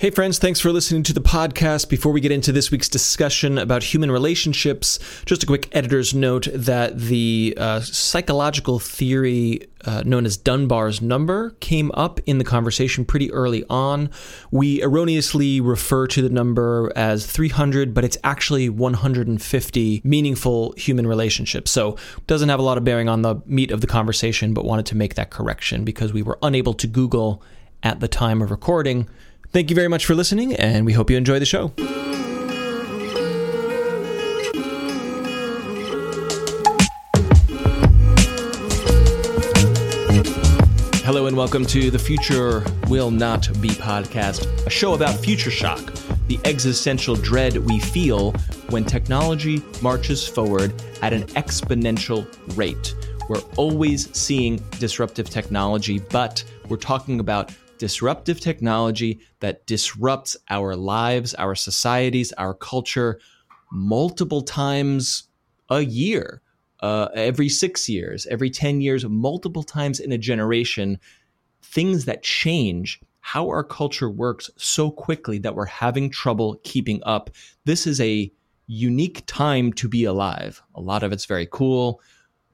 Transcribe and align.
Hey, 0.00 0.10
friends, 0.10 0.38
thanks 0.38 0.60
for 0.60 0.70
listening 0.70 1.02
to 1.02 1.12
the 1.12 1.20
podcast. 1.20 1.88
Before 1.88 2.12
we 2.12 2.20
get 2.20 2.30
into 2.30 2.52
this 2.52 2.70
week's 2.70 2.88
discussion 2.88 3.58
about 3.58 3.82
human 3.82 4.12
relationships, 4.12 5.00
just 5.26 5.42
a 5.42 5.46
quick 5.46 5.68
editor's 5.74 6.14
note 6.14 6.46
that 6.54 6.96
the 6.96 7.52
uh, 7.56 7.80
psychological 7.80 8.78
theory 8.78 9.66
uh, 9.84 10.04
known 10.06 10.24
as 10.24 10.36
Dunbar's 10.36 11.02
number 11.02 11.50
came 11.58 11.90
up 11.94 12.20
in 12.26 12.38
the 12.38 12.44
conversation 12.44 13.04
pretty 13.04 13.32
early 13.32 13.64
on. 13.68 14.08
We 14.52 14.80
erroneously 14.84 15.60
refer 15.60 16.06
to 16.06 16.22
the 16.22 16.30
number 16.30 16.92
as 16.94 17.26
300, 17.26 17.92
but 17.92 18.04
it's 18.04 18.18
actually 18.22 18.68
150 18.68 20.00
meaningful 20.04 20.74
human 20.76 21.08
relationships. 21.08 21.72
So, 21.72 21.96
doesn't 22.28 22.50
have 22.50 22.60
a 22.60 22.62
lot 22.62 22.78
of 22.78 22.84
bearing 22.84 23.08
on 23.08 23.22
the 23.22 23.42
meat 23.46 23.72
of 23.72 23.80
the 23.80 23.88
conversation, 23.88 24.54
but 24.54 24.64
wanted 24.64 24.86
to 24.86 24.96
make 24.96 25.16
that 25.16 25.30
correction 25.30 25.82
because 25.84 26.12
we 26.12 26.22
were 26.22 26.38
unable 26.40 26.74
to 26.74 26.86
Google 26.86 27.42
at 27.82 27.98
the 27.98 28.06
time 28.06 28.40
of 28.42 28.52
recording 28.52 29.08
Thank 29.50 29.70
you 29.70 29.76
very 29.76 29.88
much 29.88 30.04
for 30.04 30.14
listening, 30.14 30.54
and 30.56 30.84
we 30.84 30.92
hope 30.92 31.08
you 31.08 31.16
enjoy 31.16 31.38
the 31.38 31.46
show. 31.46 31.72
Hello, 41.02 41.24
and 41.24 41.34
welcome 41.34 41.64
to 41.64 41.90
the 41.90 41.98
Future 41.98 42.62
Will 42.88 43.10
Not 43.10 43.48
Be 43.62 43.70
podcast, 43.70 44.44
a 44.66 44.70
show 44.70 44.92
about 44.92 45.18
future 45.18 45.50
shock, 45.50 45.94
the 46.26 46.38
existential 46.44 47.16
dread 47.16 47.56
we 47.56 47.80
feel 47.80 48.32
when 48.68 48.84
technology 48.84 49.62
marches 49.80 50.28
forward 50.28 50.74
at 51.00 51.14
an 51.14 51.22
exponential 51.28 52.26
rate. 52.54 52.94
We're 53.30 53.40
always 53.56 54.14
seeing 54.14 54.62
disruptive 54.78 55.30
technology, 55.30 56.00
but 56.00 56.44
we're 56.68 56.76
talking 56.76 57.18
about 57.18 57.50
disruptive 57.78 58.40
technology 58.40 59.20
that 59.40 59.66
disrupts 59.66 60.36
our 60.50 60.76
lives, 60.76 61.34
our 61.34 61.54
societies, 61.54 62.32
our 62.32 62.54
culture 62.54 63.20
multiple 63.70 64.42
times 64.42 65.24
a 65.70 65.80
year, 65.80 66.40
uh, 66.80 67.08
every 67.14 67.48
six 67.48 67.88
years, 67.88 68.26
every 68.26 68.50
10 68.50 68.80
years, 68.80 69.04
multiple 69.04 69.62
times 69.62 70.00
in 70.00 70.12
a 70.12 70.18
generation. 70.18 70.98
Things 71.62 72.04
that 72.06 72.22
change 72.22 73.00
how 73.20 73.48
our 73.48 73.62
culture 73.64 74.08
works 74.08 74.50
so 74.56 74.90
quickly 74.90 75.36
that 75.38 75.54
we're 75.54 75.66
having 75.66 76.08
trouble 76.08 76.58
keeping 76.64 77.02
up. 77.04 77.28
This 77.66 77.86
is 77.86 78.00
a 78.00 78.32
unique 78.68 79.22
time 79.26 79.72
to 79.74 79.88
be 79.88 80.04
alive. 80.04 80.62
A 80.74 80.80
lot 80.80 81.02
of 81.02 81.12
it's 81.12 81.26
very 81.26 81.46
cool, 81.50 82.00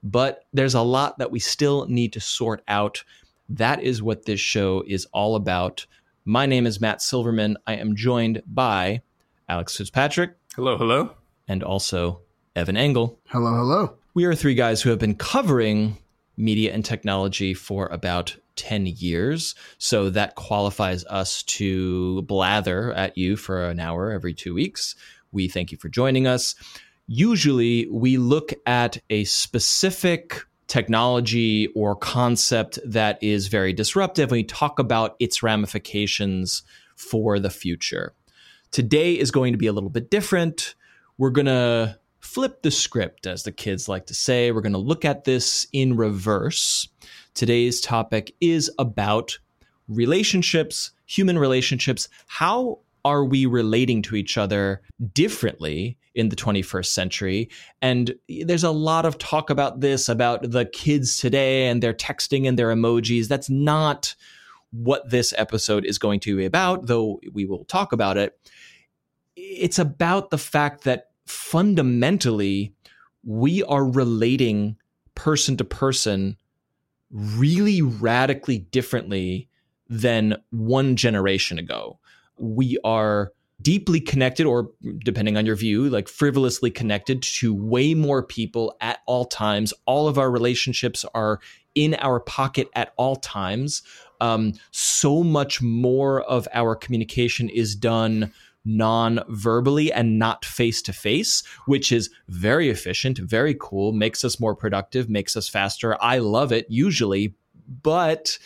but 0.03 0.43
there's 0.51 0.73
a 0.73 0.81
lot 0.81 1.17
that 1.17 1.31
we 1.31 1.39
still 1.39 1.85
need 1.87 2.11
to 2.13 2.19
sort 2.19 2.61
out. 2.67 3.03
That 3.49 3.83
is 3.83 4.01
what 4.01 4.25
this 4.25 4.39
show 4.39 4.83
is 4.87 5.05
all 5.13 5.35
about. 5.35 5.85
My 6.25 6.45
name 6.45 6.65
is 6.65 6.81
Matt 6.81 7.01
Silverman. 7.01 7.57
I 7.67 7.75
am 7.75 7.95
joined 7.95 8.41
by 8.47 9.01
Alex 9.47 9.77
Fitzpatrick. 9.77 10.35
Hello, 10.55 10.77
hello. 10.77 11.11
And 11.47 11.61
also 11.63 12.21
Evan 12.55 12.77
Engel. 12.77 13.19
Hello, 13.27 13.53
hello. 13.53 13.97
We 14.13 14.25
are 14.25 14.33
three 14.33 14.55
guys 14.55 14.81
who 14.81 14.89
have 14.89 14.99
been 14.99 15.15
covering 15.15 15.97
media 16.37 16.73
and 16.73 16.83
technology 16.83 17.53
for 17.53 17.87
about 17.87 18.35
10 18.55 18.87
years. 18.87 19.55
So 19.77 20.09
that 20.09 20.35
qualifies 20.35 21.05
us 21.05 21.43
to 21.43 22.21
blather 22.23 22.93
at 22.93 23.17
you 23.17 23.35
for 23.35 23.65
an 23.69 23.79
hour 23.79 24.11
every 24.11 24.33
two 24.33 24.53
weeks. 24.53 24.95
We 25.31 25.47
thank 25.47 25.71
you 25.71 25.77
for 25.77 25.89
joining 25.89 26.27
us. 26.27 26.55
Usually, 27.07 27.87
we 27.87 28.17
look 28.17 28.53
at 28.65 28.97
a 29.09 29.25
specific 29.25 30.45
technology 30.67 31.67
or 31.75 31.95
concept 31.95 32.79
that 32.85 33.21
is 33.21 33.47
very 33.47 33.73
disruptive 33.73 34.29
and 34.29 34.37
we 34.37 34.43
talk 34.43 34.79
about 34.79 35.15
its 35.19 35.43
ramifications 35.43 36.63
for 36.95 37.39
the 37.39 37.49
future. 37.49 38.13
Today 38.71 39.13
is 39.13 39.31
going 39.31 39.53
to 39.53 39.57
be 39.57 39.67
a 39.67 39.73
little 39.73 39.89
bit 39.89 40.09
different. 40.09 40.75
We're 41.17 41.29
going 41.29 41.45
to 41.45 41.97
flip 42.19 42.63
the 42.63 42.71
script, 42.71 43.27
as 43.27 43.43
the 43.43 43.51
kids 43.51 43.87
like 43.87 44.07
to 44.07 44.13
say. 44.15 44.51
We're 44.51 44.61
going 44.61 44.73
to 44.73 44.79
look 44.79 45.05
at 45.05 45.23
this 45.23 45.67
in 45.71 45.95
reverse. 45.95 46.87
Today's 47.35 47.79
topic 47.79 48.35
is 48.41 48.71
about 48.79 49.37
relationships, 49.87 50.91
human 51.05 51.37
relationships. 51.37 52.09
How 52.27 52.79
are 53.05 53.23
we 53.23 53.45
relating 53.45 54.01
to 54.01 54.15
each 54.15 54.35
other 54.35 54.81
differently 55.13 55.97
in 56.15 56.29
the 56.29 56.35
21st 56.35 56.87
century? 56.87 57.49
And 57.79 58.15
there's 58.27 58.63
a 58.63 58.71
lot 58.71 59.05
of 59.05 59.19
talk 59.19 59.51
about 59.51 59.79
this, 59.79 60.09
about 60.09 60.51
the 60.51 60.65
kids 60.65 61.17
today 61.17 61.67
and 61.67 61.83
their 61.83 61.93
texting 61.93 62.47
and 62.47 62.57
their 62.57 62.69
emojis. 62.69 63.27
That's 63.27 63.49
not 63.49 64.15
what 64.71 65.07
this 65.09 65.35
episode 65.37 65.85
is 65.85 65.99
going 65.99 66.19
to 66.21 66.35
be 66.35 66.45
about, 66.45 66.87
though 66.87 67.21
we 67.31 67.45
will 67.45 67.63
talk 67.65 67.93
about 67.93 68.17
it. 68.17 68.37
It's 69.35 69.79
about 69.79 70.31
the 70.31 70.39
fact 70.39 70.83
that 70.85 71.11
fundamentally, 71.27 72.73
we 73.23 73.61
are 73.63 73.85
relating 73.85 74.77
person 75.13 75.57
to 75.57 75.63
person 75.63 76.37
really 77.11 77.83
radically 77.83 78.57
differently 78.57 79.47
than 79.87 80.37
one 80.49 80.95
generation 80.95 81.59
ago 81.59 81.99
we 82.37 82.77
are 82.83 83.31
deeply 83.61 83.99
connected, 83.99 84.45
or 84.45 84.69
depending 84.99 85.37
on 85.37 85.45
your 85.45 85.55
view, 85.55 85.89
like 85.89 86.07
frivolously 86.07 86.69
connected 86.69 87.21
to 87.21 87.53
way 87.53 87.93
more 87.93 88.21
people 88.21 88.75
at 88.81 88.99
all 89.07 89.25
times. 89.25 89.73
All 89.85 90.07
of 90.07 90.17
our 90.17 90.29
relationships 90.29 91.05
are 91.13 91.39
in 91.73 91.95
our 91.95 92.19
pocket 92.19 92.69
at 92.75 92.93
all 92.97 93.15
times. 93.15 93.81
Um, 94.21 94.53
so 94.71 95.23
much 95.23 95.61
more 95.61 96.21
of 96.23 96.47
our 96.53 96.75
communication 96.75 97.49
is 97.49 97.75
done 97.75 98.31
non 98.65 99.19
verbally 99.29 99.91
and 99.91 100.17
not 100.17 100.43
face 100.43 100.81
to 100.81 100.93
face, 100.93 101.43
which 101.65 101.91
is 101.91 102.09
very 102.27 102.69
efficient, 102.69 103.17
very 103.19 103.55
cool, 103.59 103.93
makes 103.93 104.25
us 104.25 104.39
more 104.39 104.55
productive, 104.55 105.09
makes 105.09 105.37
us 105.37 105.47
faster. 105.47 106.01
I 106.01 106.17
love 106.17 106.51
it 106.51 106.65
usually. 106.69 107.35
But 107.83 108.37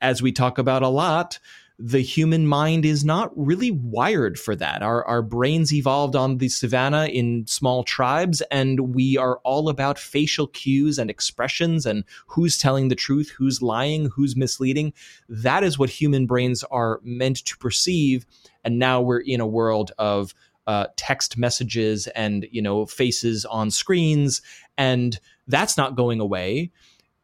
as 0.00 0.22
we 0.22 0.32
talk 0.32 0.58
about 0.58 0.82
a 0.82 0.88
lot, 0.88 1.38
the 1.78 2.00
human 2.00 2.46
mind 2.46 2.86
is 2.86 3.04
not 3.04 3.30
really 3.36 3.70
wired 3.70 4.38
for 4.38 4.56
that. 4.56 4.82
Our, 4.82 5.04
our 5.04 5.20
brains 5.20 5.74
evolved 5.74 6.16
on 6.16 6.38
the 6.38 6.48
savannah 6.48 7.06
in 7.06 7.46
small 7.46 7.84
tribes, 7.84 8.40
and 8.50 8.94
we 8.94 9.18
are 9.18 9.38
all 9.44 9.68
about 9.68 9.98
facial 9.98 10.46
cues 10.46 10.98
and 10.98 11.10
expressions 11.10 11.84
and 11.84 12.04
who's 12.28 12.56
telling 12.56 12.88
the 12.88 12.94
truth, 12.94 13.28
who's 13.28 13.60
lying, 13.60 14.06
who's 14.06 14.36
misleading. 14.36 14.94
That 15.28 15.62
is 15.64 15.78
what 15.78 15.90
human 15.90 16.26
brains 16.26 16.64
are 16.64 17.00
meant 17.02 17.44
to 17.44 17.58
perceive. 17.58 18.24
And 18.64 18.78
now 18.78 19.02
we're 19.02 19.20
in 19.20 19.40
a 19.40 19.46
world 19.46 19.92
of 19.98 20.34
uh, 20.66 20.86
text 20.96 21.36
messages 21.36 22.06
and 22.08 22.46
you 22.50 22.60
know 22.60 22.86
faces 22.86 23.44
on 23.44 23.70
screens, 23.70 24.42
and 24.76 25.20
that's 25.46 25.76
not 25.76 25.94
going 25.94 26.20
away 26.20 26.72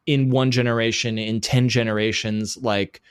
in 0.05 0.29
one 0.29 0.51
generation, 0.51 1.17
in 1.17 1.41
ten 1.41 1.67
generations. 1.67 2.55
Like 2.57 3.01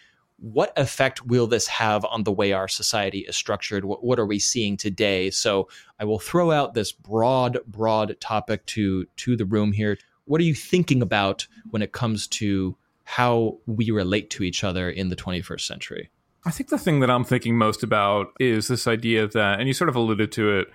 what 0.42 0.72
effect 0.76 1.24
will 1.24 1.46
this 1.46 1.68
have 1.68 2.04
on 2.04 2.24
the 2.24 2.32
way 2.32 2.52
our 2.52 2.66
society 2.66 3.20
is 3.20 3.36
structured? 3.36 3.84
What, 3.84 4.02
what, 4.02 4.18
are 4.18 4.26
we 4.26 4.40
seeing 4.40 4.76
today? 4.76 5.30
So 5.30 5.68
I 6.00 6.04
will 6.04 6.18
throw 6.18 6.50
out 6.50 6.74
this 6.74 6.90
broad, 6.90 7.58
broad 7.66 8.16
topic 8.20 8.66
to 8.66 9.06
to 9.18 9.36
the 9.36 9.44
room 9.44 9.72
here. 9.72 9.98
What 10.24 10.40
are 10.40 10.44
you 10.44 10.54
thinking 10.54 11.00
about 11.00 11.46
when 11.70 11.80
it 11.80 11.92
comes 11.92 12.26
to 12.28 12.76
how 13.04 13.58
we 13.66 13.92
relate 13.92 14.30
to 14.30 14.42
each 14.42 14.64
other 14.64 14.90
in 14.90 15.10
the 15.10 15.16
21st 15.16 15.60
century? 15.60 16.10
I 16.44 16.50
think 16.50 16.70
the 16.70 16.78
thing 16.78 17.00
that 17.00 17.10
I'm 17.10 17.24
thinking 17.24 17.56
most 17.56 17.84
about 17.84 18.32
is 18.40 18.66
this 18.66 18.88
idea 18.88 19.28
that, 19.28 19.60
and 19.60 19.68
you 19.68 19.74
sort 19.74 19.88
of 19.88 19.94
alluded 19.94 20.32
to 20.32 20.58
it, 20.58 20.68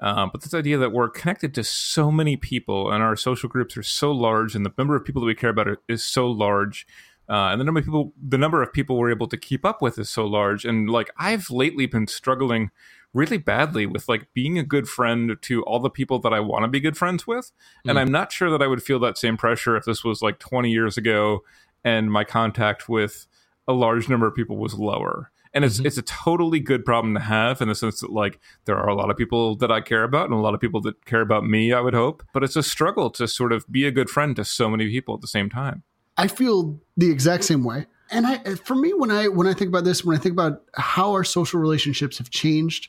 uh, 0.00 0.26
but 0.32 0.40
this 0.42 0.54
idea 0.54 0.78
that 0.78 0.92
we're 0.92 1.10
connected 1.10 1.54
to 1.54 1.64
so 1.64 2.10
many 2.10 2.36
people 2.36 2.90
and 2.90 3.02
our 3.02 3.16
social 3.16 3.50
groups 3.50 3.76
are 3.76 3.82
so 3.82 4.12
large 4.12 4.54
and 4.54 4.64
the 4.64 4.72
number 4.78 4.96
of 4.96 5.04
people 5.04 5.20
that 5.20 5.26
we 5.26 5.34
care 5.34 5.50
about 5.50 5.68
is 5.88 6.02
so 6.02 6.26
large 6.26 6.86
uh, 7.30 7.50
and 7.52 7.60
the 7.60 7.64
number 7.64 7.78
of 7.78 7.84
people, 7.84 8.12
the 8.20 8.36
number 8.36 8.60
of 8.60 8.72
people 8.72 8.96
we're 8.96 9.10
able 9.10 9.28
to 9.28 9.36
keep 9.36 9.64
up 9.64 9.80
with 9.80 9.98
is 10.00 10.10
so 10.10 10.26
large. 10.26 10.64
And 10.64 10.90
like 10.90 11.10
I've 11.16 11.48
lately 11.48 11.86
been 11.86 12.08
struggling 12.08 12.72
really 13.14 13.38
badly 13.38 13.86
with 13.86 14.08
like 14.08 14.26
being 14.34 14.58
a 14.58 14.64
good 14.64 14.88
friend 14.88 15.36
to 15.40 15.62
all 15.62 15.78
the 15.78 15.90
people 15.90 16.18
that 16.20 16.32
I 16.32 16.40
want 16.40 16.64
to 16.64 16.68
be 16.68 16.80
good 16.80 16.96
friends 16.96 17.28
with. 17.28 17.52
And 17.86 17.96
mm. 17.96 18.00
I'm 18.00 18.10
not 18.10 18.32
sure 18.32 18.50
that 18.50 18.62
I 18.62 18.66
would 18.66 18.82
feel 18.82 18.98
that 19.00 19.16
same 19.16 19.36
pressure 19.36 19.76
if 19.76 19.84
this 19.84 20.02
was 20.02 20.22
like 20.22 20.40
20 20.40 20.70
years 20.70 20.96
ago 20.96 21.40
and 21.84 22.10
my 22.10 22.24
contact 22.24 22.88
with 22.88 23.26
a 23.68 23.72
large 23.72 24.08
number 24.08 24.26
of 24.26 24.34
people 24.34 24.56
was 24.56 24.74
lower. 24.74 25.30
And 25.52 25.64
it's 25.64 25.78
mm-hmm. 25.78 25.86
it's 25.86 25.98
a 25.98 26.02
totally 26.02 26.60
good 26.60 26.84
problem 26.84 27.14
to 27.14 27.20
have 27.20 27.60
in 27.60 27.68
the 27.68 27.74
sense 27.76 28.00
that 28.00 28.10
like 28.10 28.40
there 28.64 28.76
are 28.76 28.88
a 28.88 28.94
lot 28.94 29.10
of 29.10 29.16
people 29.16 29.56
that 29.56 29.70
I 29.70 29.80
care 29.80 30.02
about 30.02 30.26
and 30.26 30.34
a 30.34 30.42
lot 30.42 30.54
of 30.54 30.60
people 30.60 30.80
that 30.82 31.04
care 31.06 31.20
about 31.20 31.44
me, 31.44 31.72
I 31.72 31.80
would 31.80 31.94
hope. 31.94 32.24
But 32.32 32.42
it's 32.44 32.56
a 32.56 32.62
struggle 32.62 33.10
to 33.10 33.28
sort 33.28 33.52
of 33.52 33.70
be 33.70 33.84
a 33.84 33.90
good 33.90 34.10
friend 34.10 34.34
to 34.36 34.44
so 34.44 34.68
many 34.68 34.88
people 34.88 35.14
at 35.14 35.20
the 35.20 35.28
same 35.28 35.48
time. 35.48 35.82
I 36.20 36.28
feel 36.28 36.80
the 36.96 37.10
exact 37.10 37.44
same 37.44 37.64
way. 37.64 37.86
And 38.10 38.26
I, 38.26 38.38
for 38.56 38.74
me, 38.74 38.92
when 38.92 39.10
I 39.10 39.28
when 39.28 39.46
I 39.46 39.54
think 39.54 39.68
about 39.68 39.84
this, 39.84 40.04
when 40.04 40.16
I 40.16 40.20
think 40.20 40.32
about 40.32 40.62
how 40.74 41.12
our 41.12 41.24
social 41.24 41.60
relationships 41.60 42.18
have 42.18 42.30
changed, 42.30 42.88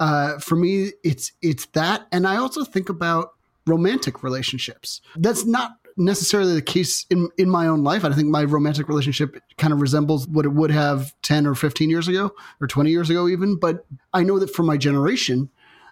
uh, 0.00 0.38
for 0.38 0.56
me, 0.56 0.92
it's 1.04 1.32
it's 1.42 1.66
that, 1.66 2.06
and 2.10 2.26
I 2.26 2.36
also 2.36 2.64
think 2.64 2.88
about 2.88 3.34
romantic 3.66 4.22
relationships. 4.22 5.00
That's 5.16 5.44
not 5.44 5.72
necessarily 5.96 6.54
the 6.54 6.62
case 6.62 7.06
in 7.10 7.28
in 7.36 7.50
my 7.50 7.66
own 7.66 7.84
life. 7.84 8.04
I 8.04 8.12
think 8.12 8.28
my 8.28 8.44
romantic 8.44 8.88
relationship 8.88 9.36
kind 9.58 9.72
of 9.72 9.80
resembles 9.80 10.26
what 10.26 10.46
it 10.46 10.52
would 10.52 10.70
have 10.70 11.14
10 11.22 11.46
or 11.46 11.54
15 11.54 11.90
years 11.90 12.08
ago 12.08 12.32
or 12.60 12.66
20 12.66 12.90
years 12.90 13.10
ago 13.10 13.28
even, 13.28 13.56
but 13.56 13.84
I 14.12 14.22
know 14.22 14.38
that 14.38 14.54
for 14.54 14.62
my 14.62 14.76
generation 14.76 15.50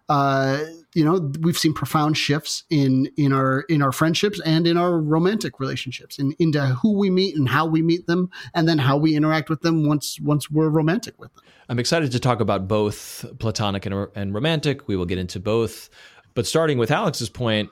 uh, 0.08 0.64
you 0.94 1.04
know 1.04 1.30
we've 1.40 1.58
seen 1.58 1.72
profound 1.72 2.16
shifts 2.16 2.64
in 2.70 3.10
in 3.16 3.32
our 3.32 3.60
in 3.62 3.82
our 3.82 3.92
friendships 3.92 4.40
and 4.44 4.66
in 4.66 4.76
our 4.76 4.98
romantic 4.98 5.60
relationships 5.60 6.18
and 6.18 6.34
in, 6.38 6.48
into 6.48 6.66
who 6.66 6.98
we 6.98 7.10
meet 7.10 7.36
and 7.36 7.48
how 7.48 7.66
we 7.66 7.82
meet 7.82 8.06
them 8.06 8.30
and 8.54 8.68
then 8.68 8.78
how 8.78 8.96
we 8.96 9.14
interact 9.14 9.48
with 9.48 9.60
them 9.62 9.86
once 9.86 10.18
once 10.20 10.50
we're 10.50 10.68
romantic 10.68 11.18
with 11.18 11.32
them. 11.34 11.44
I'm 11.68 11.78
excited 11.78 12.10
to 12.12 12.18
talk 12.18 12.40
about 12.40 12.66
both 12.66 13.24
platonic 13.38 13.86
and, 13.86 14.08
and 14.16 14.34
romantic. 14.34 14.88
We 14.88 14.96
will 14.96 15.06
get 15.06 15.18
into 15.18 15.38
both. 15.38 15.88
But 16.34 16.46
starting 16.46 16.78
with 16.78 16.90
alex's 16.90 17.28
point 17.28 17.70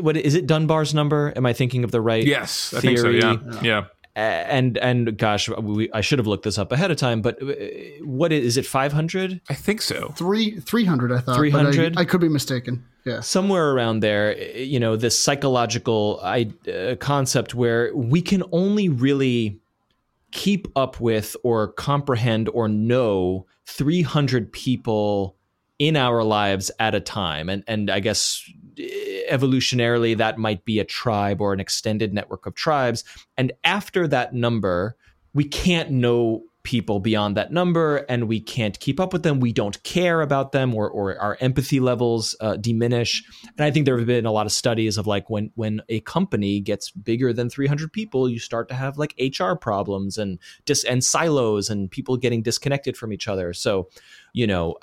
what 0.00 0.16
is 0.16 0.34
it 0.34 0.46
dunbar's 0.46 0.94
number? 0.94 1.32
Am 1.36 1.46
i 1.46 1.52
thinking 1.52 1.84
of 1.84 1.90
the 1.90 2.00
right 2.00 2.24
yes 2.24 2.70
theory? 2.70 2.78
i 2.78 2.80
think 2.80 2.98
so 2.98 3.08
yeah. 3.10 3.60
yeah 3.62 3.84
and 4.16 4.78
and 4.78 5.18
gosh, 5.18 5.48
we, 5.48 5.92
I 5.92 6.00
should 6.00 6.18
have 6.18 6.26
looked 6.26 6.44
this 6.44 6.56
up 6.56 6.72
ahead 6.72 6.90
of 6.90 6.96
time. 6.96 7.20
But 7.20 7.42
uh, 7.42 7.54
what 8.02 8.32
is, 8.32 8.46
is 8.46 8.56
it? 8.56 8.64
Five 8.64 8.92
hundred? 8.92 9.40
I 9.50 9.54
think 9.54 9.82
so. 9.82 10.14
Three 10.16 10.58
three 10.58 10.84
hundred. 10.84 11.12
I 11.12 11.18
thought 11.18 11.36
three 11.36 11.50
hundred. 11.50 11.98
I, 11.98 12.00
I, 12.00 12.04
could 12.06 12.22
be 12.22 12.28
mistaken. 12.28 12.84
Yeah, 13.04 13.20
somewhere 13.20 13.72
around 13.72 14.00
there. 14.00 14.36
You 14.56 14.80
know, 14.80 14.96
this 14.96 15.18
psychological 15.18 16.18
uh, 16.22 16.96
concept 16.98 17.54
where 17.54 17.94
we 17.94 18.22
can 18.22 18.42
only 18.52 18.88
really 18.88 19.60
keep 20.30 20.66
up 20.76 20.98
with 20.98 21.36
or 21.42 21.68
comprehend 21.68 22.48
or 22.48 22.68
know 22.68 23.46
three 23.66 24.02
hundred 24.02 24.50
people 24.50 25.36
in 25.78 25.94
our 25.94 26.24
lives 26.24 26.70
at 26.80 26.94
a 26.94 27.00
time, 27.00 27.50
and 27.50 27.62
and 27.66 27.90
I 27.90 28.00
guess 28.00 28.42
evolutionarily 29.28 30.16
that 30.16 30.38
might 30.38 30.64
be 30.64 30.78
a 30.78 30.84
tribe 30.84 31.40
or 31.40 31.52
an 31.52 31.60
extended 31.60 32.12
network 32.12 32.46
of 32.46 32.54
tribes. 32.54 33.04
And 33.36 33.52
after 33.64 34.06
that 34.08 34.34
number 34.34 34.96
we 35.36 35.44
can't 35.44 35.90
know 35.90 36.42
people 36.66 36.98
beyond 36.98 37.36
that 37.36 37.52
number 37.52 37.98
and 38.08 38.26
we 38.26 38.40
can't 38.40 38.80
keep 38.80 38.98
up 38.98 39.12
with 39.12 39.22
them 39.22 39.38
we 39.38 39.52
don't 39.52 39.80
care 39.84 40.20
about 40.20 40.50
them 40.50 40.74
or, 40.74 40.90
or 40.90 41.16
our 41.20 41.38
empathy 41.40 41.78
levels 41.78 42.34
uh, 42.40 42.56
diminish 42.56 43.22
and 43.56 43.64
i 43.64 43.70
think 43.70 43.86
there 43.86 43.96
have 43.96 44.08
been 44.08 44.26
a 44.26 44.32
lot 44.32 44.46
of 44.46 44.50
studies 44.50 44.98
of 44.98 45.06
like 45.06 45.30
when 45.30 45.48
when 45.54 45.80
a 45.88 46.00
company 46.00 46.58
gets 46.58 46.90
bigger 46.90 47.32
than 47.32 47.48
300 47.48 47.92
people 47.92 48.28
you 48.28 48.40
start 48.40 48.68
to 48.68 48.74
have 48.74 48.98
like 48.98 49.14
hr 49.38 49.52
problems 49.54 50.18
and 50.18 50.40
dis 50.64 50.82
and 50.82 51.04
silos 51.04 51.70
and 51.70 51.88
people 51.88 52.16
getting 52.16 52.42
disconnected 52.42 52.96
from 52.96 53.12
each 53.12 53.28
other 53.28 53.52
so 53.52 53.88
you 54.36 54.46
know, 54.46 54.76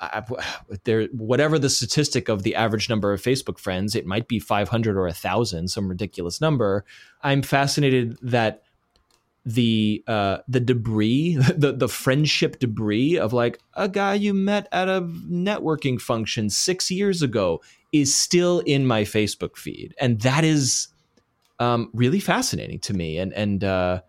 there 0.82 1.04
whatever 1.12 1.60
the 1.60 1.70
statistic 1.70 2.28
of 2.28 2.42
the 2.42 2.56
average 2.56 2.90
number 2.90 3.12
of 3.12 3.22
Facebook 3.22 3.56
friends, 3.56 3.94
it 3.94 4.04
might 4.04 4.26
be 4.26 4.40
500 4.40 4.96
or 4.96 5.06
a 5.06 5.12
thousand, 5.12 5.68
some 5.68 5.88
ridiculous 5.88 6.40
number. 6.40 6.84
I'm 7.22 7.40
fascinated 7.40 8.18
that 8.20 8.64
the 9.44 10.02
uh, 10.06 10.38
the 10.48 10.60
debris, 10.60 11.36
the 11.56 11.72
the 11.72 11.88
friendship 11.88 12.58
debris 12.58 13.18
of 13.18 13.32
like 13.32 13.60
a 13.74 13.88
guy 13.88 14.14
you 14.14 14.34
met 14.34 14.68
at 14.72 14.88
a 14.88 15.02
networking 15.02 16.00
function 16.00 16.50
six 16.50 16.90
years 16.90 17.22
ago 17.22 17.60
is 17.92 18.14
still 18.14 18.60
in 18.60 18.86
my 18.86 19.02
Facebook 19.02 19.56
feed, 19.56 19.94
and 20.00 20.20
that 20.22 20.44
is 20.44 20.88
um, 21.58 21.90
really 21.92 22.20
fascinating 22.20 22.78
to 22.80 22.94
me. 22.94 23.18
And 23.18 23.32
and 23.32 23.62
uh, 23.62 24.00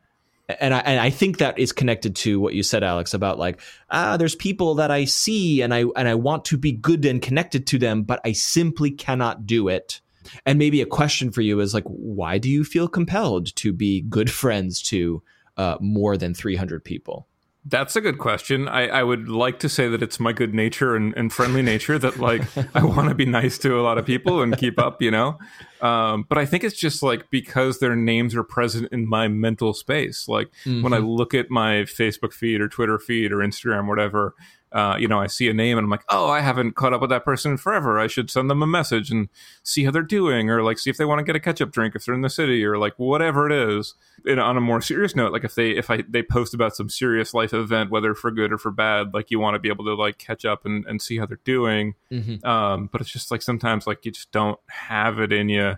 and 0.47 0.73
I, 0.73 0.79
and 0.79 0.99
I 0.99 1.09
think 1.09 1.39
that 1.39 1.57
is 1.57 1.71
connected 1.71 2.15
to 2.17 2.39
what 2.39 2.53
you 2.53 2.63
said, 2.63 2.83
Alex, 2.83 3.13
about 3.13 3.39
like 3.39 3.59
ah, 3.89 4.17
there's 4.17 4.35
people 4.35 4.75
that 4.75 4.91
I 4.91 5.05
see 5.05 5.61
and 5.61 5.73
I 5.73 5.85
and 5.95 6.07
I 6.07 6.15
want 6.15 6.45
to 6.45 6.57
be 6.57 6.71
good 6.71 7.05
and 7.05 7.21
connected 7.21 7.67
to 7.67 7.77
them, 7.77 8.03
but 8.03 8.21
I 8.23 8.31
simply 8.31 8.91
cannot 8.91 9.45
do 9.45 9.67
it. 9.67 10.01
And 10.45 10.59
maybe 10.59 10.81
a 10.81 10.85
question 10.85 11.31
for 11.31 11.41
you 11.41 11.59
is 11.59 11.73
like, 11.73 11.85
why 11.85 12.37
do 12.37 12.49
you 12.49 12.63
feel 12.63 12.87
compelled 12.87 13.55
to 13.57 13.73
be 13.73 14.01
good 14.01 14.29
friends 14.31 14.81
to 14.83 15.23
uh, 15.57 15.77
more 15.79 16.17
than 16.17 16.33
300 16.33 16.83
people? 16.83 17.27
That's 17.67 17.95
a 17.95 18.01
good 18.01 18.19
question. 18.19 18.67
I, 18.67 18.87
I, 18.87 19.01
would 19.01 19.27
like 19.27 19.57
to 19.59 19.69
say 19.69 19.87
that 19.87 20.03
it's 20.03 20.19
my 20.19 20.33
good 20.33 20.53
nature 20.53 20.95
and, 20.95 21.15
and 21.17 21.33
friendly 21.33 21.63
nature 21.63 21.97
that 21.97 22.19
like 22.19 22.43
I 22.75 22.83
want 22.83 23.09
to 23.09 23.15
be 23.15 23.25
nice 23.25 23.57
to 23.59 23.79
a 23.79 23.81
lot 23.81 23.97
of 23.97 24.05
people 24.05 24.43
and 24.43 24.55
keep 24.55 24.77
up, 24.77 25.01
you 25.01 25.09
know. 25.09 25.39
Um, 25.81 26.25
but 26.29 26.37
I 26.37 26.45
think 26.45 26.63
it's 26.63 26.77
just 26.77 27.01
like 27.01 27.31
because 27.31 27.79
their 27.79 27.95
names 27.95 28.35
are 28.35 28.43
present 28.43 28.89
in 28.91 29.09
my 29.09 29.27
mental 29.27 29.73
space. 29.73 30.27
Like 30.27 30.51
mm-hmm. 30.63 30.83
when 30.83 30.93
I 30.93 30.97
mm-hmm. 30.97 31.07
look 31.07 31.33
at 31.33 31.49
my 31.49 31.81
Facebook 31.83 32.33
feed 32.33 32.61
or 32.61 32.67
Twitter 32.67 32.99
feed 32.99 33.31
or 33.31 33.37
Instagram, 33.37 33.87
whatever, 33.87 34.35
uh, 34.75 34.97
you 34.99 35.07
know, 35.07 35.21
I 35.21 35.27
see 35.27 35.47
a 35.47 35.53
name 35.53 35.77
and 35.77 35.85
I'm 35.85 35.89
like, 35.89 36.03
oh, 36.09 36.27
I 36.27 36.41
haven't 36.41 36.75
caught 36.75 36.91
up 36.91 36.99
with 36.99 37.09
that 37.09 37.23
person 37.23 37.55
forever. 37.55 37.97
I 37.97 38.07
should 38.07 38.29
send 38.29 38.49
them 38.49 38.61
a 38.61 38.67
message 38.67 39.09
and 39.09 39.29
see 39.63 39.85
how 39.85 39.91
they're 39.91 40.03
doing, 40.03 40.49
or 40.49 40.63
like 40.63 40.79
see 40.79 40.89
if 40.89 40.97
they 40.97 41.05
want 41.05 41.19
to 41.19 41.23
get 41.23 41.33
a 41.33 41.39
ketchup 41.39 41.71
drink 41.71 41.95
if 41.95 42.03
they're 42.03 42.13
in 42.13 42.21
the 42.21 42.29
city, 42.29 42.63
or 42.65 42.77
like 42.77 42.93
whatever 42.97 43.49
it 43.49 43.53
is. 43.53 43.93
And 44.25 44.37
on 44.37 44.57
a 44.57 44.61
more 44.61 44.81
serious 44.81 45.15
note, 45.15 45.31
like 45.31 45.45
if 45.45 45.55
they 45.55 45.71
if 45.71 45.89
I 45.89 46.03
they 46.09 46.21
post 46.21 46.53
about 46.53 46.75
some 46.75 46.89
serious 46.89 47.33
life 47.33 47.53
event, 47.53 47.89
whether 47.89 48.13
for 48.13 48.31
good 48.31 48.51
or 48.51 48.57
for 48.57 48.69
bad, 48.69 49.13
like 49.13 49.31
you 49.31 49.39
want 49.39 49.55
to 49.55 49.59
be 49.59 49.69
able 49.69 49.85
to 49.85 49.95
like 49.95 50.17
catch 50.17 50.43
up 50.43 50.65
and, 50.65 50.85
and 50.87 51.01
see 51.01 51.17
how 51.17 51.25
they're 51.25 51.39
doing. 51.45 51.95
Mm-hmm. 52.11 52.45
Um, 52.45 52.89
but 52.91 52.99
it's 52.99 53.09
just 53.09 53.31
like 53.31 53.41
sometimes 53.41 53.87
like 53.87 54.03
you 54.03 54.11
just 54.11 54.33
don't 54.33 54.59
have 54.67 55.21
it 55.21 55.31
in 55.31 55.47
you 55.47 55.77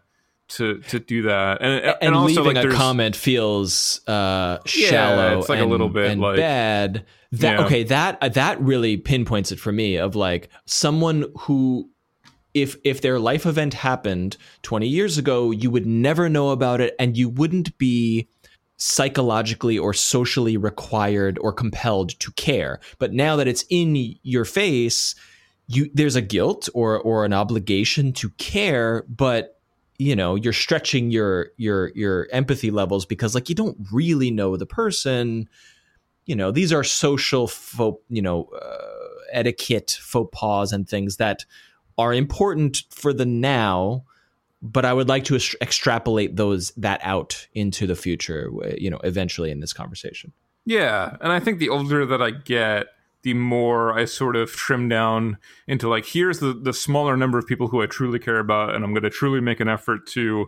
to 0.49 0.79
to 0.79 0.99
do 0.99 1.23
that. 1.23 1.61
And 1.61 1.83
and, 1.83 1.95
and 2.01 2.15
also 2.15 2.41
leaving 2.43 2.55
like 2.55 2.65
a 2.65 2.71
comment 2.71 3.15
feels 3.15 4.01
uh 4.07 4.59
shallow 4.65 5.31
yeah, 5.31 5.37
it's 5.37 5.49
like 5.49 5.59
and, 5.59 5.67
a 5.67 5.71
little 5.71 5.89
bit 5.89 6.17
like 6.17 6.37
bad. 6.37 7.05
That 7.33 7.59
yeah. 7.59 7.65
okay 7.65 7.83
that 7.83 8.33
that 8.33 8.61
really 8.61 8.97
pinpoints 8.97 9.51
it 9.51 9.59
for 9.59 9.71
me 9.71 9.97
of 9.97 10.15
like 10.15 10.49
someone 10.65 11.25
who 11.41 11.89
if 12.53 12.77
if 12.83 13.01
their 13.01 13.19
life 13.19 13.45
event 13.45 13.73
happened 13.73 14.37
20 14.61 14.87
years 14.87 15.17
ago 15.17 15.51
you 15.51 15.69
would 15.69 15.85
never 15.85 16.29
know 16.29 16.51
about 16.51 16.79
it 16.79 16.95
and 16.97 17.17
you 17.17 17.27
wouldn't 17.27 17.77
be 17.77 18.29
psychologically 18.77 19.77
or 19.77 19.93
socially 19.93 20.55
required 20.55 21.39
or 21.41 21.51
compelled 21.51 22.17
to 22.19 22.31
care. 22.33 22.79
But 22.99 23.11
now 23.11 23.35
that 23.35 23.47
it's 23.47 23.65
in 23.69 24.15
your 24.23 24.45
face 24.45 25.15
you 25.67 25.89
there's 25.93 26.15
a 26.15 26.21
guilt 26.21 26.69
or 26.73 26.99
or 26.99 27.25
an 27.25 27.33
obligation 27.33 28.13
to 28.13 28.29
care 28.31 29.03
but 29.09 29.56
you 29.97 30.15
know 30.15 30.35
you're 30.35 30.53
stretching 30.53 31.11
your 31.11 31.51
your 31.57 31.89
your 31.95 32.27
empathy 32.31 32.71
levels 32.71 33.05
because 33.05 33.33
like 33.33 33.49
you 33.49 33.55
don't 33.55 33.77
really 33.91 34.31
know 34.31 34.55
the 34.57 34.65
person. 34.65 35.49
You 36.25 36.35
know 36.35 36.51
these 36.51 36.73
are 36.73 36.83
social 36.83 37.47
faux 37.47 38.03
you 38.09 38.21
know 38.21 38.45
uh, 38.45 39.07
etiquette 39.31 39.97
faux 40.01 40.29
pas 40.37 40.71
and 40.71 40.87
things 40.87 41.17
that 41.17 41.45
are 41.97 42.13
important 42.13 42.83
for 42.91 43.13
the 43.13 43.25
now 43.25 44.03
but 44.61 44.85
i 44.85 44.93
would 44.93 45.07
like 45.07 45.23
to 45.23 45.35
extrapolate 45.61 46.35
those 46.35 46.71
that 46.71 46.99
out 47.03 47.47
into 47.53 47.87
the 47.87 47.95
future 47.95 48.51
you 48.77 48.89
know 48.89 48.99
eventually 49.03 49.51
in 49.51 49.59
this 49.59 49.73
conversation. 49.73 50.31
Yeah 50.65 51.15
and 51.21 51.31
i 51.31 51.39
think 51.39 51.59
the 51.59 51.69
older 51.69 52.05
that 52.05 52.21
i 52.21 52.31
get 52.31 52.87
the 53.23 53.33
more 53.33 53.97
I 53.97 54.05
sort 54.05 54.35
of 54.35 54.51
trim 54.51 54.87
down 54.87 55.37
into 55.67 55.89
like 55.89 56.05
here's 56.05 56.39
the 56.39 56.53
the 56.53 56.73
smaller 56.73 57.17
number 57.17 57.37
of 57.37 57.47
people 57.47 57.67
who 57.67 57.81
I 57.81 57.85
truly 57.85 58.19
care 58.19 58.39
about, 58.39 58.73
and 58.73 58.83
I'm 58.83 58.93
going 58.93 59.03
to 59.03 59.09
truly 59.09 59.41
make 59.41 59.59
an 59.59 59.67
effort 59.67 60.07
to, 60.07 60.47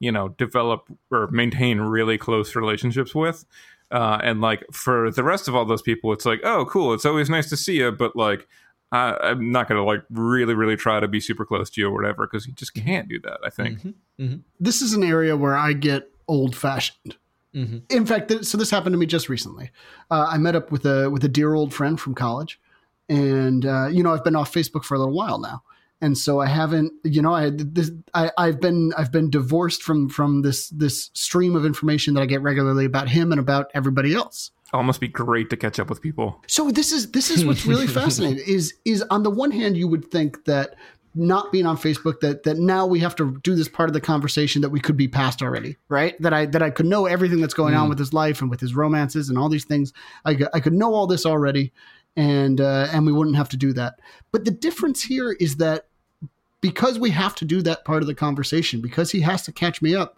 you 0.00 0.12
know, 0.12 0.28
develop 0.30 0.88
or 1.10 1.28
maintain 1.30 1.80
really 1.80 2.18
close 2.18 2.54
relationships 2.56 3.14
with. 3.14 3.44
Uh, 3.90 4.18
and 4.22 4.40
like 4.40 4.64
for 4.72 5.10
the 5.10 5.22
rest 5.22 5.46
of 5.46 5.54
all 5.54 5.64
those 5.64 5.82
people, 5.82 6.12
it's 6.12 6.24
like, 6.24 6.40
oh, 6.44 6.64
cool, 6.64 6.94
it's 6.94 7.04
always 7.04 7.28
nice 7.28 7.48
to 7.50 7.56
see 7.56 7.76
you, 7.78 7.92
but 7.92 8.16
like 8.16 8.48
I, 8.90 9.30
am 9.30 9.52
not 9.52 9.68
going 9.68 9.78
to 9.78 9.84
like 9.84 10.02
really, 10.10 10.54
really 10.54 10.76
try 10.76 11.00
to 11.00 11.08
be 11.08 11.20
super 11.20 11.44
close 11.44 11.68
to 11.70 11.80
you 11.80 11.88
or 11.88 11.92
whatever 11.92 12.26
because 12.26 12.46
you 12.46 12.52
just 12.52 12.74
can't 12.74 13.08
do 13.08 13.20
that. 13.20 13.38
I 13.44 13.50
think 13.50 13.78
mm-hmm. 13.80 14.24
Mm-hmm. 14.24 14.36
this 14.60 14.82
is 14.82 14.94
an 14.94 15.02
area 15.02 15.36
where 15.36 15.56
I 15.56 15.72
get 15.72 16.10
old 16.28 16.56
fashioned 16.56 17.16
Mm-hmm. 17.54 17.78
In 17.90 18.06
fact, 18.06 18.44
so 18.44 18.58
this 18.58 18.70
happened 18.70 18.94
to 18.94 18.98
me 18.98 19.06
just 19.06 19.28
recently. 19.28 19.70
Uh, 20.10 20.26
I 20.28 20.38
met 20.38 20.56
up 20.56 20.72
with 20.72 20.84
a 20.86 21.08
with 21.08 21.24
a 21.24 21.28
dear 21.28 21.54
old 21.54 21.72
friend 21.72 22.00
from 22.00 22.14
college, 22.14 22.60
and 23.08 23.64
uh, 23.64 23.86
you 23.86 24.02
know 24.02 24.12
I've 24.12 24.24
been 24.24 24.36
off 24.36 24.52
Facebook 24.52 24.84
for 24.84 24.94
a 24.94 24.98
little 24.98 25.14
while 25.14 25.38
now, 25.38 25.62
and 26.00 26.18
so 26.18 26.40
I 26.40 26.46
haven't, 26.46 26.92
you 27.04 27.22
know, 27.22 27.32
I 27.32 27.50
this 27.50 27.90
I, 28.12 28.30
I've 28.36 28.60
been 28.60 28.92
I've 28.96 29.12
been 29.12 29.30
divorced 29.30 29.82
from 29.82 30.08
from 30.08 30.42
this 30.42 30.68
this 30.68 31.10
stream 31.14 31.56
of 31.56 31.64
information 31.64 32.14
that 32.14 32.20
I 32.20 32.26
get 32.26 32.42
regularly 32.42 32.84
about 32.84 33.08
him 33.08 33.32
and 33.32 33.40
about 33.40 33.70
everybody 33.72 34.14
else. 34.14 34.50
Oh, 34.74 34.82
must 34.82 35.00
be 35.00 35.08
great 35.08 35.50
to 35.50 35.56
catch 35.56 35.78
up 35.78 35.88
with 35.88 36.02
people. 36.02 36.42
So 36.48 36.70
this 36.70 36.90
is 36.92 37.12
this 37.12 37.30
is 37.30 37.44
what's 37.44 37.64
really 37.64 37.86
fascinating 38.00 38.44
is 38.46 38.74
is 38.84 39.02
on 39.10 39.22
the 39.22 39.30
one 39.30 39.52
hand 39.52 39.76
you 39.76 39.86
would 39.86 40.10
think 40.10 40.44
that 40.46 40.74
not 41.14 41.52
being 41.52 41.66
on 41.66 41.76
Facebook 41.76 42.20
that 42.20 42.42
that 42.42 42.58
now 42.58 42.86
we 42.86 42.98
have 42.98 43.14
to 43.16 43.38
do 43.42 43.54
this 43.54 43.68
part 43.68 43.88
of 43.88 43.92
the 43.92 44.00
conversation 44.00 44.62
that 44.62 44.70
we 44.70 44.80
could 44.80 44.96
be 44.96 45.08
past 45.08 45.42
already, 45.42 45.76
right? 45.88 46.20
That 46.20 46.32
I 46.32 46.46
that 46.46 46.62
I 46.62 46.70
could 46.70 46.86
know 46.86 47.06
everything 47.06 47.40
that's 47.40 47.54
going 47.54 47.74
mm. 47.74 47.80
on 47.80 47.88
with 47.88 47.98
his 47.98 48.12
life 48.12 48.40
and 48.40 48.50
with 48.50 48.60
his 48.60 48.74
romances 48.74 49.28
and 49.28 49.38
all 49.38 49.48
these 49.48 49.64
things. 49.64 49.92
I 50.24 50.36
I 50.52 50.60
could 50.60 50.72
know 50.72 50.92
all 50.94 51.06
this 51.06 51.24
already, 51.24 51.72
and 52.16 52.60
uh, 52.60 52.88
and 52.92 53.06
we 53.06 53.12
wouldn't 53.12 53.36
have 53.36 53.48
to 53.50 53.56
do 53.56 53.72
that. 53.74 54.00
But 54.32 54.44
the 54.44 54.50
difference 54.50 55.02
here 55.02 55.32
is 55.32 55.56
that 55.56 55.86
because 56.60 56.98
we 56.98 57.10
have 57.10 57.34
to 57.36 57.44
do 57.44 57.62
that 57.62 57.84
part 57.84 58.02
of 58.02 58.06
the 58.06 58.14
conversation, 58.14 58.80
because 58.80 59.10
he 59.10 59.20
has 59.20 59.42
to 59.42 59.52
catch 59.52 59.82
me 59.82 59.94
up, 59.94 60.16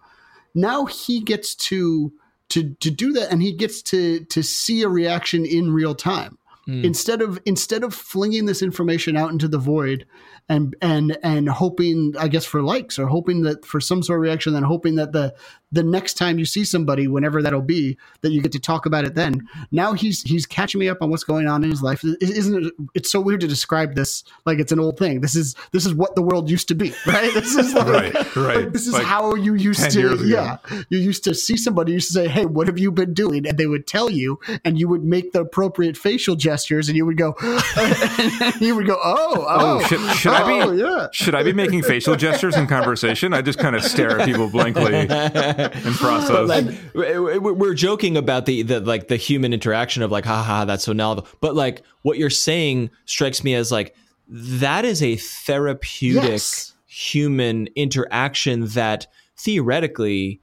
now 0.55 0.87
he 0.87 1.21
gets 1.21 1.55
to 1.57 2.12
to 2.49 2.75
to 2.81 2.91
do 2.91 3.12
that, 3.12 3.31
and 3.31 3.43
he 3.43 3.53
gets 3.53 3.83
to 3.83 4.25
to 4.25 4.43
see 4.43 4.83
a 4.83 4.88
reaction 4.88 5.45
in 5.45 5.75
real 5.75 5.95
time. 5.95 6.38
Mm. 6.69 6.85
Instead 6.85 7.23
of 7.23 7.38
instead 7.45 7.85
of 7.85 7.95
flinging 7.95 8.47
this 8.47 8.62
information 8.62 9.17
out 9.17 9.31
into 9.31 9.47
the 9.47 9.59
void 9.59 10.07
and 10.49 10.76
and 10.81 11.19
and 11.23 11.49
hoping, 11.49 12.15
I 12.19 12.29
guess, 12.29 12.45
for 12.45 12.62
likes 12.62 12.99
or 12.99 13.07
hoping 13.07 13.43
that 13.43 13.65
for 13.65 13.81
some 13.81 14.03
sort 14.03 14.19
of 14.19 14.23
reaction, 14.23 14.53
then 14.53 14.62
hoping 14.62 14.97
that 14.97 15.12
the 15.12 15.35
the 15.76 15.83
next 15.83 16.14
time 16.14 16.38
you 16.38 16.45
see 16.45 16.64
somebody, 16.64 17.06
whenever 17.06 17.42
that'll 17.42 17.61
be, 17.61 17.97
that 18.23 18.33
you 18.33 18.40
get 18.40 18.52
to 18.52 18.59
talk 18.59 18.87
about 18.87 19.04
it 19.04 19.14
then. 19.14 19.47
Now 19.71 19.92
he's 19.92 20.23
he's 20.23 20.47
catching 20.47 20.80
me 20.80 20.88
up 20.88 21.02
on 21.02 21.11
what's 21.11 21.25
going 21.25 21.47
on 21.47 21.62
in 21.62 21.71
his 21.71 21.83
life. 21.83 22.02
Isn't 22.21 22.66
it? 22.66 22.73
It's 22.95 23.11
so 23.11 23.21
weird 23.21 23.40
to 23.40 23.49
describe 23.49 23.95
this 23.95 24.25
like 24.45 24.59
it's 24.59 24.73
an 24.73 24.80
old 24.80 24.99
thing. 24.99 25.21
This 25.21 25.35
is 25.35 25.54
this 25.73 25.87
is 25.87 25.95
what 25.95 26.14
the 26.14 26.23
world 26.23 26.50
used 26.50 26.68
to 26.68 26.75
be, 26.75 26.92
right? 27.06 27.33
This 27.35 27.54
is 27.54 27.75
like, 27.75 27.87
right, 27.87 28.37
right. 28.37 28.56
Like, 28.56 28.73
this 28.73 28.87
is 28.87 28.95
like 28.95 29.04
how 29.04 29.35
you 29.35 29.54
used 29.54 29.90
to, 29.92 30.16
yeah. 30.26 30.59
You 30.88 30.99
used 30.99 31.25
to 31.25 31.35
see 31.35 31.56
somebody, 31.56 31.92
you 31.92 31.97
used 31.97 32.09
to 32.09 32.14
say, 32.14 32.28
"Hey, 32.28 32.47
what 32.47 32.66
have 32.66 32.78
you 32.78 32.90
been 32.90 33.14
doing?" 33.14 33.47
And 33.47 33.59
they 33.59 33.66
would 33.66 33.87
tell 33.87 34.11
you, 34.11 34.40
and 34.64 34.78
you 34.78 34.88
would 34.88 35.04
make 35.04 35.33
the 35.33 35.42
appropriate 35.42 35.97
facial 35.97 36.37
gestures, 36.37 36.88
and 36.88 36.97
you 36.97 37.04
would 37.04 37.16
go, 37.16 37.37
and 37.76 38.61
you 38.61 38.75
would 38.75 38.87
go, 38.87 38.99
"Oh, 39.02 39.47
oh, 39.49 39.80
oh 39.80 39.80
should, 39.87 40.00
should 40.16 40.33
oh, 40.33 40.35
I 40.35 40.47
be? 40.47 40.62
Oh, 40.62 40.73
yeah. 40.73 41.09
Should 41.12 41.35
I 41.35 41.42
be 41.42 41.52
making 41.52 41.83
facial 41.83 42.16
gestures 42.16 42.56
in 42.56 42.66
conversation? 42.66 43.35
I 43.35 43.42
just 43.42 43.59
kind 43.59 43.76
of 43.76 43.83
stare 43.83 44.18
at 44.18 44.26
people 44.26 44.49
blankly 44.49 45.06
and 45.85 45.94
process. 45.94 46.30
But 46.49 46.64
Like, 46.64 47.40
we're 47.42 47.75
joking 47.75 48.16
about 48.16 48.46
the, 48.46 48.62
the 48.62 48.80
like 48.80 49.08
the 49.08 49.16
human 49.16 49.52
interaction 49.52 50.02
of 50.02 50.11
like, 50.11 50.25
haha, 50.25 50.64
that's 50.64 50.85
so 50.85 50.92
novel. 50.92 51.26
But 51.40 51.54
like 51.54 51.82
what 52.02 52.18
you're 52.18 52.30
saying 52.30 52.90
strikes 53.04 53.42
me 53.44 53.54
as 53.54 53.70
like 53.73 53.94
that 54.28 54.85
is 54.85 55.02
a 55.02 55.16
therapeutic 55.16 56.23
Yes. 56.30 56.73
human 56.87 57.68
interaction 57.76 58.66
that 58.68 59.06
theoretically 59.37 60.40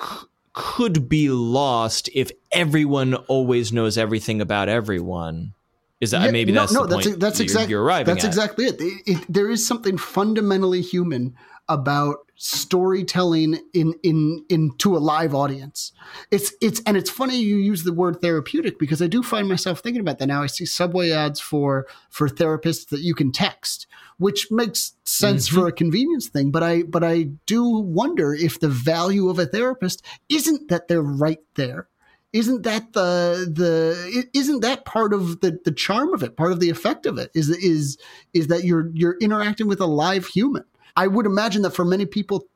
c- 0.00 0.06
could 0.52 1.08
be 1.08 1.28
lost 1.30 2.08
if 2.14 2.30
everyone 2.52 3.14
always 3.14 3.72
knows 3.72 3.96
everything 3.98 4.40
about 4.40 4.68
everyone. 4.68 5.52
Is 6.00 6.12
that 6.12 6.22
Yeah, 6.24 6.30
maybe 6.30 6.50
no, 6.52 6.60
that's 6.60 6.72
no, 6.72 6.86
the 6.86 6.94
that's 6.96 7.06
point 7.06 7.20
that's 7.20 7.38
you're- 7.38 7.44
exactly 7.44 7.70
you're 7.72 7.82
arriving 7.84 8.06
that's 8.14 8.24
at. 8.24 8.28
exactly 8.28 8.64
it. 8.66 8.80
It- 8.80 9.02
it- 9.06 9.26
There 9.28 9.50
is 9.50 9.66
something 9.66 9.98
fundamentally 9.98 10.80
human 10.80 11.34
about 11.68 12.29
storytelling 12.42 13.60
in 13.74 13.92
in 14.02 14.42
into 14.48 14.96
a 14.96 14.98
live 14.98 15.34
audience. 15.34 15.92
It's 16.30 16.54
it's 16.62 16.80
and 16.86 16.96
it's 16.96 17.10
funny 17.10 17.36
you 17.38 17.56
use 17.56 17.84
the 17.84 17.92
word 17.92 18.22
therapeutic 18.22 18.78
because 18.78 19.02
I 19.02 19.08
do 19.08 19.22
find 19.22 19.46
myself 19.46 19.80
thinking 19.80 20.00
about 20.00 20.18
that 20.20 20.26
now. 20.26 20.42
I 20.42 20.46
see 20.46 20.64
subway 20.64 21.10
ads 21.10 21.38
for 21.38 21.86
for 22.08 22.28
therapists 22.28 22.88
that 22.88 23.00
you 23.00 23.14
can 23.14 23.30
text, 23.30 23.86
which 24.16 24.48
makes 24.50 24.94
sense 25.04 25.48
Mm-hmm. 25.48 25.60
for 25.60 25.66
a 25.68 25.72
convenience 25.72 26.28
thing. 26.28 26.50
But 26.50 26.62
I 26.62 26.82
but 26.84 27.04
I 27.04 27.24
do 27.44 27.62
wonder 27.68 28.32
if 28.32 28.58
the 28.58 28.68
value 28.70 29.28
of 29.28 29.38
a 29.38 29.44
therapist 29.44 30.02
isn't 30.30 30.68
that 30.70 30.88
they're 30.88 31.02
right 31.02 31.40
there 31.56 31.88
isn't 32.32 32.62
that 32.62 32.92
the 32.92 33.50
the 33.52 34.24
isn't 34.32 34.60
that 34.60 34.84
part 34.84 35.12
of 35.12 35.40
the 35.40 35.58
the 35.64 35.72
charm 35.72 36.14
of 36.14 36.22
it 36.22 36.36
part 36.36 36.52
of 36.52 36.60
the 36.60 36.70
effect 36.70 37.04
of 37.04 37.18
it 37.18 37.28
is 37.34 37.50
is 37.50 37.98
is 38.32 38.46
that 38.46 38.62
you're 38.62 38.88
you're 38.94 39.16
interacting 39.20 39.66
with 39.66 39.80
a 39.80 39.86
live 39.86 40.26
human 40.26 40.62
i 40.96 41.06
would 41.06 41.26
imagine 41.26 41.62
that 41.62 41.74
for 41.74 41.84
many 41.84 42.06
people 42.06 42.48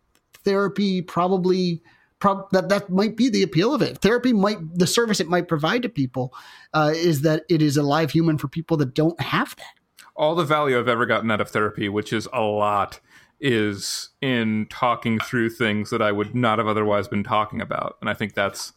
therapy 0.45 1.01
probably 1.03 1.83
prob- 2.19 2.51
that 2.53 2.69
that 2.69 2.91
might 2.91 3.17
be 3.17 3.29
the 3.29 3.43
appeal 3.43 3.75
of 3.75 3.83
it 3.83 3.99
therapy 3.99 4.33
might 4.33 4.59
the 4.75 4.87
service 4.87 5.21
it 5.21 5.29
might 5.29 5.49
provide 5.49 5.83
to 5.83 5.89
people 5.89 6.35
uh, 6.73 6.93
is 6.95 7.23
that 7.23 7.45
it 7.49 7.63
is 7.63 7.77
a 7.77 7.83
live 7.83 8.11
human 8.11 8.39
for 8.39 8.49
people 8.49 8.77
that 8.77 8.95
don't 8.95 9.21
have 9.21 9.55
that 9.57 9.75
all 10.17 10.35
the 10.35 10.45
value 10.45 10.79
I've 10.79 10.89
ever 10.89 11.07
gotten 11.07 11.31
out 11.31 11.41
of 11.41 11.51
therapy, 11.51 11.89
which 11.89 12.13
is 12.13 12.29
a 12.33 12.41
lot, 12.41 13.01
is 13.41 14.11
in 14.21 14.67
talking 14.71 15.19
through 15.19 15.51
things 15.51 15.91
that 15.91 16.01
I 16.01 16.13
would 16.13 16.35
not 16.35 16.59
have 16.59 16.69
otherwise 16.69 17.09
been 17.09 17.25
talking 17.25 17.61
about. 17.61 17.97
And 18.01 18.09
I 18.09 18.15
think 18.15 18.35
that's 18.35 18.73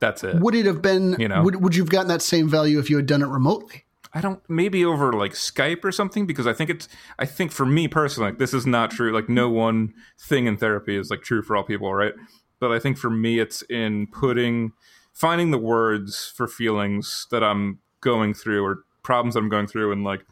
that's 0.00 0.24
it. 0.24 0.36
would 0.40 0.54
it 0.56 0.66
have 0.66 0.82
been 0.82 1.14
You 1.18 1.28
know. 1.28 1.42
would, 1.44 1.62
would 1.62 1.76
you 1.76 1.82
have 1.82 1.90
gotten 1.90 2.08
that 2.08 2.22
same 2.22 2.48
value 2.48 2.80
if 2.80 2.90
you 2.90 2.96
had 2.96 3.06
done 3.06 3.22
it 3.22 3.28
remotely 3.28 3.84
I 4.14 4.20
don't 4.20 4.42
maybe 4.48 4.84
over 4.84 5.12
like 5.12 5.32
Skype 5.32 5.84
or 5.84 5.92
something 5.92 6.26
because 6.26 6.46
I 6.46 6.52
think 6.52 6.68
it's 6.70 6.88
I 7.18 7.24
think 7.24 7.50
for 7.50 7.64
me 7.64 7.88
personally 7.88 8.30
like, 8.30 8.38
this 8.38 8.52
is 8.52 8.66
not 8.66 8.90
true 8.90 9.12
like 9.12 9.28
no 9.28 9.48
one 9.48 9.94
thing 10.20 10.46
in 10.46 10.56
therapy 10.56 10.96
is 10.96 11.10
like 11.10 11.22
true 11.22 11.42
for 11.42 11.56
all 11.56 11.64
people 11.64 11.92
right? 11.94 12.12
But 12.60 12.72
I 12.72 12.78
think 12.78 12.98
for 12.98 13.10
me 13.10 13.38
it's 13.38 13.62
in 13.62 14.06
putting 14.08 14.72
finding 15.12 15.50
the 15.50 15.58
words 15.58 16.32
for 16.36 16.46
feelings 16.46 17.26
that 17.30 17.42
I'm 17.42 17.78
going 18.00 18.34
through 18.34 18.64
or 18.64 18.84
problems 19.02 19.34
that 19.34 19.40
I'm 19.40 19.48
going 19.48 19.66
through 19.66 19.92
and 19.92 20.04
like 20.04 20.24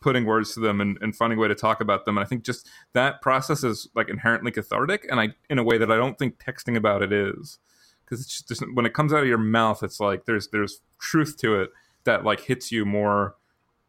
putting 0.00 0.26
words 0.26 0.54
to 0.54 0.60
them 0.60 0.80
and, 0.80 0.98
and 1.00 1.16
finding 1.16 1.38
a 1.38 1.42
way 1.42 1.48
to 1.48 1.54
talk 1.54 1.80
about 1.80 2.04
them. 2.04 2.18
And 2.18 2.24
I 2.24 2.28
think 2.28 2.44
just 2.44 2.68
that 2.92 3.22
process 3.22 3.64
is 3.64 3.88
like 3.94 4.08
inherently 4.08 4.50
cathartic 4.52 5.06
and 5.10 5.18
I 5.18 5.30
in 5.50 5.58
a 5.58 5.64
way 5.64 5.78
that 5.78 5.90
I 5.90 5.96
don't 5.96 6.18
think 6.18 6.38
texting 6.38 6.76
about 6.76 7.02
it 7.02 7.12
is. 7.12 7.58
Because 8.04 8.20
it's 8.20 8.42
just 8.42 8.62
when 8.74 8.84
it 8.84 8.92
comes 8.92 9.12
out 9.12 9.22
of 9.22 9.28
your 9.28 9.38
mouth 9.38 9.82
it's 9.82 9.98
like 9.98 10.26
there's 10.26 10.48
there's 10.48 10.80
truth 11.00 11.36
to 11.38 11.60
it 11.60 11.70
that 12.04 12.24
like 12.24 12.40
hits 12.40 12.70
you 12.72 12.84
more 12.84 13.36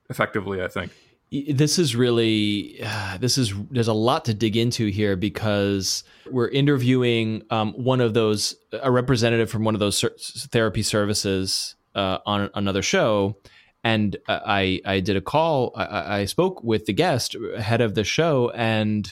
effectively 0.10 0.62
i 0.62 0.67
think. 0.67 0.91
This 1.31 1.79
is 1.79 1.95
really 1.95 2.79
uh, 2.84 3.17
this 3.17 3.38
is 3.38 3.53
there's 3.72 3.88
a 3.88 3.93
lot 3.93 4.25
to 4.25 4.34
dig 4.34 4.55
into 4.55 4.88
here 4.88 5.15
because 5.15 6.03
we're 6.31 6.50
interviewing 6.50 7.41
um, 7.50 7.74
one 7.74 8.00
of 8.00 8.13
those 8.13 8.55
a 8.72 8.91
representative 8.91 9.50
from 9.50 9.63
one 9.63 9.74
of 9.74 9.79
those 9.79 9.98
ser- 9.98 10.15
therapy 10.17 10.84
services 10.84 11.75
uh, 11.95 12.19
on 12.25 12.51
another 12.53 12.81
show. 12.81 13.38
And 13.84 14.17
I 14.27 14.81
I 14.86 15.00
did 15.00 15.17
a 15.17 15.22
call 15.22 15.74
I, 15.75 16.19
I 16.19 16.25
spoke 16.25 16.63
with 16.63 16.86
the 16.86 16.93
guest 16.93 17.36
head 17.60 17.81
of 17.81 17.95
the 17.95 18.03
show 18.03 18.51
and 18.51 19.12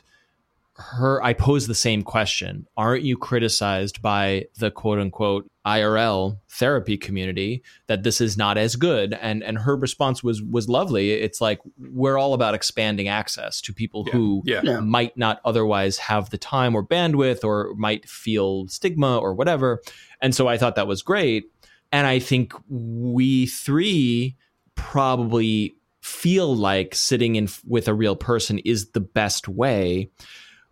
her 0.75 1.23
I 1.23 1.33
pose 1.33 1.67
the 1.67 1.75
same 1.75 2.01
question. 2.01 2.67
Aren't 2.75 3.03
you 3.03 3.15
criticized 3.15 4.01
by 4.01 4.45
the 4.57 4.71
quote 4.71 4.99
unquote 4.99 5.49
IRL 5.65 6.39
therapy 6.49 6.97
community 6.97 7.63
that 7.87 8.03
this 8.03 8.19
is 8.19 8.37
not 8.37 8.57
as 8.57 8.75
good? 8.75 9.13
And 9.13 9.43
and 9.43 9.59
her 9.59 9.75
response 9.75 10.23
was 10.23 10.41
was 10.41 10.67
lovely. 10.67 11.11
It's 11.11 11.39
like 11.39 11.59
we're 11.77 12.17
all 12.17 12.33
about 12.33 12.55
expanding 12.55 13.07
access 13.07 13.61
to 13.61 13.73
people 13.73 14.05
who 14.05 14.41
yeah. 14.45 14.61
Yeah. 14.63 14.79
might 14.79 15.15
not 15.15 15.41
otherwise 15.45 15.99
have 15.99 16.31
the 16.31 16.39
time 16.39 16.75
or 16.75 16.83
bandwidth 16.83 17.43
or 17.43 17.75
might 17.77 18.09
feel 18.09 18.67
stigma 18.67 19.17
or 19.17 19.35
whatever. 19.35 19.81
And 20.21 20.33
so 20.33 20.47
I 20.47 20.57
thought 20.57 20.75
that 20.75 20.87
was 20.87 21.03
great. 21.03 21.45
And 21.91 22.07
I 22.07 22.17
think 22.17 22.53
we 22.67 23.45
three 23.45 24.37
probably 24.73 25.75
feel 26.01 26.55
like 26.55 26.95
sitting 26.95 27.35
in 27.35 27.47
with 27.65 27.87
a 27.87 27.93
real 27.93 28.15
person 28.15 28.57
is 28.59 28.91
the 28.91 28.99
best 28.99 29.47
way 29.47 30.09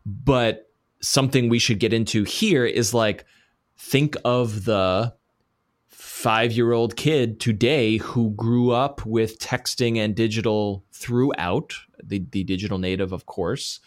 but 0.05 0.71
something 1.01 1.49
we 1.49 1.59
should 1.59 1.79
get 1.79 1.93
into 1.93 2.23
here 2.23 2.65
is 2.65 2.93
like 2.93 3.25
think 3.77 4.15
of 4.23 4.65
the 4.65 5.13
five 5.89 6.51
year 6.51 6.71
old 6.71 6.95
kid 6.95 7.39
today 7.39 7.97
who 7.97 8.31
grew 8.31 8.71
up 8.71 9.05
with 9.05 9.39
texting 9.39 9.97
and 9.97 10.15
digital 10.15 10.85
throughout 10.91 11.73
the, 12.03 12.23
the 12.31 12.43
digital 12.43 12.77
native 12.77 13.11
of 13.11 13.25
course. 13.25 13.79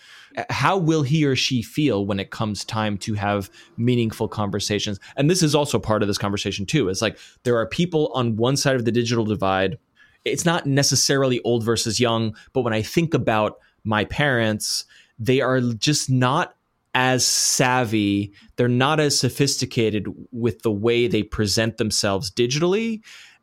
How 0.50 0.76
will 0.76 1.02
he 1.02 1.24
or 1.24 1.36
she 1.36 1.62
feel 1.62 2.04
when 2.06 2.18
it 2.18 2.32
comes 2.32 2.64
time 2.64 2.98
to 2.98 3.14
have 3.14 3.50
meaningful 3.76 4.26
conversations? 4.26 4.98
And 5.16 5.30
this 5.30 5.44
is 5.44 5.54
also 5.54 5.78
part 5.78 6.02
of 6.02 6.08
this 6.08 6.18
conversation 6.18 6.66
too. 6.66 6.88
It's 6.88 7.02
like 7.02 7.18
there 7.44 7.56
are 7.56 7.66
people 7.66 8.10
on 8.14 8.36
one 8.36 8.56
side 8.56 8.74
of 8.74 8.84
the 8.84 8.92
digital 8.92 9.24
divide. 9.24 9.78
It's 10.24 10.44
not 10.44 10.66
necessarily 10.66 11.40
old 11.42 11.62
versus 11.64 12.00
young 12.00 12.34
but 12.52 12.62
when 12.62 12.72
i 12.72 12.80
think 12.80 13.12
about 13.12 13.58
my 13.84 14.06
parents 14.06 14.86
they 15.18 15.40
are 15.40 15.60
just 15.60 16.10
not 16.10 16.56
as 16.94 17.26
savvy 17.26 18.32
they're 18.56 18.68
not 18.68 19.00
as 19.00 19.18
sophisticated 19.18 20.06
with 20.30 20.62
the 20.62 20.70
way 20.70 21.08
they 21.08 21.22
present 21.22 21.76
themselves 21.76 22.30
digitally 22.30 23.00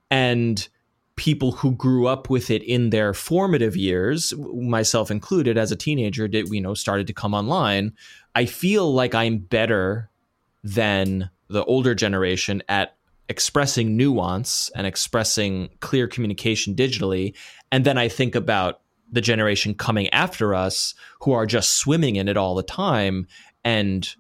and 0.10 0.70
people 1.16 1.52
who 1.52 1.76
grew 1.76 2.08
up 2.08 2.30
with 2.30 2.50
it 2.50 2.64
in 2.64 2.90
their 2.90 3.14
formative 3.14 3.76
years 3.76 4.34
myself 4.56 5.12
included 5.12 5.58
as 5.58 5.72
a 5.72 5.76
teenager 5.76 6.28
did 6.28 6.48
you 6.50 6.60
know 6.62 6.74
started 6.74 7.06
to 7.08 7.14
come 7.14 7.34
online. 7.34 7.94
I 8.34 8.46
feel 8.46 8.92
like 8.92 9.14
i'm 9.14 9.38
better 9.38 10.10
than 10.64 11.30
the 11.48 11.64
older 11.66 11.94
generation 11.94 12.64
at 12.70 12.96
expressing 13.30 13.96
nuance 13.96 14.72
and 14.76 14.88
expressing 14.88 15.70
clear 15.80 16.08
communication 16.08 16.76
digitally. 16.76 17.36
And 17.72 17.86
then 17.86 17.98
i 17.98 18.08
think 18.08 18.34
about 18.36 18.82
the 19.12 19.22
generation 19.22 19.74
coming 19.74 20.10
after 20.10 20.56
us 20.56 20.94
who 21.22 21.32
are 21.32 21.46
just 21.46 21.76
swimming 21.78 22.16
in 22.16 22.28
it 22.28 22.38
all 22.38 22.56
the 22.56 22.64
time 22.64 23.28
and 23.64 24.16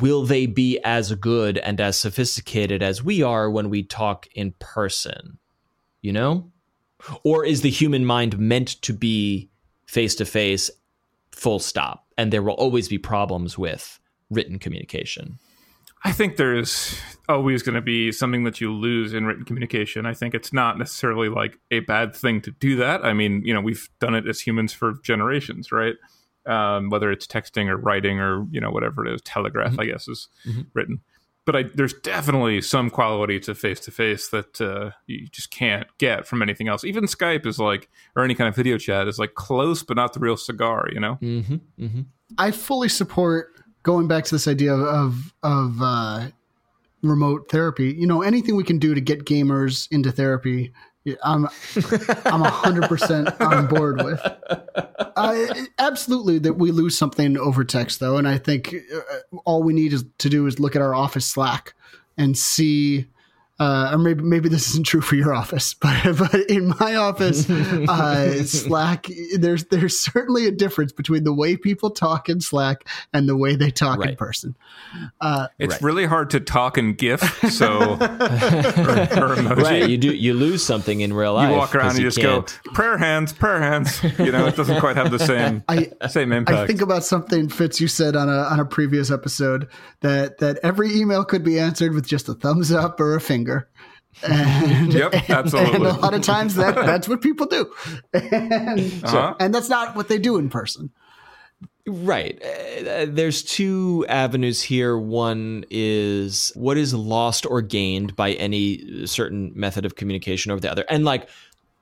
will 0.00 0.24
they 0.24 0.46
be 0.46 0.78
as 0.84 1.14
good 1.14 1.58
and 1.58 1.80
as 1.80 1.98
sophisticated 1.98 2.82
as 2.82 3.02
we 3.02 3.22
are 3.22 3.50
when 3.50 3.70
we 3.70 3.82
talk 3.82 4.28
in 4.34 4.52
person 4.58 5.38
you 6.02 6.12
know? 6.12 6.50
Or 7.22 7.44
is 7.44 7.62
the 7.62 7.70
human 7.70 8.04
mind 8.04 8.38
meant 8.38 8.80
to 8.82 8.92
be 8.92 9.50
face 9.86 10.14
to 10.16 10.24
face 10.24 10.70
full 11.32 11.58
stop 11.58 12.06
and 12.16 12.32
there 12.32 12.42
will 12.42 12.54
always 12.54 12.88
be 12.88 12.98
problems 12.98 13.56
with 13.56 14.00
written 14.28 14.58
communication 14.58 15.38
i 16.04 16.12
think 16.12 16.36
there's 16.36 16.98
always 17.28 17.62
going 17.62 17.74
to 17.74 17.82
be 17.82 18.10
something 18.10 18.44
that 18.44 18.60
you 18.60 18.72
lose 18.72 19.12
in 19.12 19.26
written 19.26 19.44
communication 19.44 20.06
i 20.06 20.14
think 20.14 20.34
it's 20.34 20.52
not 20.52 20.78
necessarily 20.78 21.28
like 21.28 21.58
a 21.70 21.80
bad 21.80 22.14
thing 22.14 22.40
to 22.40 22.50
do 22.52 22.76
that 22.76 23.04
i 23.04 23.12
mean 23.12 23.42
you 23.44 23.52
know 23.52 23.60
we've 23.60 23.88
done 24.00 24.14
it 24.14 24.26
as 24.26 24.40
humans 24.40 24.72
for 24.72 24.94
generations 25.02 25.72
right 25.72 25.94
um, 26.46 26.88
whether 26.88 27.10
it's 27.12 27.26
texting 27.26 27.68
or 27.68 27.76
writing 27.76 28.18
or 28.18 28.46
you 28.50 28.60
know 28.60 28.70
whatever 28.70 29.06
it 29.06 29.12
is 29.12 29.20
telegraph 29.22 29.72
Mm-hmm. 29.72 29.80
i 29.80 29.84
guess 29.86 30.08
is 30.08 30.28
written 30.72 31.00
but 31.48 31.56
I, 31.56 31.62
there's 31.62 31.94
definitely 31.94 32.60
some 32.60 32.90
quality 32.90 33.40
to 33.40 33.54
face 33.54 33.80
to 33.80 33.90
face 33.90 34.28
that 34.28 34.60
uh, 34.60 34.90
you 35.06 35.28
just 35.28 35.50
can't 35.50 35.86
get 35.96 36.26
from 36.26 36.42
anything 36.42 36.68
else. 36.68 36.84
Even 36.84 37.04
Skype 37.04 37.46
is 37.46 37.58
like, 37.58 37.88
or 38.14 38.22
any 38.22 38.34
kind 38.34 38.48
of 38.48 38.54
video 38.54 38.76
chat 38.76 39.08
is 39.08 39.18
like 39.18 39.32
close, 39.32 39.82
but 39.82 39.96
not 39.96 40.12
the 40.12 40.20
real 40.20 40.36
cigar. 40.36 40.90
You 40.92 41.00
know? 41.00 41.18
mm-hmm, 41.22 41.54
mm-hmm. 41.82 42.00
I 42.36 42.50
fully 42.50 42.90
support 42.90 43.57
going 43.88 44.06
back 44.06 44.22
to 44.22 44.34
this 44.34 44.46
idea 44.46 44.74
of 44.74 45.32
of, 45.42 45.80
uh, 45.80 46.28
remote 47.02 47.50
therapy, 47.50 47.94
you 47.94 48.06
know, 48.06 48.20
anything 48.20 48.54
we 48.54 48.62
can 48.62 48.78
do 48.78 48.94
to 48.94 49.00
get 49.00 49.24
gamers 49.24 49.88
into 49.90 50.12
therapy, 50.12 50.74
I'm 51.24 51.48
I'm 52.26 52.42
hundred 52.42 52.86
percent 52.86 53.28
on 53.40 53.66
board 53.66 54.02
with. 54.04 54.20
Uh, 55.16 55.54
absolutely, 55.78 56.38
that 56.40 56.52
we 56.52 56.70
lose 56.70 56.98
something 56.98 57.38
over 57.38 57.64
text, 57.64 57.98
though, 57.98 58.18
and 58.18 58.28
I 58.28 58.36
think 58.36 58.74
uh, 58.94 59.38
all 59.46 59.62
we 59.62 59.72
need 59.72 59.94
is 59.94 60.04
to 60.18 60.28
do 60.28 60.46
is 60.46 60.60
look 60.60 60.76
at 60.76 60.82
our 60.82 60.94
office 60.94 61.24
Slack 61.24 61.72
and 62.18 62.36
see 62.36 63.06
uh, 63.60 63.90
or 63.92 63.98
maybe 63.98 64.22
maybe 64.22 64.48
this 64.48 64.70
isn't 64.70 64.86
true 64.86 65.00
for 65.00 65.16
your 65.16 65.34
office, 65.34 65.74
but 65.80 65.96
but 66.16 66.34
in 66.48 66.74
my 66.78 66.94
office, 66.94 67.48
uh, 67.50 68.44
Slack, 68.44 69.06
there's 69.36 69.64
there's 69.66 69.98
certainly 69.98 70.46
a 70.46 70.52
difference 70.52 70.92
between 70.92 71.24
the 71.24 71.32
way 71.32 71.56
people 71.56 71.90
talk 71.90 72.28
in 72.28 72.40
Slack 72.40 72.86
and 73.12 73.28
the 73.28 73.36
way 73.36 73.56
they 73.56 73.70
talk 73.70 73.98
right. 73.98 74.10
in 74.10 74.16
person. 74.16 74.54
Uh, 75.20 75.48
it's 75.58 75.74
right. 75.74 75.82
really 75.82 76.06
hard 76.06 76.30
to 76.30 76.40
talk 76.40 76.78
in 76.78 76.94
GIF, 76.94 77.20
so 77.50 77.78
or, 78.00 79.32
or 79.32 79.34
right, 79.56 79.88
you 79.88 79.98
do 79.98 80.14
you 80.14 80.34
lose 80.34 80.64
something 80.64 81.00
in 81.00 81.12
real 81.12 81.34
life. 81.34 81.50
You 81.50 81.56
walk 81.56 81.74
around 81.74 81.90
and 81.90 81.98
you, 81.98 82.04
you 82.04 82.10
just 82.10 82.20
can't. 82.20 82.60
go 82.64 82.72
prayer 82.72 82.96
hands, 82.96 83.32
prayer 83.32 83.60
hands. 83.60 84.02
You 84.18 84.30
know, 84.30 84.46
it 84.46 84.54
doesn't 84.54 84.78
quite 84.78 84.96
have 84.96 85.10
the 85.10 85.18
same 85.18 85.64
I, 85.68 85.90
same 86.08 86.32
impact. 86.32 86.58
I 86.58 86.66
think 86.66 86.80
about 86.80 87.02
something 87.02 87.48
Fitz 87.48 87.80
you 87.80 87.88
said 87.88 88.14
on 88.14 88.28
a 88.28 88.42
on 88.42 88.60
a 88.60 88.64
previous 88.64 89.10
episode 89.10 89.68
that 90.00 90.38
that 90.38 90.58
every 90.62 90.94
email 90.94 91.24
could 91.24 91.42
be 91.42 91.58
answered 91.58 91.92
with 91.92 92.06
just 92.06 92.28
a 92.28 92.34
thumbs 92.34 92.70
up 92.70 93.00
or 93.00 93.16
a 93.16 93.20
finger 93.20 93.47
finger. 93.47 93.47
And, 94.28 94.92
yep, 94.92 95.30
absolutely. 95.30 95.74
And 95.76 95.86
a 95.86 95.92
lot 95.92 96.14
of 96.14 96.22
times 96.22 96.54
that 96.56 96.74
that's 96.74 97.08
what 97.08 97.20
people 97.20 97.46
do, 97.46 97.72
and, 98.12 99.04
uh-huh. 99.04 99.34
and 99.40 99.54
that's 99.54 99.68
not 99.68 99.96
what 99.96 100.08
they 100.08 100.18
do 100.18 100.36
in 100.36 100.48
person. 100.48 100.90
Right. 101.86 102.40
Uh, 102.42 103.06
there's 103.08 103.42
two 103.42 104.04
avenues 104.08 104.62
here. 104.62 104.98
One 104.98 105.64
is 105.70 106.52
what 106.54 106.76
is 106.76 106.92
lost 106.92 107.46
or 107.46 107.62
gained 107.62 108.14
by 108.14 108.32
any 108.32 109.06
certain 109.06 109.52
method 109.54 109.86
of 109.86 109.96
communication 109.96 110.52
over 110.52 110.60
the 110.60 110.70
other. 110.70 110.84
And 110.90 111.04
like 111.04 111.28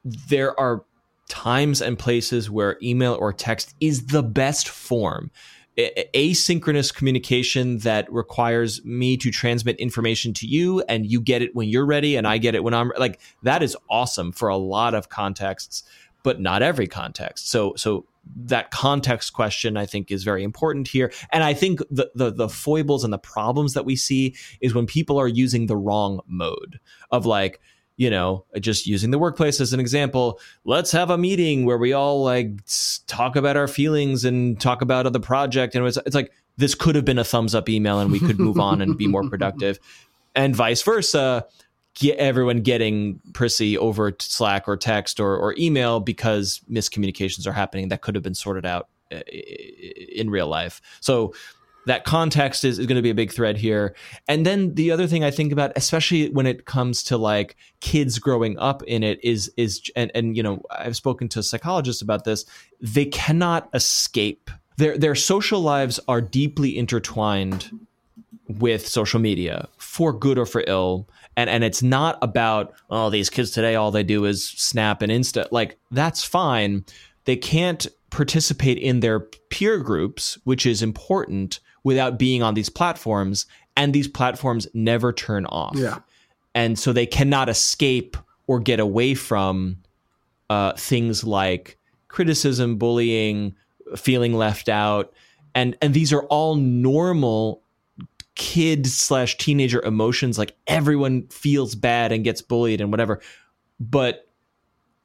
there 0.05 0.59
are 0.61 0.85
times 1.29 1.83
and 1.83 1.99
places 1.99 2.49
where 2.49 2.79
email 2.83 3.15
or 3.15 3.33
text 3.33 3.75
is 3.81 4.07
the 4.07 4.23
best 4.23 4.69
form 4.69 5.31
asynchronous 5.77 6.95
communication 6.95 7.79
that 7.79 8.11
requires 8.11 8.83
me 8.85 9.17
to 9.19 9.31
transmit 9.31 9.77
information 9.77 10.33
to 10.33 10.47
you 10.47 10.83
and 10.89 11.05
you 11.05 11.21
get 11.21 11.43
it 11.43 11.55
when 11.55 11.69
you're 11.69 11.85
ready 11.85 12.17
and 12.17 12.27
I 12.27 12.39
get 12.39 12.55
it 12.55 12.65
when 12.65 12.73
I'm 12.73 12.93
like 12.99 13.21
that 13.43 13.63
is 13.63 13.77
awesome 13.91 14.33
for 14.33 14.49
a 14.49 14.57
lot 14.57 14.95
of 14.95 15.11
contexts 15.11 15.83
but 16.23 16.41
not 16.41 16.61
every 16.61 16.89
context. 16.89 17.51
So 17.51 17.75
so 17.77 18.07
that 18.47 18.73
context 18.73 19.33
question 19.33 19.77
I 19.77 19.87
think 19.87 20.11
is 20.11 20.25
very 20.25 20.43
important 20.43 20.89
here. 20.89 21.13
And 21.31 21.45
I 21.45 21.55
think 21.55 21.81
the 21.91 22.11
the 22.15 22.33
the 22.33 22.49
foibles 22.49 23.05
and 23.05 23.13
the 23.13 23.19
problems 23.19 23.75
that 23.75 23.85
we 23.85 23.97
see 23.97 24.35
is 24.61 24.75
when 24.75 24.87
people 24.87 25.21
are 25.21 25.29
using 25.29 25.67
the 25.67 25.77
wrong 25.77 26.21
mode 26.27 26.81
of 27.11 27.27
like 27.27 27.61
you 27.97 28.11
know, 28.11 28.45
just 28.61 28.87
using 28.87 29.11
the 29.11 29.19
workplace 29.19 29.61
as 29.61 29.73
an 29.73 29.81
example, 29.81 30.39
let's 30.65 30.93
have 30.93 31.11
a 31.11 31.17
meeting 31.17 31.65
where 31.65 31.79
we 31.79 31.93
all 31.93 32.23
like 32.23 32.51
talk 33.07 33.37
about 33.37 33.57
our 33.57 33.69
feelings 33.69 34.25
and 34.25 34.61
talk 34.61 34.83
about 34.83 35.11
the 35.13 35.21
project. 35.21 35.75
And 35.75 35.87
it's, 35.87 35.97
it's 35.99 36.15
like, 36.15 36.33
this 36.59 36.75
could 36.75 36.95
have 36.95 37.05
been 37.05 37.19
a 37.19 37.25
thumbs 37.25 37.55
up 37.55 37.69
email 37.69 38.01
and 38.01 38.11
we 38.11 38.21
could 38.21 38.39
move 38.39 38.59
on 38.59 38.81
and 38.81 38.97
be 38.97 39.07
more 39.07 39.23
productive. 39.31 39.79
And 40.35 40.55
vice 40.55 40.83
versa, 40.83 41.47
get 41.95 42.19
everyone 42.19 42.61
getting 42.61 43.21
prissy 43.33 43.77
over 43.79 44.15
Slack 44.21 44.69
or 44.69 44.77
text 44.77 45.19
or, 45.19 45.37
or 45.37 45.55
email 45.59 46.01
because 46.01 46.61
miscommunications 46.71 47.47
are 47.47 47.53
happening 47.53 47.89
that 47.89 48.03
could 48.03 48.15
have 48.15 48.25
been 48.25 48.35
sorted 48.35 48.67
out 48.67 48.89
uh, 49.11 49.21
in 49.31 50.29
real 50.29 50.49
life. 50.49 50.83
So 51.01 51.35
that 51.87 52.05
context 52.05 52.65
is, 52.65 52.79
is 52.79 52.87
going 52.87 52.97
to 52.97 53.03
be 53.03 53.11
a 53.11 53.15
big 53.15 53.33
thread 53.33 53.57
here. 53.57 53.95
And 54.29 54.45
then 54.45 54.75
the 54.75 54.91
other 54.91 55.07
thing 55.07 55.25
I 55.25 55.31
think 55.31 55.53
about, 55.53 55.73
especially 55.77 56.29
when 56.31 56.47
it 56.47 56.67
comes 56.67 57.03
to 57.05 57.17
like 57.17 57.57
kids 57.81 58.19
growing 58.19 58.59
up 58.59 58.83
in 58.83 59.03
it, 59.03 59.19
is 59.25 59.51
is 59.57 59.83
and 59.97 60.11
and 60.15 60.37
you 60.37 60.43
know 60.43 60.63
I've 60.71 60.97
spoken 60.97 61.29
to 61.31 61.43
psychologists 61.43 62.03
about 62.03 62.25
this. 62.25 62.45
They 62.81 63.07
cannot 63.07 63.69
escape. 63.73 64.51
Their 64.77 64.99
their 64.99 65.15
social 65.15 65.61
lives 65.61 65.99
are 66.09 66.21
deeply 66.21 66.77
intertwined 66.77 67.71
with 68.49 68.87
social 68.87 69.21
media 69.21 69.69
for 69.79 70.13
good 70.13 70.39
or 70.39 70.47
for 70.47 70.65
ill. 70.67 71.09
And 71.37 71.49
and 71.49 71.63
it's 71.63 71.83
not 71.83 72.19
about 72.21 72.75
oh 72.91 73.11
these 73.11 73.31
kids 73.31 73.53
today 73.53 73.77
all 73.77 73.91
they 73.91 74.03
do 74.03 74.25
is 74.25 74.49
snap 74.49 75.03
and 75.03 75.13
insta 75.13 75.47
like 75.53 75.79
that's 75.93 76.25
fine. 76.25 76.85
They 77.27 77.37
can't 77.37 77.87
participate 78.11 78.79
in 78.79 79.01
their 79.01 79.21
peer 79.21 79.79
groups, 79.79 80.39
which 80.45 80.65
is 80.65 80.83
important 80.83 81.61
without 81.87 82.19
being 82.19 82.43
on 82.43 82.55
these 82.55 82.69
platforms 82.69 83.47
and 83.77 83.95
these 83.95 84.09
platforms 84.09 84.67
never 84.75 85.13
turn 85.13 85.47
off. 85.47 85.77
Yeah. 85.77 86.01
And 86.53 86.77
so 86.77 86.93
they 86.93 87.07
cannot 87.07 87.49
escape 87.49 88.17
or 88.49 88.59
get 88.59 88.81
away 88.81 89.15
from 89.15 89.77
uh, 90.51 90.73
things 90.73 91.23
like 91.23 91.79
criticism, 92.09 92.77
bullying, 92.77 93.55
feeling 93.97 94.35
left 94.35 94.69
out. 94.69 95.13
And 95.55 95.77
and 95.81 95.95
these 95.95 96.13
are 96.13 96.25
all 96.25 96.57
normal 96.57 97.63
kid 98.35 98.89
slash 98.89 99.37
teenager 99.37 99.81
emotions. 99.81 100.39
Like 100.39 100.57
everyone 100.67 101.29
feels 101.29 101.77
bad 101.77 102.11
and 102.11 102.25
gets 102.25 102.43
bullied 102.43 102.81
and 102.81 102.91
whatever. 102.91 103.21
But 103.79 104.29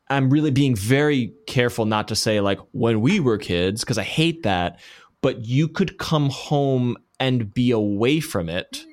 I'm 0.10 0.32
really 0.32 0.52
being 0.52 0.76
very 0.76 1.36
careful 1.46 1.86
not 1.86 2.08
to 2.08 2.16
say 2.16 2.42
like 2.42 2.58
when 2.72 3.02
we 3.02 3.20
were 3.20 3.38
kids, 3.38 3.82
because 3.82 4.00
I 4.00 4.04
hate 4.04 4.42
that 4.42 4.80
but 5.22 5.46
you 5.46 5.68
could 5.68 5.98
come 5.98 6.30
home 6.30 6.98
and 7.20 7.54
be 7.54 7.72
away 7.72 8.20
from 8.20 8.50
it 8.50 8.86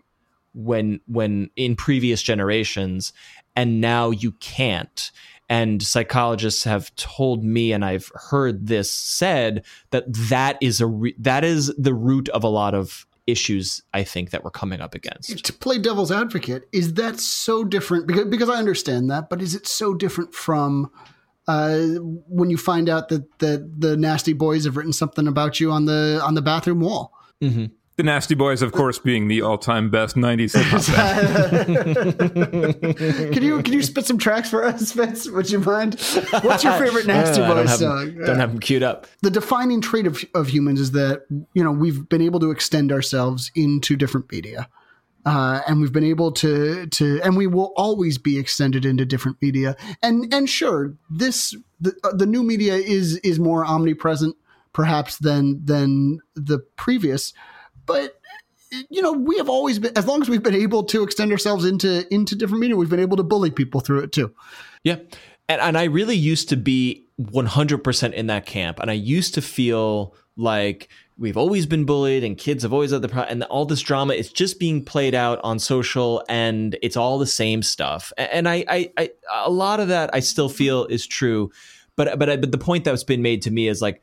when 0.55 1.01
when 1.07 1.51
in 1.57 1.77
previous 1.77 2.23
generations 2.23 3.12
and 3.57 3.81
now 3.81 4.11
you 4.11 4.33
can't 4.33 5.11
and 5.49 5.83
psychologists 5.83 6.64
have 6.64 6.95
told 6.97 7.43
me 7.43 7.73
and 7.73 7.85
I've 7.85 8.11
heard 8.14 8.67
this 8.67 8.91
said 8.91 9.64
that 9.91 10.05
that 10.29 10.59
is 10.61 10.81
a 10.81 10.87
re- 10.87 11.14
that 11.19 11.45
is 11.45 11.73
the 11.79 11.95
root 11.95 12.29
of 12.31 12.45
a 12.45 12.49
lot 12.49 12.75
of 12.75 13.07
issues 13.27 13.83
I 13.93 14.05
think 14.05 14.31
that 14.31 14.43
we're 14.43 14.51
coming 14.51 14.81
up 14.81 14.95
against. 14.95 15.45
To 15.45 15.53
play 15.53 15.79
devil's 15.79 16.11
advocate, 16.11 16.67
is 16.73 16.95
that 16.95 17.21
so 17.21 17.62
different 17.62 18.07
because 18.07 18.27
because 18.27 18.49
I 18.49 18.57
understand 18.57 19.11
that, 19.11 19.29
but 19.29 19.41
is 19.43 19.55
it 19.55 19.67
so 19.67 19.95
different 19.95 20.35
from 20.35 20.91
uh, 21.49 21.79
when 22.29 22.51
you 22.51 22.59
find 22.59 22.89
out 22.89 23.09
that, 23.09 23.39
that 23.39 23.81
the 23.81 23.97
nasty 23.97 24.35
boys 24.35 24.67
have 24.67 24.77
written 24.77 24.93
something 24.93 25.27
about 25.27 25.59
you 25.59 25.73
on 25.73 25.87
the 25.87 26.21
on 26.23 26.35
the 26.35 26.43
bathroom 26.43 26.81
wall. 26.81 27.13
Mm-hmm. 27.43 27.67
The 27.97 28.05
Nasty 28.05 28.37
Boys, 28.37 28.63
of 28.63 28.71
course, 28.71 29.01
being 29.01 29.27
the 29.27 29.43
all-time 29.43 29.91
best 29.91 30.15
'90s 30.15 30.55
hip 30.55 30.69
can 33.33 33.43
you 33.43 33.61
can 33.61 33.75
you 33.75 33.83
spit 33.83 34.07
some 34.07 34.19
tracks 34.19 34.49
for 34.49 34.65
us, 34.65 34.91
Spence? 34.91 35.29
Would 35.29 35.51
you 35.51 35.59
mind? 35.59 35.95
What's 36.43 36.63
your 36.63 36.75
favorite 36.75 37.07
Nasty 37.09 37.43
Boys 37.43 37.67
don't 37.71 37.79
song? 37.79 38.15
Them, 38.15 38.25
don't 38.25 38.39
have 38.39 38.51
them 38.51 38.61
queued 38.61 38.85
up. 38.85 39.09
The 39.23 39.33
defining 39.33 39.81
trait 39.81 40.07
of 40.07 40.25
of 40.33 40.47
humans 40.47 40.79
is 40.79 40.93
that 40.93 41.23
you 41.55 41.65
know 41.65 41.73
we've 41.73 42.09
been 42.09 42.23
able 42.23 42.39
to 42.39 42.53
extend 42.53 42.93
ourselves 42.93 43.51
into 43.57 43.97
different 43.97 44.31
media. 44.31 44.69
Uh, 45.29 45.61
and 45.69 45.79
we've 45.79 45.93
been 45.93 46.05
able 46.05 46.33
to 46.33 46.87
to 46.87 47.21
and 47.23 47.37
we 47.37 47.47
will 47.47 47.75
always 47.77 48.17
be 48.17 48.38
extended 48.38 48.87
into 48.87 49.05
different 49.05 49.37
media. 49.43 49.77
And 50.03 50.33
and 50.33 50.49
sure 50.49 50.95
this 51.11 51.55
the, 51.79 51.95
uh, 52.03 52.17
the 52.17 52.25
new 52.25 52.43
media 52.43 52.77
is 52.77 53.17
is 53.19 53.38
more 53.38 53.62
omnipresent 53.62 54.37
perhaps 54.73 55.19
than 55.19 55.62
than 55.62 56.21
the 56.35 56.61
previous. 56.77 57.35
But 57.85 58.19
you 58.88 59.03
know 59.03 59.12
we 59.12 59.37
have 59.37 59.51
always 59.51 59.79
been 59.79 59.93
as 59.99 60.07
long 60.07 60.23
as 60.23 60.31
we've 60.31 60.43
been 60.43 60.55
able 60.55 60.85
to 60.85 61.03
extend 61.03 61.31
ourselves 61.31 61.67
into 61.67 62.11
into 62.11 62.35
different 62.35 62.61
media 62.61 62.77
we've 62.77 62.88
been 62.88 62.99
able 62.99 63.19
to 63.19 63.23
bully 63.23 63.51
people 63.51 63.83
through 63.83 64.01
it 64.01 64.12
too. 64.12 64.35
Yeah. 64.83 64.97
And, 65.47 65.61
and 65.61 65.77
i 65.77 65.85
really 65.85 66.17
used 66.17 66.49
to 66.49 66.57
be 66.57 67.05
100% 67.21 68.12
in 68.14 68.29
that 68.29 68.47
camp. 68.47 68.81
And 68.81 68.91
i 68.91 68.95
used 68.95 69.35
to 69.35 69.43
feel 69.43 70.14
like 70.38 70.88
we've 71.18 71.37
always 71.37 71.66
been 71.66 71.85
bullied 71.85 72.22
and 72.22 72.38
kids 72.38 72.62
have 72.62 72.72
always 72.72 72.92
had 72.92 73.03
the 73.03 73.09
problem 73.09 73.33
and 73.33 73.42
all 73.44 73.66
this 73.66 73.81
drama 73.81 74.14
is 74.14 74.33
just 74.33 74.59
being 74.61 74.85
played 74.85 75.14
out 75.14 75.40
on 75.42 75.59
social 75.59 76.24
and 76.29 76.79
it's 76.81 76.96
all 76.96 77.18
the 77.18 77.27
same 77.27 77.62
stuff 77.62 78.12
and 78.16 78.48
I, 78.48 78.64
I, 78.68 78.92
I 78.96 79.11
a 79.35 79.51
lot 79.51 79.81
of 79.81 79.88
that 79.88 80.11
i 80.14 80.20
still 80.20 80.48
feel 80.48 80.87
is 80.87 81.07
true 81.07 81.51
but 81.96 82.18
but 82.18 82.31
I, 82.31 82.37
but 82.37 82.53
the 82.53 82.59
point 82.59 82.85
that's 82.85 83.05
been 83.05 83.20
made 83.20 83.42
to 83.42 83.51
me 83.51 83.68
is 83.68 83.83
like 83.83 84.01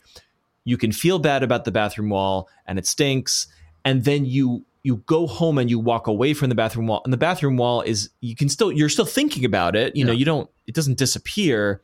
you 0.65 0.77
can 0.77 0.91
feel 0.91 1.17
bad 1.17 1.41
about 1.41 1.63
the 1.63 1.71
bathroom 1.71 2.09
wall 2.09 2.49
and 2.67 2.77
it 2.77 2.85
stinks 2.85 3.47
and 3.85 4.03
then 4.03 4.25
you 4.25 4.65
you 4.83 4.97
go 4.97 5.25
home 5.25 5.57
and 5.57 5.69
you 5.69 5.79
walk 5.79 6.05
away 6.05 6.33
from 6.33 6.49
the 6.49 6.55
bathroom 6.55 6.87
wall 6.87 7.01
and 7.05 7.13
the 7.13 7.17
bathroom 7.17 7.55
wall 7.55 7.81
is 7.81 8.09
you 8.19 8.35
can 8.35 8.49
still 8.49 8.71
you're 8.71 8.89
still 8.89 9.05
thinking 9.05 9.45
about 9.45 9.75
it 9.75 9.95
you 9.95 10.01
yeah. 10.01 10.07
know 10.07 10.11
you 10.11 10.25
don't 10.25 10.49
it 10.67 10.75
doesn't 10.75 10.97
disappear 10.97 11.81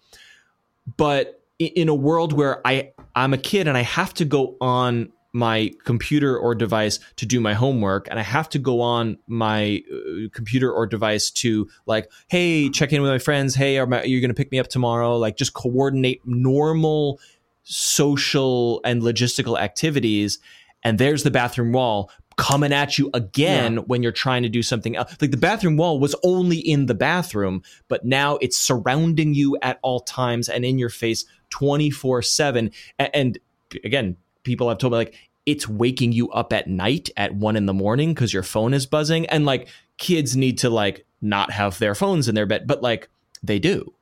but 0.97 1.40
in 1.65 1.89
a 1.89 1.95
world 1.95 2.34
where 2.34 2.65
i 2.65 2.91
i'm 3.15 3.34
a 3.34 3.38
kid 3.38 3.67
and 3.67 3.78
i 3.78 3.82
have 3.82 4.13
to 4.13 4.26
go 4.26 4.58
on 4.62 5.12
my 5.34 5.71
computer 5.86 6.38
or 6.38 6.54
device 6.54 7.00
to 7.15 7.26
do 7.26 7.39
my 7.39 7.54
homework 7.54 8.08
and 8.10 8.19
I 8.19 8.24
have 8.24 8.50
to 8.50 8.60
go 8.60 8.82
on 8.82 9.17
my 9.28 9.82
uh, 9.91 10.28
computer 10.34 10.71
or 10.71 10.86
device 10.86 11.32
to 11.32 11.69
like, 11.86 12.12
hey, 12.28 12.69
check 12.69 12.91
in 12.91 13.02
with 13.02 13.12
my 13.12 13.19
friends. 13.19 13.56
Hey, 13.56 13.78
are, 13.78 13.86
my, 13.86 14.02
are 14.02 14.06
you 14.06 14.19
going 14.19 14.30
to 14.30 14.36
pick 14.36 14.52
me 14.52 14.60
up 14.60 14.67
tomorrow? 14.67 15.17
Like 15.17 15.38
just 15.38 15.54
coordinate 15.54 16.21
normal 16.26 17.19
social 17.63 18.82
and 18.84 19.02
logistical 19.02 19.60
activities. 19.60 20.39
and 20.84 20.97
there's 20.97 21.24
the 21.24 21.32
bathroom 21.32 21.71
wall 21.71 22.12
coming 22.38 22.74
at 22.74 22.97
you 22.97 23.10
again 23.13 23.76
yeah. 23.76 23.80
when 23.82 24.02
you're 24.02 24.12
trying 24.12 24.41
to 24.41 24.50
do 24.50 24.63
something 24.63 24.95
else. 24.95 25.15
Like 25.21 25.32
the 25.32 25.38
bathroom 25.38 25.78
wall 25.78 26.00
was 26.00 26.15
only 26.24 26.58
in 26.58 26.88
the 26.88 26.95
bathroom, 26.95 27.62
but 27.88 28.04
now 28.04 28.38
it's 28.38 28.58
surrounding 28.58 29.34
you 29.34 29.58
at 29.62 29.80
all 29.84 30.00
times 30.00 30.50
and 30.50 30.65
in 30.65 30.80
your 30.80 30.89
face 30.89 31.26
24 31.51 32.21
7. 32.21 32.71
And 32.99 33.37
again, 33.83 34.17
people 34.43 34.67
have 34.69 34.79
told 34.79 34.93
me 34.93 34.97
like 34.97 35.15
it's 35.45 35.67
waking 35.67 36.11
you 36.11 36.29
up 36.31 36.53
at 36.53 36.67
night 36.67 37.09
at 37.17 37.35
one 37.35 37.55
in 37.55 37.65
the 37.65 37.73
morning 37.73 38.13
because 38.13 38.33
your 38.33 38.43
phone 38.43 38.73
is 38.73 38.85
buzzing. 38.85 39.25
And 39.27 39.45
like 39.45 39.67
kids 39.97 40.35
need 40.35 40.57
to 40.59 40.69
like 40.69 41.05
not 41.21 41.51
have 41.51 41.77
their 41.79 41.95
phones 41.95 42.27
in 42.27 42.35
their 42.35 42.45
bed, 42.45 42.67
but 42.67 42.81
like 42.81 43.09
they 43.43 43.59
do. 43.59 43.93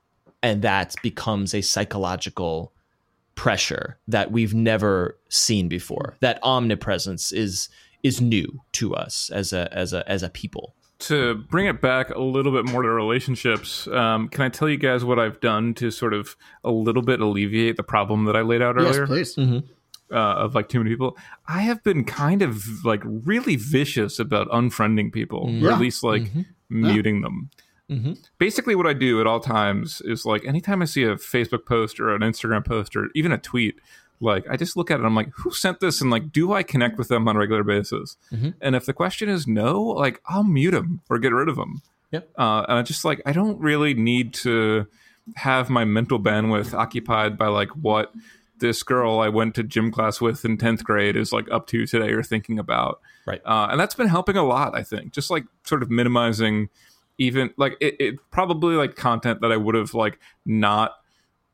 And 0.41 0.62
that 0.62 0.95
becomes 1.03 1.53
a 1.53 1.62
psychological 1.62 2.71
pressure 3.35 3.97
that 4.07 4.31
we've 4.31 4.53
never 4.53 5.17
seen 5.29 5.67
before. 5.67 6.17
That 6.21 6.39
omnipresence 6.43 7.31
is 7.31 7.69
is 8.01 8.21
new 8.21 8.62
to 8.73 8.95
us 8.95 9.29
as 9.33 9.51
a 9.51 9.73
as 9.73 9.93
a 9.93 10.09
as 10.09 10.23
a 10.23 10.29
people. 10.29 10.75
To 10.99 11.35
bring 11.35 11.65
it 11.67 11.79
back 11.79 12.09
a 12.09 12.19
little 12.19 12.51
bit 12.51 12.65
more 12.65 12.81
to 12.81 12.89
relationships, 12.89 13.88
um, 13.88 14.27
can 14.27 14.43
I 14.43 14.49
tell 14.49 14.67
you 14.67 14.75
guys 14.75 15.05
what 15.05 15.17
I've 15.17 15.39
done 15.39 15.73
to 15.75 15.91
sort 15.91 16.13
of 16.13 16.35
a 16.63 16.71
little 16.71 17.01
bit 17.01 17.21
alleviate 17.21 17.77
the 17.77 17.83
problem 17.83 18.25
that 18.25 18.35
I 18.35 18.41
laid 18.41 18.62
out 18.62 18.75
earlier? 18.75 19.01
Yes, 19.01 19.07
please. 19.07 19.35
Mm-hmm. 19.35 19.59
Uh, 20.12 20.33
of 20.33 20.55
like 20.55 20.67
too 20.67 20.79
many 20.79 20.89
people, 20.89 21.15
I 21.47 21.62
have 21.62 21.83
been 21.83 22.03
kind 22.03 22.41
of 22.41 22.65
like 22.83 23.01
really 23.05 23.55
vicious 23.55 24.17
about 24.19 24.49
unfriending 24.49 25.13
people, 25.13 25.45
mm-hmm. 25.47 25.65
or 25.65 25.71
at 25.71 25.79
least 25.79 26.03
like 26.03 26.23
mm-hmm. 26.23 26.41
muting 26.69 27.17
yeah. 27.17 27.21
them. 27.21 27.49
Mm-hmm. 27.89 28.13
Basically, 28.38 28.75
what 28.75 28.85
I 28.85 28.93
do 28.93 29.21
at 29.21 29.27
all 29.27 29.39
times 29.39 30.01
is 30.01 30.25
like 30.25 30.45
anytime 30.45 30.81
I 30.81 30.85
see 30.85 31.03
a 31.03 31.15
Facebook 31.15 31.65
post 31.65 31.99
or 31.99 32.13
an 32.13 32.21
Instagram 32.21 32.65
post 32.65 32.95
or 32.95 33.09
even 33.15 33.31
a 33.31 33.38
tweet, 33.38 33.79
like 34.19 34.45
I 34.49 34.58
just 34.58 34.75
look 34.75 34.91
at 34.91 34.99
it, 34.99 35.05
I'm 35.05 35.15
like, 35.15 35.29
who 35.36 35.51
sent 35.51 35.79
this, 35.79 36.01
and 36.01 36.12
like, 36.12 36.32
do 36.32 36.53
I 36.53 36.63
connect 36.63 36.97
with 36.97 37.08
them 37.08 37.27
on 37.27 37.36
a 37.36 37.39
regular 37.39 37.63
basis? 37.63 38.17
Mm-hmm. 38.32 38.49
And 38.62 38.75
if 38.75 38.86
the 38.86 38.93
question 38.93 39.29
is 39.29 39.47
no, 39.47 39.82
like 39.82 40.21
I'll 40.27 40.43
mute 40.43 40.71
them 40.71 41.01
or 41.10 41.19
get 41.19 41.34
rid 41.34 41.49
of 41.49 41.55
them. 41.55 41.82
Yep. 42.12 42.29
Uh, 42.38 42.65
and 42.67 42.79
I 42.79 42.82
just 42.82 43.05
like 43.05 43.21
I 43.25 43.32
don't 43.32 43.60
really 43.60 43.93
need 43.93 44.34
to 44.36 44.88
have 45.36 45.69
my 45.69 45.86
mental 45.86 46.19
bandwidth 46.19 46.73
occupied 46.73 47.38
by 47.38 47.47
like 47.47 47.69
what 47.69 48.12
this 48.60 48.84
girl 48.84 49.19
I 49.19 49.29
went 49.29 49.55
to 49.55 49.63
gym 49.63 49.91
class 49.91 50.19
with 50.19 50.43
in 50.43 50.58
10th 50.58 50.84
grade 50.84 51.15
is 51.15 51.32
like 51.32 51.49
up 51.49 51.67
to 51.67 51.86
today 51.86 52.12
or 52.12 52.23
thinking 52.23 52.60
about. 52.60 52.99
Right. 53.25 53.41
Uh, 53.45 53.67
and 53.71 53.79
that's 53.79 53.95
been 53.95 54.08
helping 54.08 54.36
a 54.36 54.43
lot, 54.43 54.75
I 54.75 54.84
think. 54.84 55.13
Just 55.13 55.29
like 55.29 55.45
sort 55.63 55.82
of 55.82 55.89
minimizing 55.89 56.69
even 57.17 57.51
like 57.58 57.75
it, 57.79 57.95
it 57.99 58.15
probably 58.32 58.75
like 58.75 58.95
content 58.95 59.41
that 59.41 59.51
I 59.51 59.58
would 59.58 59.75
have 59.75 59.93
like 59.93 60.19
not 60.45 60.93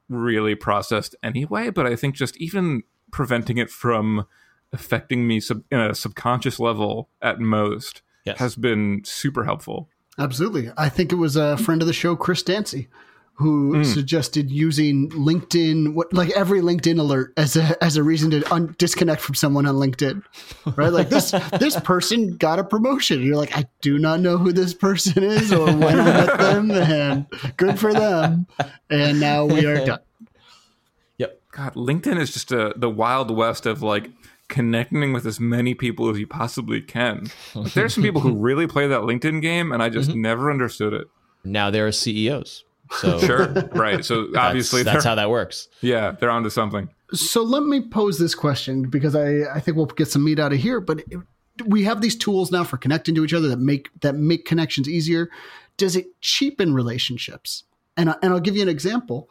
really 0.10 0.56
processed 0.56 1.16
anyway. 1.24 1.70
But 1.70 1.86
I 1.88 1.96
think 1.96 2.16
just 2.16 2.38
even 2.38 2.84
preventing 3.12 3.58
it 3.58 3.70
from 3.70 4.26
affecting 4.74 5.28
me 5.28 5.40
sub- 5.40 5.64
in 5.72 5.80
a 5.80 5.96
subconscious 5.96 6.60
level 6.60 7.10
at 7.22 7.40
most 7.40 8.02
yes. 8.26 8.38
has 8.40 8.56
been 8.56 9.02
super 9.04 9.46
helpful. 9.46 9.90
Absolutely. 10.18 10.72
I 10.78 10.90
think 10.90 11.12
it 11.12 11.16
was 11.16 11.36
a 11.36 11.58
friend 11.58 11.82
of 11.82 11.88
the 11.88 11.94
show, 11.94 12.16
Chris 12.16 12.42
Dancy, 12.42 12.88
who 13.36 13.74
mm. 13.74 13.86
suggested 13.86 14.50
using 14.50 15.10
LinkedIn, 15.12 15.94
what, 15.94 16.12
like 16.14 16.30
every 16.32 16.62
LinkedIn 16.62 17.00
alert, 17.00 17.34
as 17.36 17.58
a 17.58 17.84
as 17.84 17.98
a 17.98 18.04
reason 18.04 18.32
to 18.32 18.54
un- 18.54 18.74
disconnect 18.78 19.22
from 19.22 19.36
someone 19.36 19.66
on 19.66 19.76
LinkedIn, 19.76 20.24
right? 20.78 20.92
Like 20.92 21.10
this 21.10 21.32
this 21.60 21.80
person 21.82 22.38
got 22.38 22.60
a 22.60 22.64
promotion. 22.64 23.22
You're 23.22 23.36
like, 23.36 23.58
I 23.58 23.66
do 23.82 23.98
not 23.98 24.22
know 24.22 24.38
who 24.38 24.54
this 24.54 24.74
person 24.74 25.24
is 25.24 25.52
or 25.52 25.66
when 25.66 26.00
I 26.00 26.04
met 26.04 26.38
them, 26.38 26.72
and 26.72 27.26
good 27.58 27.78
for 27.78 27.94
them. 27.94 28.48
And 28.90 29.20
now 29.20 29.46
we 29.46 29.66
are 29.66 29.86
done. 29.86 30.00
Yep. 31.18 31.42
God, 31.52 31.74
LinkedIn 31.74 32.20
is 32.20 32.34
just 32.34 32.52
a, 32.52 32.74
the 32.78 32.90
wild 32.90 33.36
west 33.36 33.66
of 33.66 33.82
like 33.82 34.12
connecting 34.48 35.12
with 35.12 35.26
as 35.26 35.40
many 35.40 35.74
people 35.74 36.10
as 36.10 36.20
you 36.20 36.28
possibly 36.28 36.82
can. 36.82 37.30
Like, 37.54 37.74
there's 37.74 37.96
some 37.96 38.04
people 38.04 38.22
who 38.22 38.34
really 38.38 38.68
play 38.68 38.88
that 38.88 39.02
LinkedIn 39.02 39.42
game, 39.42 39.72
and 39.72 39.82
I 39.84 39.90
just 39.90 40.10
mm-hmm. 40.10 40.22
never 40.22 40.52
understood 40.52 40.94
it. 40.94 41.08
Now 41.44 41.70
there 41.70 41.86
are 41.86 41.92
CEOs. 41.92 42.64
So 42.92 43.20
sure, 43.26 43.48
right. 43.74 44.04
So 44.04 44.28
obviously 44.36 44.84
that's, 44.84 44.96
that's 44.96 45.06
how 45.06 45.16
that 45.16 45.30
works. 45.30 45.68
Yeah, 45.82 46.12
they're 46.12 46.30
onto 46.30 46.50
something. 46.50 46.90
So 47.14 47.44
let 47.44 47.64
me 47.64 47.82
pose 47.82 48.18
this 48.18 48.36
question 48.36 48.90
because 48.90 49.16
I 49.16 49.44
I 49.54 49.60
think 49.60 49.78
we'll 49.78 49.86
get 49.88 50.10
some 50.10 50.24
meat 50.24 50.40
out 50.40 50.54
of 50.54 50.60
here. 50.60 50.80
But 50.80 51.00
it, 51.00 51.20
we 51.66 51.84
have 51.84 52.02
these 52.02 52.16
tools 52.16 52.52
now 52.52 52.64
for 52.64 52.78
connecting 52.78 53.16
to 53.16 53.24
each 53.24 53.34
other 53.34 53.48
that 53.50 53.60
make 53.60 53.90
that 54.02 54.16
make 54.16 54.46
connections 54.46 54.90
easier. 54.90 55.30
Does 55.78 55.96
it 55.96 56.08
cheapen 56.22 56.74
relationships? 56.74 57.64
And 57.98 58.14
and 58.22 58.34
I'll 58.34 58.40
give 58.40 58.56
you 58.56 58.62
an 58.62 58.70
example. 58.70 59.30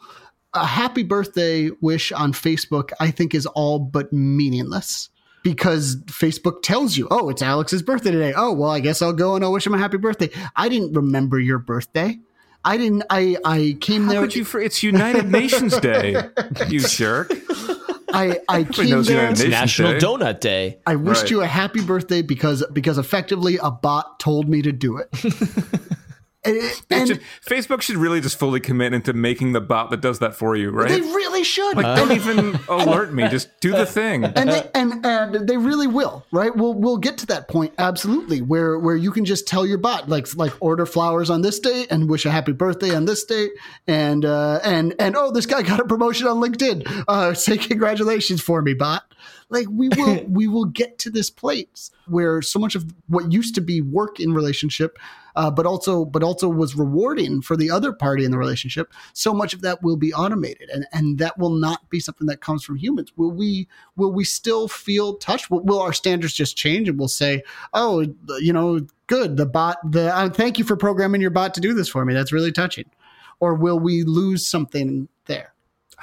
A 0.55 0.65
happy 0.65 1.03
birthday 1.03 1.71
wish 1.81 2.13
on 2.13 2.33
Facebook, 2.33 2.91
I 3.01 3.11
think, 3.11 3.35
is 3.35 3.45
all 3.47 3.81
but 3.81 4.13
meaningless 4.13 5.11
because 5.45 5.97
Facebook 6.07 6.63
tells 6.63 6.97
you, 6.97 7.07
oh, 7.11 7.29
it's 7.29 7.43
Alex's 7.43 7.83
birthday 7.83 8.11
today. 8.11 8.33
Oh, 8.35 8.53
well, 8.53 8.71
I 8.71 8.81
guess 8.81 9.03
I'll 9.03 9.13
go 9.13 9.37
and 9.37 9.45
I'll 9.45 9.53
wish 9.53 9.67
him 9.67 9.75
a 9.75 9.79
happy 9.79 9.99
birthday. 9.99 10.31
I 10.57 10.69
didn't 10.69 10.95
remember 10.95 11.39
your 11.39 11.59
birthday. 11.59 12.19
I 12.65 12.77
didn't. 12.77 13.05
I 13.11 13.37
I 13.45 13.77
came 13.81 14.05
How 14.05 14.13
there. 14.13 14.21
Could 14.23 14.35
you? 14.37 14.45
For, 14.45 14.61
it's 14.61 14.83
United 14.83 15.31
Nations 15.31 15.79
Day. 15.79 16.17
You 16.69 16.81
jerk. 16.81 17.33
I 18.13 18.39
I 18.49 18.65
came 18.65 19.03
there. 19.03 19.31
It's 19.31 19.43
National 19.45 19.93
Day. 19.93 19.99
Donut 19.99 20.41
Day. 20.41 20.79
I 20.87 20.97
wished 20.97 21.23
right. 21.23 21.31
you 21.31 21.43
a 21.43 21.47
happy 21.47 21.83
birthday 21.83 22.23
because 22.23 22.65
because 22.73 22.97
effectively 22.97 23.59
a 23.61 23.71
bot 23.71 24.19
told 24.21 24.49
me 24.49 24.63
to 24.63 24.73
do 24.73 24.99
it. 24.99 25.09
and, 26.45 27.09
should, 27.09 27.23
Facebook 27.45 27.83
should 27.83 27.97
really 27.97 28.21
just 28.21 28.39
fully 28.39 28.61
commit 28.61 28.93
into 28.93 29.13
making 29.13 29.53
the 29.53 29.61
bot 29.61 29.91
that 29.91 30.01
does 30.01 30.19
that 30.19 30.35
for 30.35 30.57
you, 30.57 30.71
right? 30.71 30.89
They 30.89 31.01
really 31.01 31.45
should. 31.45 31.77
Like, 31.77 31.97
don't 31.97 32.13
even 32.13 32.59
alert 32.69 33.13
me. 33.13 33.29
Just 33.29 33.49
do 33.61 33.73
the 33.73 33.87
thing. 33.87 34.25
And 34.25 34.51
they, 34.51 34.69
and 34.75 35.05
and 35.05 35.49
they 35.49 35.57
really 35.57 35.87
will, 35.87 36.25
right? 36.33 36.55
We'll 36.55 36.75
we'll 36.75 36.99
get 36.99 37.19
to 37.19 37.27
that 37.27 37.49
point 37.49 37.73
absolutely, 37.79 38.43
where 38.43 38.79
where 38.79 38.97
you 38.97 39.11
can 39.11 39.25
just 39.25 39.47
tell 39.47 39.67
your 39.67 39.79
bot 39.79 40.09
like 40.09 40.35
like 40.37 40.53
order 40.61 40.87
flowers 40.87 41.31
on 41.31 41.43
this 41.43 41.59
date 41.59 41.89
and 41.91 42.09
wish 42.09 42.27
a 42.27 42.31
happy 42.31 42.53
birthday 42.53 42.95
on 42.95 43.05
this 43.05 43.25
date, 43.25 43.53
and 43.87 44.25
uh, 44.25 44.61
and 44.65 44.95
and 44.99 45.17
oh, 45.17 45.31
this 45.31 45.47
guy 45.47 45.63
got 45.63 45.81
a 45.81 45.85
promotion 45.85 46.27
on 46.27 46.37
LinkedIn. 46.37 47.05
Uh, 47.09 47.35
say 47.35 47.57
congratulations 47.57 48.41
for 48.41 48.61
me, 48.63 48.75
bot. 48.75 49.05
Like 49.49 49.67
we 49.71 49.89
will 49.89 50.25
we 50.29 50.47
will 50.47 50.67
get 50.67 50.99
to 51.01 51.11
this 51.11 51.31
place 51.31 51.91
where 52.07 52.43
so 52.43 52.59
much 52.59 52.75
of 52.75 52.85
what 53.09 53.33
used 53.33 53.55
to 53.55 53.61
be 53.61 53.81
work 53.81 54.21
in 54.21 54.35
relationship 54.35 54.99
uh, 55.37 55.51
but 55.51 55.67
also 55.67 56.05
but 56.05 56.23
also 56.23 56.49
was 56.49 56.75
rewarding 56.75 57.43
for 57.43 57.57
the 57.57 57.71
other 57.71 57.93
party 57.93 58.25
in 58.25 58.31
the 58.31 58.39
relationship. 58.39 58.93
So 59.13 59.35
much 59.35 59.55
of 59.55 59.63
that 59.63 59.83
will 59.83 59.97
be 59.97 60.13
automated, 60.13 60.69
and 60.71 60.87
and 60.93 61.19
that 61.19 61.39
will 61.39 61.51
not 61.51 61.89
be 61.91 62.01
something 62.01 62.27
that 62.27 62.41
comes 62.41 62.65
from 62.65 62.77
humans. 62.77 63.13
Will 63.17 63.31
we 63.31 63.69
will 63.97 64.13
we 64.13 64.25
still 64.25 64.69
feel 64.69 65.15
touched? 65.15 65.51
Will, 65.51 65.61
will 65.61 65.81
our 65.81 65.93
standards 65.93 66.35
just 66.35 66.57
change, 66.57 66.89
and 66.89 66.99
we'll 66.99 67.09
say, 67.09 67.43
oh, 67.73 68.07
you 68.41 68.53
know, 68.53 68.87
good, 69.07 69.37
the 69.37 69.47
bot, 69.47 69.79
the 69.91 70.15
uh, 70.15 70.29
thank 70.29 70.59
you 70.59 70.65
for 70.65 70.77
programming 70.77 71.21
your 71.21 71.31
bot 71.31 71.55
to 71.55 71.61
do 71.61 71.75
this 71.75 71.89
for 71.89 72.05
me. 72.05 72.15
That's 72.15 72.33
really 72.33 72.53
touching. 72.53 72.91
Or 73.41 73.55
will 73.55 73.79
we 73.79 74.05
lose 74.05 74.47
something 74.47 75.09
there? 75.27 75.55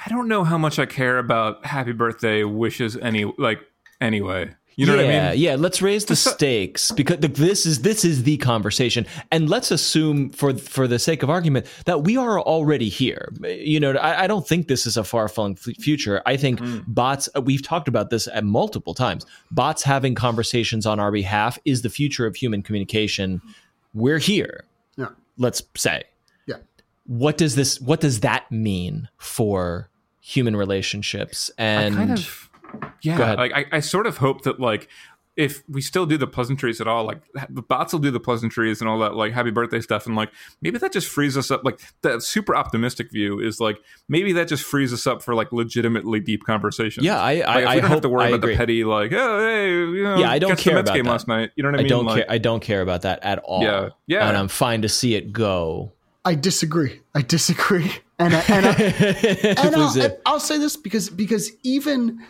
I 0.04 0.08
don't 0.08 0.28
know 0.28 0.44
how 0.44 0.58
much 0.58 0.78
I 0.78 0.86
care 0.86 1.18
about 1.18 1.64
happy 1.64 1.92
birthday 1.92 2.44
wishes 2.44 2.96
any 2.96 3.24
like 3.38 3.60
anyway. 4.00 4.54
You 4.76 4.86
know 4.86 4.94
yeah, 4.94 5.02
what 5.02 5.14
I 5.14 5.30
mean? 5.30 5.40
Yeah, 5.40 5.56
let's 5.56 5.82
raise 5.82 6.06
the 6.06 6.16
stakes 6.32 6.90
because 6.92 7.18
this 7.18 7.66
is 7.66 7.82
this 7.82 8.04
is 8.04 8.22
the 8.22 8.36
conversation, 8.38 9.06
and 9.30 9.50
let's 9.50 9.70
assume 9.70 10.30
for 10.30 10.54
for 10.54 10.88
the 10.88 10.98
sake 10.98 11.22
of 11.22 11.30
argument 11.30 11.66
that 11.84 12.04
we 12.04 12.16
are 12.16 12.40
already 12.40 12.88
here. 12.88 13.32
You 13.42 13.80
know, 13.80 13.92
I, 13.92 14.24
I 14.24 14.26
don't 14.26 14.46
think 14.46 14.68
this 14.68 14.86
is 14.86 14.96
a 14.96 15.04
far 15.04 15.28
flung 15.28 15.56
future. 15.56 16.22
I 16.24 16.36
think 16.36 16.60
mm. 16.60 16.84
bots. 16.86 17.28
We've 17.42 17.62
talked 17.62 17.88
about 17.88 18.10
this 18.10 18.28
at 18.28 18.44
multiple 18.44 18.94
times. 18.94 19.26
Bots 19.50 19.82
having 19.82 20.14
conversations 20.14 20.86
on 20.86 20.98
our 20.98 21.12
behalf 21.12 21.58
is 21.64 21.82
the 21.82 21.90
future 21.90 22.26
of 22.26 22.36
human 22.36 22.62
communication. 22.62 23.42
We're 23.94 24.18
here. 24.18 24.64
Yeah. 24.96 25.08
Let's 25.36 25.62
say. 25.76 26.04
Yeah. 26.46 26.56
What 27.06 27.36
does 27.36 27.56
this? 27.56 27.80
What 27.80 28.00
does 28.00 28.20
that 28.20 28.50
mean 28.50 29.08
for 29.18 29.90
human 30.20 30.56
relationships? 30.56 31.50
And 31.58 31.94
kind 31.94 32.12
of 32.12 32.48
yeah, 33.02 33.34
like 33.34 33.52
I, 33.52 33.66
I 33.72 33.80
sort 33.80 34.06
of 34.06 34.18
hope 34.18 34.42
that 34.42 34.60
like 34.60 34.88
if 35.34 35.62
we 35.66 35.80
still 35.80 36.04
do 36.04 36.18
the 36.18 36.26
pleasantries 36.26 36.80
at 36.80 36.86
all, 36.86 37.04
like 37.04 37.22
the 37.48 37.62
bots 37.62 37.92
will 37.92 38.00
do 38.00 38.10
the 38.10 38.20
pleasantries 38.20 38.80
and 38.82 38.90
all 38.90 38.98
that, 38.98 39.14
like 39.14 39.32
happy 39.32 39.50
birthday 39.50 39.80
stuff, 39.80 40.06
and 40.06 40.14
like 40.14 40.30
maybe 40.60 40.78
that 40.78 40.92
just 40.92 41.08
frees 41.08 41.38
us 41.38 41.50
up. 41.50 41.64
Like 41.64 41.80
that 42.02 42.22
super 42.22 42.54
optimistic 42.54 43.10
view 43.10 43.40
is 43.40 43.58
like 43.58 43.78
maybe 44.08 44.32
that 44.34 44.46
just 44.46 44.62
frees 44.62 44.92
us 44.92 45.06
up 45.06 45.22
for 45.22 45.34
like 45.34 45.50
legitimately 45.50 46.20
deep 46.20 46.44
conversations. 46.44 47.06
Yeah, 47.06 47.18
I, 47.18 47.32
I, 47.32 47.34
like, 47.34 47.46
I 47.46 47.56
we 47.56 47.64
don't 47.64 47.82
hope, 47.82 47.90
have 47.90 48.00
to 48.02 48.08
worry 48.10 48.24
I 48.24 48.28
about 48.28 48.36
agree. 48.36 48.52
the 48.52 48.58
petty 48.58 48.84
like, 48.84 49.12
oh 49.12 49.40
hey, 49.40 49.70
you 49.70 50.04
know, 50.04 50.18
yeah, 50.18 50.30
I 50.30 50.38
don't 50.38 50.58
care 50.58 50.74
the 50.74 50.80
Mets 50.80 50.90
about 50.90 50.96
game 50.96 51.04
that. 51.06 51.10
last 51.10 51.28
night. 51.28 51.50
You 51.56 51.62
know 51.62 51.70
what 51.70 51.76
I, 51.76 51.78
I 51.78 51.82
mean? 51.82 51.88
don't 51.88 52.04
like, 52.04 52.16
care. 52.16 52.26
I 52.28 52.38
don't 52.38 52.60
care 52.60 52.82
about 52.82 53.02
that 53.02 53.20
at 53.22 53.38
all. 53.38 53.62
Yeah, 53.62 53.88
yeah, 54.06 54.28
and 54.28 54.36
I'm 54.36 54.48
fine 54.48 54.82
to 54.82 54.88
see 54.88 55.14
it 55.14 55.32
go. 55.32 55.92
I 56.26 56.34
disagree. 56.34 57.00
I 57.14 57.22
disagree, 57.22 57.90
and 58.18 58.34
I, 58.34 58.44
and, 58.48 58.66
I, 58.66 58.74
and 59.64 59.76
I'll, 59.76 60.18
I'll 60.26 60.40
say 60.40 60.58
this 60.58 60.76
because 60.76 61.08
because 61.08 61.50
even 61.62 62.22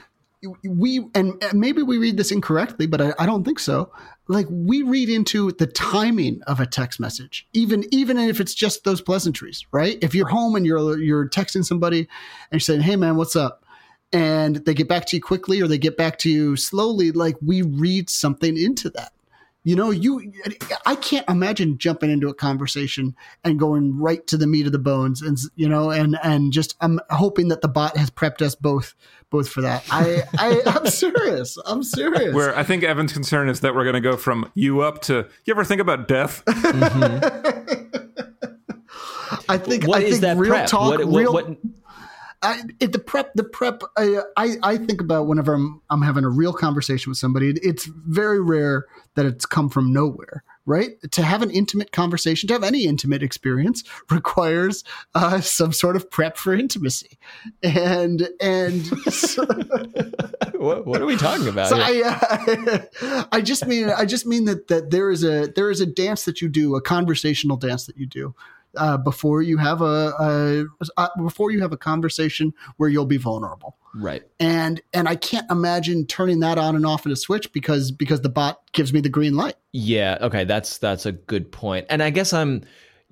we 0.64 1.04
and 1.14 1.42
maybe 1.52 1.82
we 1.82 1.98
read 1.98 2.16
this 2.16 2.32
incorrectly, 2.32 2.86
but 2.86 3.00
I, 3.00 3.14
I, 3.18 3.26
don't 3.26 3.44
think 3.44 3.58
so. 3.58 3.92
Like 4.26 4.46
we 4.50 4.82
read 4.82 5.08
into 5.08 5.52
the 5.52 5.66
timing 5.66 6.42
of 6.48 6.58
a 6.58 6.66
text 6.66 6.98
message, 6.98 7.46
even 7.52 7.84
even 7.92 8.18
if 8.18 8.40
it's 8.40 8.54
just 8.54 8.84
those 8.84 9.00
pleasantries, 9.00 9.64
right? 9.70 9.98
If 10.02 10.14
you're 10.14 10.28
home 10.28 10.56
and 10.56 10.66
you're 10.66 10.98
you're 10.98 11.28
texting 11.28 11.64
somebody 11.64 12.00
and 12.00 12.08
you're 12.50 12.60
saying, 12.60 12.80
"Hey 12.80 12.96
man, 12.96 13.16
what's 13.16 13.36
up?" 13.36 13.64
and 14.12 14.56
they 14.56 14.74
get 14.74 14.88
back 14.88 15.06
to 15.06 15.16
you 15.16 15.22
quickly 15.22 15.60
or 15.60 15.66
they 15.66 15.78
get 15.78 15.96
back 15.96 16.18
to 16.18 16.30
you 16.30 16.56
slowly, 16.56 17.12
like 17.12 17.36
we 17.40 17.62
read 17.62 18.10
something 18.10 18.58
into 18.58 18.90
that. 18.90 19.12
You 19.64 19.76
know, 19.76 19.90
you 19.90 20.32
I 20.84 20.96
can't 20.96 21.28
imagine 21.28 21.78
jumping 21.78 22.10
into 22.10 22.28
a 22.28 22.34
conversation 22.34 23.14
and 23.44 23.60
going 23.60 23.96
right 23.96 24.26
to 24.26 24.36
the 24.36 24.46
meat 24.46 24.66
of 24.66 24.72
the 24.72 24.78
bones 24.78 25.22
and 25.22 25.38
you 25.54 25.68
know 25.68 25.90
and 25.90 26.18
and 26.24 26.52
just 26.52 26.74
I'm 26.80 26.98
hoping 27.10 27.46
that 27.48 27.60
the 27.60 27.68
bot 27.68 27.96
has 27.96 28.10
prepped 28.10 28.42
us 28.42 28.56
both 28.56 28.96
both 29.30 29.48
for 29.48 29.60
that. 29.60 29.84
I, 29.90 30.22
I 30.36 30.62
I'm 30.66 30.86
serious. 30.86 31.56
I'm 31.64 31.84
serious. 31.84 32.34
Where 32.34 32.56
I 32.56 32.64
think 32.64 32.82
Evan's 32.82 33.12
concern 33.12 33.48
is 33.48 33.60
that 33.60 33.74
we're 33.74 33.84
going 33.84 33.94
to 33.94 34.00
go 34.00 34.16
from 34.16 34.50
you 34.54 34.80
up 34.80 35.00
to 35.02 35.28
you 35.44 35.54
ever 35.54 35.64
think 35.64 35.80
about 35.80 36.08
death? 36.08 36.44
Mm-hmm. 36.46 37.88
I 39.48 39.58
think 39.58 39.86
what 39.86 40.00
I 40.00 40.04
is 40.04 40.10
think 40.12 40.22
that 40.22 40.36
real 40.36 40.52
prep? 40.52 40.66
talk 40.66 40.90
what, 40.90 41.04
what, 41.06 41.18
real 41.18 41.32
what, 41.32 41.56
I, 42.42 42.62
it, 42.80 42.92
the 42.92 42.98
prep, 42.98 43.32
the 43.34 43.44
prep. 43.44 43.82
I, 43.96 44.18
I, 44.36 44.56
I 44.62 44.76
think 44.76 45.00
about 45.00 45.26
whenever 45.26 45.54
I'm 45.54 45.80
I'm 45.90 46.02
having 46.02 46.24
a 46.24 46.28
real 46.28 46.52
conversation 46.52 47.10
with 47.10 47.18
somebody. 47.18 47.54
It's 47.62 47.84
very 47.86 48.40
rare 48.40 48.86
that 49.14 49.26
it's 49.26 49.46
come 49.46 49.68
from 49.68 49.92
nowhere, 49.92 50.42
right? 50.66 50.90
To 51.10 51.22
have 51.22 51.42
an 51.42 51.50
intimate 51.50 51.92
conversation, 51.92 52.48
to 52.48 52.54
have 52.54 52.64
any 52.64 52.84
intimate 52.84 53.22
experience, 53.22 53.84
requires 54.10 54.82
uh, 55.14 55.40
some 55.40 55.72
sort 55.72 55.94
of 55.94 56.10
prep 56.10 56.36
for 56.36 56.52
intimacy, 56.52 57.18
and 57.62 58.28
and 58.40 58.86
so, 59.12 59.44
what, 60.54 60.86
what, 60.86 61.00
are 61.00 61.06
we 61.06 61.16
talking 61.16 61.46
about? 61.46 61.68
So 61.68 61.76
I, 61.78 62.84
uh, 63.02 63.24
I 63.32 63.40
just 63.40 63.66
mean 63.66 63.88
I 63.88 64.04
just 64.04 64.26
mean 64.26 64.46
that 64.46 64.66
that 64.68 64.90
there 64.90 65.10
is 65.10 65.22
a 65.22 65.46
there 65.46 65.70
is 65.70 65.80
a 65.80 65.86
dance 65.86 66.24
that 66.24 66.42
you 66.42 66.48
do, 66.48 66.74
a 66.74 66.82
conversational 66.82 67.56
dance 67.56 67.86
that 67.86 67.96
you 67.96 68.06
do 68.06 68.34
uh, 68.76 68.96
before 68.96 69.42
you 69.42 69.58
have 69.58 69.80
a, 69.82 70.12
a, 70.18 70.64
a, 70.96 71.10
before 71.16 71.50
you 71.50 71.60
have 71.60 71.72
a 71.72 71.76
conversation 71.76 72.52
where 72.76 72.88
you'll 72.88 73.06
be 73.06 73.16
vulnerable. 73.16 73.76
Right. 73.94 74.22
And 74.40 74.80
and 74.94 75.08
I 75.08 75.16
can't 75.16 75.50
imagine 75.50 76.06
turning 76.06 76.40
that 76.40 76.56
on 76.56 76.76
and 76.76 76.86
off 76.86 77.04
in 77.04 77.12
a 77.12 77.16
switch 77.16 77.52
because 77.52 77.90
because 77.90 78.22
the 78.22 78.30
bot 78.30 78.60
gives 78.72 78.92
me 78.92 79.00
the 79.00 79.10
green 79.10 79.36
light. 79.36 79.56
Yeah. 79.72 80.16
Okay. 80.20 80.44
That's 80.44 80.78
that's 80.78 81.04
a 81.04 81.12
good. 81.12 81.54
And 81.62 82.02
I 82.02 82.10
guess 82.10 82.32
I'm 82.32 82.62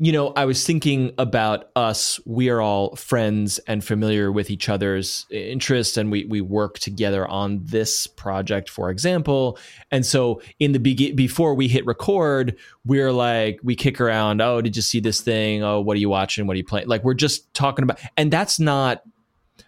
you 0.02 0.12
know, 0.12 0.28
I 0.28 0.46
was 0.46 0.64
thinking 0.64 1.12
about 1.18 1.70
us. 1.76 2.18
We 2.24 2.48
are 2.48 2.62
all 2.62 2.96
friends 2.96 3.58
and 3.66 3.84
familiar 3.84 4.32
with 4.32 4.50
each 4.50 4.70
other's 4.70 5.26
interests, 5.30 5.98
and 5.98 6.10
we 6.10 6.24
we 6.24 6.40
work 6.40 6.78
together 6.78 7.28
on 7.28 7.60
this 7.64 8.06
project, 8.06 8.70
for 8.70 8.88
example. 8.88 9.58
And 9.90 10.06
so, 10.06 10.40
in 10.58 10.72
the 10.72 10.78
be- 10.78 11.12
before 11.12 11.54
we 11.54 11.68
hit 11.68 11.84
record, 11.84 12.56
we're 12.86 13.12
like 13.12 13.60
we 13.62 13.76
kick 13.76 14.00
around. 14.00 14.40
Oh, 14.40 14.62
did 14.62 14.74
you 14.74 14.80
see 14.80 15.00
this 15.00 15.20
thing? 15.20 15.62
Oh, 15.62 15.82
what 15.82 15.98
are 15.98 16.00
you 16.00 16.08
watching? 16.08 16.46
What 16.46 16.54
are 16.54 16.56
you 16.56 16.64
playing? 16.64 16.88
Like 16.88 17.04
we're 17.04 17.12
just 17.12 17.52
talking 17.52 17.82
about, 17.82 18.00
and 18.16 18.32
that's 18.32 18.58
not 18.58 19.02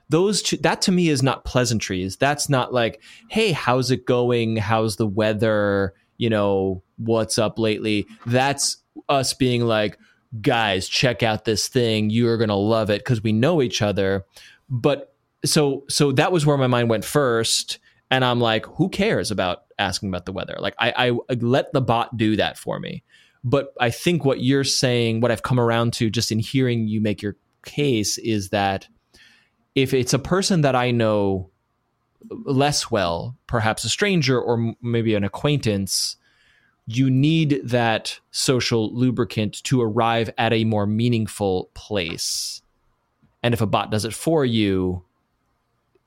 those 0.08 0.40
two. 0.40 0.56
That 0.56 0.80
to 0.82 0.92
me 0.92 1.10
is 1.10 1.22
not 1.22 1.44
pleasantries. 1.44 2.16
That's 2.16 2.48
not 2.48 2.72
like, 2.72 3.02
hey, 3.28 3.52
how's 3.52 3.90
it 3.90 4.06
going? 4.06 4.56
How's 4.56 4.96
the 4.96 5.06
weather? 5.06 5.92
You 6.16 6.30
know, 6.30 6.82
what's 6.96 7.36
up 7.36 7.58
lately? 7.58 8.06
That's 8.24 8.78
us 9.10 9.34
being 9.34 9.66
like 9.66 9.98
guys, 10.40 10.88
check 10.88 11.22
out 11.22 11.44
this 11.44 11.68
thing. 11.68 12.10
You 12.10 12.28
are 12.28 12.36
going 12.36 12.48
to 12.48 12.54
love 12.54 12.90
it 12.90 13.00
because 13.00 13.22
we 13.22 13.32
know 13.32 13.62
each 13.62 13.82
other. 13.82 14.24
But 14.68 15.14
so 15.44 15.84
so 15.88 16.12
that 16.12 16.32
was 16.32 16.46
where 16.46 16.56
my 16.56 16.66
mind 16.66 16.88
went 16.88 17.04
first. 17.04 17.78
And 18.10 18.24
I'm 18.24 18.40
like, 18.40 18.66
who 18.66 18.88
cares 18.88 19.30
about 19.30 19.64
asking 19.78 20.08
about 20.10 20.26
the 20.26 20.32
weather? 20.32 20.56
Like 20.58 20.74
I, 20.78 20.92
I 21.08 21.34
let 21.34 21.72
the 21.72 21.80
bot 21.80 22.16
do 22.16 22.36
that 22.36 22.58
for 22.58 22.78
me. 22.78 23.02
But 23.44 23.74
I 23.80 23.90
think 23.90 24.24
what 24.24 24.40
you're 24.40 24.64
saying, 24.64 25.20
what 25.20 25.30
I've 25.30 25.42
come 25.42 25.58
around 25.58 25.94
to 25.94 26.10
just 26.10 26.30
in 26.30 26.38
hearing 26.38 26.86
you 26.86 27.00
make 27.00 27.22
your 27.22 27.36
case 27.64 28.18
is 28.18 28.50
that 28.50 28.86
if 29.74 29.94
it's 29.94 30.12
a 30.12 30.18
person 30.18 30.60
that 30.60 30.76
I 30.76 30.90
know 30.90 31.50
less 32.30 32.90
well, 32.90 33.36
perhaps 33.46 33.84
a 33.84 33.88
stranger 33.88 34.40
or 34.40 34.74
maybe 34.80 35.14
an 35.14 35.24
acquaintance, 35.24 36.16
you 36.86 37.10
need 37.10 37.60
that 37.64 38.18
social 38.30 38.94
lubricant 38.94 39.62
to 39.64 39.80
arrive 39.80 40.30
at 40.36 40.52
a 40.52 40.64
more 40.64 40.86
meaningful 40.86 41.70
place. 41.74 42.62
And 43.42 43.54
if 43.54 43.60
a 43.60 43.66
bot 43.66 43.90
does 43.90 44.04
it 44.04 44.14
for 44.14 44.44
you, 44.44 45.04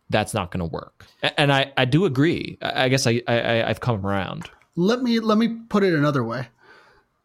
that's 0.09 0.33
not 0.33 0.51
going 0.51 0.59
to 0.59 0.73
work. 0.73 1.05
And 1.37 1.51
I, 1.51 1.73
I 1.77 1.85
do 1.85 2.05
agree. 2.05 2.57
I 2.61 2.89
guess 2.89 3.07
I, 3.07 3.21
I 3.27 3.67
I've 3.67 3.79
come 3.79 4.05
around. 4.05 4.49
Let 4.75 5.01
me 5.01 5.19
let 5.19 5.37
me 5.37 5.59
put 5.69 5.83
it 5.83 5.93
another 5.93 6.23
way. 6.23 6.47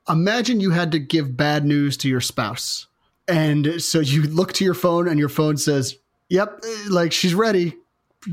Imagine 0.09 0.61
you 0.61 0.71
had 0.71 0.93
to 0.93 0.99
give 0.99 1.37
bad 1.37 1.65
news 1.65 1.97
to 1.99 2.09
your 2.09 2.21
spouse. 2.21 2.87
And 3.29 3.83
so 3.83 4.01
you 4.01 4.23
look 4.23 4.53
to 4.55 4.65
your 4.65 4.75
phone 4.75 5.07
and 5.09 5.19
your 5.19 5.29
phone 5.29 5.57
says, 5.57 5.97
"Yep, 6.29 6.65
like 6.89 7.13
she's 7.13 7.35
ready. 7.35 7.77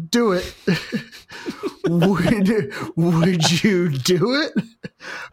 Do 0.10 0.34
it." 0.34 0.54
would 1.90 2.74
would 2.96 3.64
you 3.64 3.90
do 3.90 4.42
it? 4.42 4.64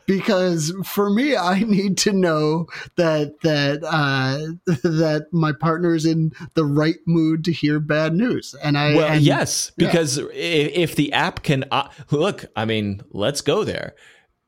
Because 0.07 0.73
for 0.85 1.11
me, 1.11 1.37
I 1.37 1.61
need 1.61 1.99
to 1.99 2.13
know 2.13 2.67
that 2.97 3.41
that 3.43 3.83
uh, 3.85 4.55
that 4.67 5.27
my 5.33 5.53
partner 5.53 5.95
is 5.95 6.07
in 6.07 6.33
the 6.55 6.65
right 6.65 6.99
mood 7.07 7.45
to 7.45 7.53
hear 7.53 7.81
bad 7.81 8.15
news. 8.15 8.55
And 8.63 8.79
I 8.79 8.95
well, 8.95 9.13
and, 9.13 9.23
yes, 9.23 9.73
because 9.77 10.19
yeah. 10.19 10.27
if 10.33 10.97
the 10.97 11.13
app 11.13 11.43
can 11.43 11.65
uh, 11.71 11.89
look, 12.11 12.45
I 12.57 12.65
mean, 12.65 13.03
let's 13.11 13.41
go 13.41 13.65
there. 13.65 13.95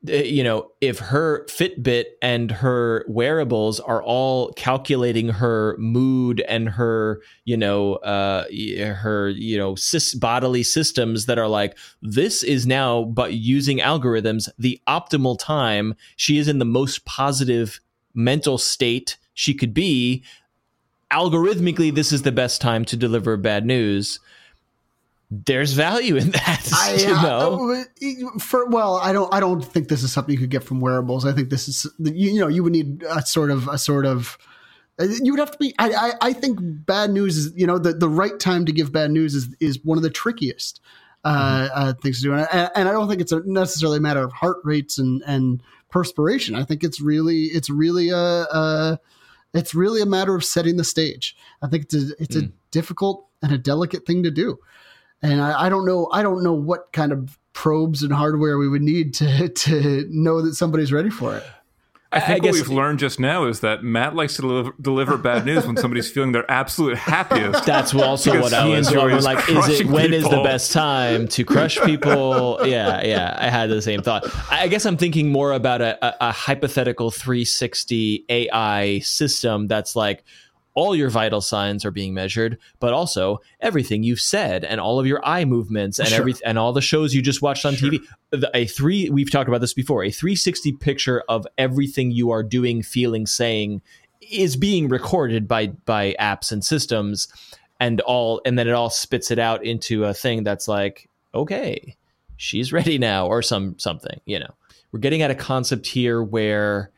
Uh, 0.08 0.16
you 0.16 0.42
know, 0.42 0.70
if 0.80 0.98
her 0.98 1.44
Fitbit 1.46 2.04
and 2.22 2.50
her 2.50 3.04
wearables 3.08 3.80
are 3.80 4.02
all 4.02 4.52
calculating 4.52 5.28
her 5.28 5.76
mood 5.78 6.40
and 6.48 6.68
her, 6.68 7.20
you 7.44 7.56
know, 7.56 7.94
uh, 7.96 8.44
her, 8.94 9.28
you 9.30 9.58
know, 9.58 9.76
bodily 10.16 10.62
systems 10.62 11.26
that 11.26 11.38
are 11.38 11.48
like, 11.48 11.76
this 12.02 12.42
is 12.42 12.66
now, 12.66 13.04
but 13.04 13.34
using 13.34 13.78
algorithms, 13.78 14.48
the 14.58 14.80
optimal 14.88 15.38
time 15.38 15.94
she 16.16 16.38
is 16.38 16.48
in 16.48 16.58
the 16.58 16.64
most 16.64 17.04
positive 17.04 17.80
mental 18.14 18.58
state 18.58 19.16
she 19.34 19.54
could 19.54 19.74
be. 19.74 20.24
Algorithmically, 21.12 21.94
this 21.94 22.12
is 22.12 22.22
the 22.22 22.32
best 22.32 22.60
time 22.60 22.84
to 22.84 22.96
deliver 22.96 23.36
bad 23.36 23.64
news 23.64 24.18
there's 25.30 25.72
value 25.72 26.16
in 26.16 26.30
that. 26.30 26.70
I, 26.74 26.94
you 26.94 27.14
uh, 27.14 27.22
know, 27.22 27.72
uh, 27.72 28.38
for 28.38 28.66
well, 28.66 28.96
I 28.96 29.12
don't, 29.12 29.32
I 29.34 29.40
don't 29.40 29.64
think 29.64 29.88
this 29.88 30.02
is 30.02 30.12
something 30.12 30.32
you 30.32 30.38
could 30.38 30.50
get 30.50 30.64
from 30.64 30.80
wearables. 30.80 31.26
I 31.26 31.32
think 31.32 31.50
this 31.50 31.68
is, 31.68 31.86
you, 31.98 32.30
you 32.30 32.40
know, 32.40 32.48
you 32.48 32.62
would 32.62 32.72
need 32.72 33.02
a 33.02 33.22
sort 33.22 33.50
of, 33.50 33.68
a 33.68 33.78
sort 33.78 34.06
of, 34.06 34.38
uh, 35.00 35.06
you 35.22 35.32
would 35.32 35.40
have 35.40 35.50
to 35.50 35.58
be. 35.58 35.74
I, 35.78 35.90
I, 35.90 36.28
I 36.28 36.32
think 36.32 36.58
bad 36.62 37.10
news 37.10 37.36
is, 37.36 37.52
you 37.56 37.66
know, 37.66 37.78
the 37.78 37.92
the 37.92 38.08
right 38.08 38.38
time 38.38 38.64
to 38.64 38.72
give 38.72 38.92
bad 38.92 39.10
news 39.10 39.34
is 39.34 39.54
is 39.60 39.78
one 39.84 39.98
of 39.98 40.02
the 40.02 40.10
trickiest 40.10 40.80
uh, 41.24 41.68
mm-hmm. 41.68 41.72
uh, 41.74 41.92
things 42.02 42.22
to 42.22 42.28
do, 42.28 42.32
and 42.32 42.42
I, 42.42 42.70
and 42.74 42.88
I 42.88 42.92
don't 42.92 43.06
think 43.08 43.20
it's 43.20 43.32
a 43.32 43.42
necessarily 43.44 43.98
a 43.98 44.00
matter 44.00 44.24
of 44.24 44.32
heart 44.32 44.56
rates 44.64 44.96
and 44.96 45.22
and 45.26 45.62
perspiration. 45.90 46.54
I 46.54 46.64
think 46.64 46.82
it's 46.82 47.00
really, 47.00 47.44
it's 47.44 47.68
really 47.68 48.10
a. 48.10 48.16
a 48.16 49.00
it's 49.54 49.74
really 49.74 50.02
a 50.02 50.06
matter 50.06 50.34
of 50.34 50.44
setting 50.44 50.76
the 50.76 50.84
stage. 50.84 51.34
I 51.62 51.68
think 51.68 51.84
it's 51.84 51.94
a, 51.94 52.10
it's 52.18 52.36
mm. 52.36 52.48
a 52.48 52.52
difficult 52.72 53.26
and 53.40 53.52
a 53.52 53.58
delicate 53.58 54.04
thing 54.04 54.22
to 54.24 54.30
do 54.30 54.58
and 55.22 55.40
I, 55.40 55.66
I, 55.66 55.68
don't 55.68 55.86
know 55.86 56.08
I 56.12 56.22
don't 56.22 56.42
know 56.42 56.52
what 56.52 56.92
kind 56.92 57.12
of 57.12 57.38
probes 57.52 58.02
and 58.02 58.12
hardware 58.12 58.58
we 58.58 58.68
would 58.68 58.82
need 58.82 59.14
to 59.14 59.48
to 59.48 60.06
know 60.10 60.42
that 60.42 60.54
somebody's 60.54 60.92
ready 60.92 61.10
for 61.10 61.36
it. 61.36 61.44
I 62.12 62.20
think 62.20 62.44
I 62.44 62.46
what 62.46 62.54
we've 62.54 62.68
learned 62.68 63.00
just 63.00 63.18
now 63.18 63.46
is 63.46 63.60
that 63.60 63.82
Matt 63.82 64.14
likes 64.14 64.36
to 64.36 64.42
deliver, 64.42 64.72
deliver 64.80 65.16
bad 65.18 65.44
news 65.44 65.66
when 65.66 65.76
somebody's 65.76 66.10
feeling 66.10 66.32
their 66.32 66.48
absolute 66.50 66.96
happiest. 66.96 67.66
That's 67.66 67.94
also 67.94 68.40
what 68.40 68.52
I 68.52 68.66
was 68.68 68.94
wondering. 68.94 69.22
Like, 69.22 69.48
is 69.48 69.80
it 69.80 69.86
when 69.86 70.10
people. 70.10 70.24
is 70.24 70.30
the 70.30 70.42
best 70.42 70.72
time 70.72 71.26
to 71.28 71.44
crush 71.44 71.80
people? 71.80 72.60
yeah, 72.64 73.04
yeah. 73.04 73.36
I 73.38 73.50
had 73.50 73.70
the 73.70 73.82
same 73.82 74.02
thought. 74.02 74.24
I 74.50 74.68
guess 74.68 74.86
I'm 74.86 74.96
thinking 74.96 75.30
more 75.30 75.52
about 75.52 75.82
a, 75.82 76.04
a, 76.06 76.28
a 76.28 76.32
hypothetical 76.32 77.10
360 77.10 78.24
AI 78.28 79.00
system 79.00 79.66
that's 79.66 79.96
like 79.96 80.24
all 80.76 80.94
your 80.94 81.08
vital 81.08 81.40
signs 81.40 81.84
are 81.84 81.90
being 81.90 82.12
measured, 82.14 82.58
but 82.78 82.92
also 82.92 83.40
everything 83.60 84.02
you've 84.02 84.20
said 84.20 84.62
and 84.62 84.78
all 84.78 85.00
of 85.00 85.06
your 85.06 85.26
eye 85.26 85.44
movements 85.44 85.98
and 85.98 86.06
sure. 86.08 86.20
every 86.20 86.34
and 86.44 86.58
all 86.58 86.72
the 86.72 86.82
shows 86.82 87.14
you 87.14 87.22
just 87.22 87.42
watched 87.42 87.64
on 87.64 87.74
sure. 87.74 87.90
TV. 87.90 88.06
A 88.54 88.66
three 88.66 89.08
we've 89.08 89.30
talked 89.30 89.48
about 89.48 89.62
this 89.62 89.72
before. 89.72 90.04
A 90.04 90.10
360 90.10 90.72
picture 90.74 91.24
of 91.28 91.46
everything 91.56 92.10
you 92.10 92.30
are 92.30 92.42
doing, 92.42 92.82
feeling, 92.82 93.26
saying 93.26 93.80
is 94.20 94.54
being 94.54 94.88
recorded 94.88 95.48
by 95.48 95.68
by 95.86 96.14
apps 96.20 96.52
and 96.52 96.62
systems 96.62 97.28
and 97.80 98.02
all 98.02 98.42
and 98.44 98.58
then 98.58 98.68
it 98.68 98.74
all 98.74 98.90
spits 98.90 99.30
it 99.30 99.38
out 99.38 99.64
into 99.64 100.04
a 100.04 100.12
thing 100.12 100.44
that's 100.44 100.68
like, 100.68 101.08
okay, 101.34 101.96
she's 102.36 102.70
ready 102.72 102.98
now 102.98 103.26
or 103.26 103.40
some 103.40 103.78
something, 103.78 104.20
you 104.26 104.38
know. 104.38 104.54
We're 104.92 105.00
getting 105.00 105.22
at 105.22 105.30
a 105.30 105.34
concept 105.34 105.86
here 105.86 106.22
where 106.22 106.90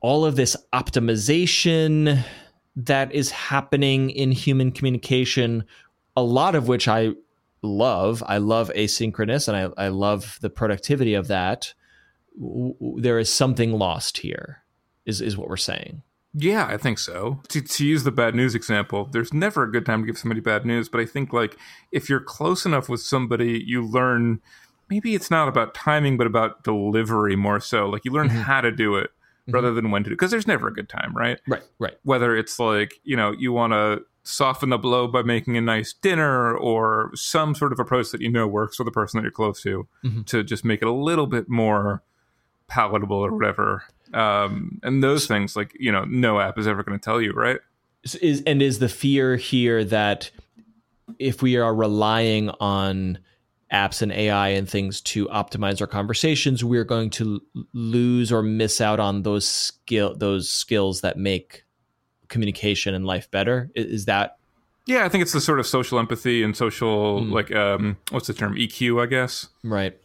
all 0.00 0.24
of 0.26 0.36
this 0.36 0.56
optimization 0.74 2.22
that 2.76 3.12
is 3.12 3.30
happening 3.30 4.10
in 4.10 4.32
human 4.32 4.72
communication, 4.72 5.64
a 6.16 6.22
lot 6.22 6.54
of 6.54 6.68
which 6.68 6.88
I 6.88 7.12
love. 7.62 8.22
I 8.26 8.38
love 8.38 8.70
asynchronous 8.74 9.48
and 9.48 9.56
I, 9.56 9.84
I 9.84 9.88
love 9.88 10.38
the 10.40 10.50
productivity 10.50 11.14
of 11.14 11.28
that. 11.28 11.74
There 12.36 13.18
is 13.18 13.32
something 13.32 13.72
lost 13.72 14.18
here, 14.18 14.62
is, 15.04 15.20
is 15.20 15.36
what 15.36 15.48
we're 15.48 15.56
saying. 15.56 16.02
Yeah, 16.34 16.66
I 16.66 16.78
think 16.78 16.98
so. 16.98 17.42
To, 17.48 17.60
to 17.60 17.86
use 17.86 18.04
the 18.04 18.10
bad 18.10 18.34
news 18.34 18.54
example, 18.54 19.06
there's 19.12 19.34
never 19.34 19.64
a 19.64 19.70
good 19.70 19.84
time 19.84 20.00
to 20.00 20.06
give 20.06 20.16
somebody 20.16 20.40
bad 20.40 20.64
news, 20.64 20.88
but 20.88 21.00
I 21.00 21.04
think 21.04 21.32
like 21.32 21.58
if 21.90 22.08
you're 22.08 22.20
close 22.20 22.64
enough 22.64 22.88
with 22.88 23.02
somebody, 23.02 23.62
you 23.66 23.86
learn 23.86 24.40
maybe 24.88 25.14
it's 25.14 25.30
not 25.30 25.48
about 25.48 25.74
timing, 25.74 26.16
but 26.16 26.26
about 26.26 26.64
delivery 26.64 27.36
more 27.36 27.60
so. 27.60 27.86
Like 27.86 28.06
you 28.06 28.12
learn 28.12 28.28
mm-hmm. 28.28 28.40
how 28.40 28.62
to 28.62 28.70
do 28.70 28.96
it 28.96 29.10
mm-hmm. 29.42 29.54
rather 29.54 29.72
than 29.72 29.90
when 29.90 30.04
to 30.04 30.10
do 30.10 30.16
because 30.16 30.30
there's 30.30 30.46
never 30.46 30.68
a 30.68 30.72
good 30.72 30.88
time, 30.88 31.14
right? 31.16 31.40
Right, 31.46 31.62
right. 31.78 31.94
Whether 32.02 32.36
it's 32.36 32.58
like, 32.58 33.00
you 33.04 33.16
know, 33.16 33.32
you 33.32 33.52
want 33.52 33.72
to 33.72 34.02
soften 34.24 34.70
the 34.70 34.78
blow 34.78 35.08
by 35.08 35.22
making 35.22 35.56
a 35.56 35.60
nice 35.60 35.92
dinner 35.92 36.56
or 36.56 37.10
some 37.14 37.54
sort 37.54 37.72
of 37.72 37.80
approach 37.80 38.10
that 38.10 38.20
you 38.20 38.30
know 38.30 38.46
works 38.46 38.76
for 38.76 38.84
the 38.84 38.90
person 38.90 39.18
that 39.18 39.22
you're 39.22 39.32
close 39.32 39.60
to 39.62 39.86
mm-hmm. 40.04 40.22
to 40.22 40.44
just 40.44 40.64
make 40.64 40.80
it 40.80 40.86
a 40.86 40.92
little 40.92 41.26
bit 41.26 41.48
more 41.48 42.02
palatable 42.68 43.16
or 43.16 43.32
whatever 43.32 43.82
um, 44.14 44.80
and 44.84 45.02
those 45.02 45.26
things 45.26 45.56
like 45.56 45.72
you 45.78 45.90
know 45.90 46.04
no 46.04 46.38
app 46.38 46.56
is 46.56 46.68
ever 46.68 46.84
going 46.84 46.96
to 46.96 47.04
tell 47.04 47.20
you 47.20 47.32
right 47.32 47.58
is 48.20 48.42
and 48.46 48.62
is 48.62 48.78
the 48.78 48.88
fear 48.88 49.36
here 49.36 49.82
that 49.82 50.30
if 51.18 51.42
we 51.42 51.56
are 51.56 51.74
relying 51.74 52.48
on 52.60 53.18
apps 53.72 54.02
and 54.02 54.12
AI 54.12 54.48
and 54.48 54.68
things 54.68 55.00
to 55.00 55.26
optimize 55.28 55.80
our 55.80 55.86
conversations, 55.86 56.62
we're 56.62 56.84
going 56.84 57.10
to 57.10 57.40
lose 57.72 58.30
or 58.30 58.42
miss 58.42 58.80
out 58.80 59.00
on 59.00 59.22
those 59.22 59.48
skill 59.48 60.14
those 60.14 60.50
skills 60.50 61.00
that 61.00 61.16
make 61.16 61.64
communication 62.28 62.94
and 62.94 63.06
life 63.06 63.30
better. 63.30 63.70
Is 63.74 64.04
that? 64.06 64.38
Yeah, 64.86 65.04
I 65.04 65.08
think 65.08 65.22
it's 65.22 65.32
the 65.32 65.40
sort 65.40 65.60
of 65.60 65.66
social 65.66 65.98
empathy 65.98 66.42
and 66.42 66.56
social 66.56 67.20
mm. 67.20 67.32
like 67.32 67.54
um, 67.54 67.96
what's 68.10 68.26
the 68.26 68.34
term 68.34 68.56
EQ, 68.56 69.02
I 69.02 69.06
guess. 69.06 69.48
Right. 69.62 69.96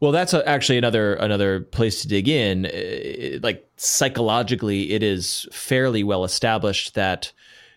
Well, 0.00 0.12
that's 0.12 0.34
actually 0.34 0.78
another 0.78 1.14
another 1.14 1.60
place 1.60 2.02
to 2.02 2.08
dig 2.08 2.28
in. 2.28 3.40
Like 3.42 3.68
psychologically, 3.76 4.92
it 4.92 5.02
is 5.02 5.46
fairly 5.52 6.02
well 6.04 6.24
established 6.24 6.94
that 6.94 7.32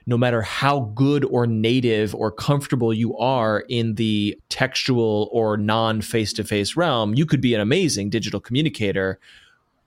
no 0.05 0.17
matter 0.17 0.41
how 0.41 0.91
good 0.95 1.23
or 1.25 1.45
native 1.45 2.15
or 2.15 2.31
comfortable 2.31 2.93
you 2.93 3.15
are 3.17 3.63
in 3.69 3.95
the 3.95 4.37
textual 4.49 5.29
or 5.31 5.57
non 5.57 6.01
face 6.01 6.33
to 6.33 6.43
face 6.43 6.75
realm, 6.75 7.13
you 7.13 7.25
could 7.25 7.41
be 7.41 7.53
an 7.53 7.61
amazing 7.61 8.09
digital 8.09 8.39
communicator, 8.39 9.19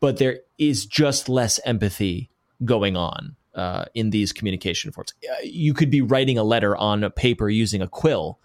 but 0.00 0.18
there 0.18 0.40
is 0.58 0.86
just 0.86 1.28
less 1.28 1.60
empathy 1.64 2.30
going 2.64 2.96
on 2.96 3.36
uh, 3.54 3.84
in 3.94 4.10
these 4.10 4.32
communication 4.32 4.92
forms. 4.92 5.14
You 5.42 5.74
could 5.74 5.90
be 5.90 6.02
writing 6.02 6.38
a 6.38 6.44
letter 6.44 6.76
on 6.76 7.04
a 7.04 7.10
paper 7.10 7.48
using 7.48 7.82
a 7.82 7.88
quill 7.88 8.38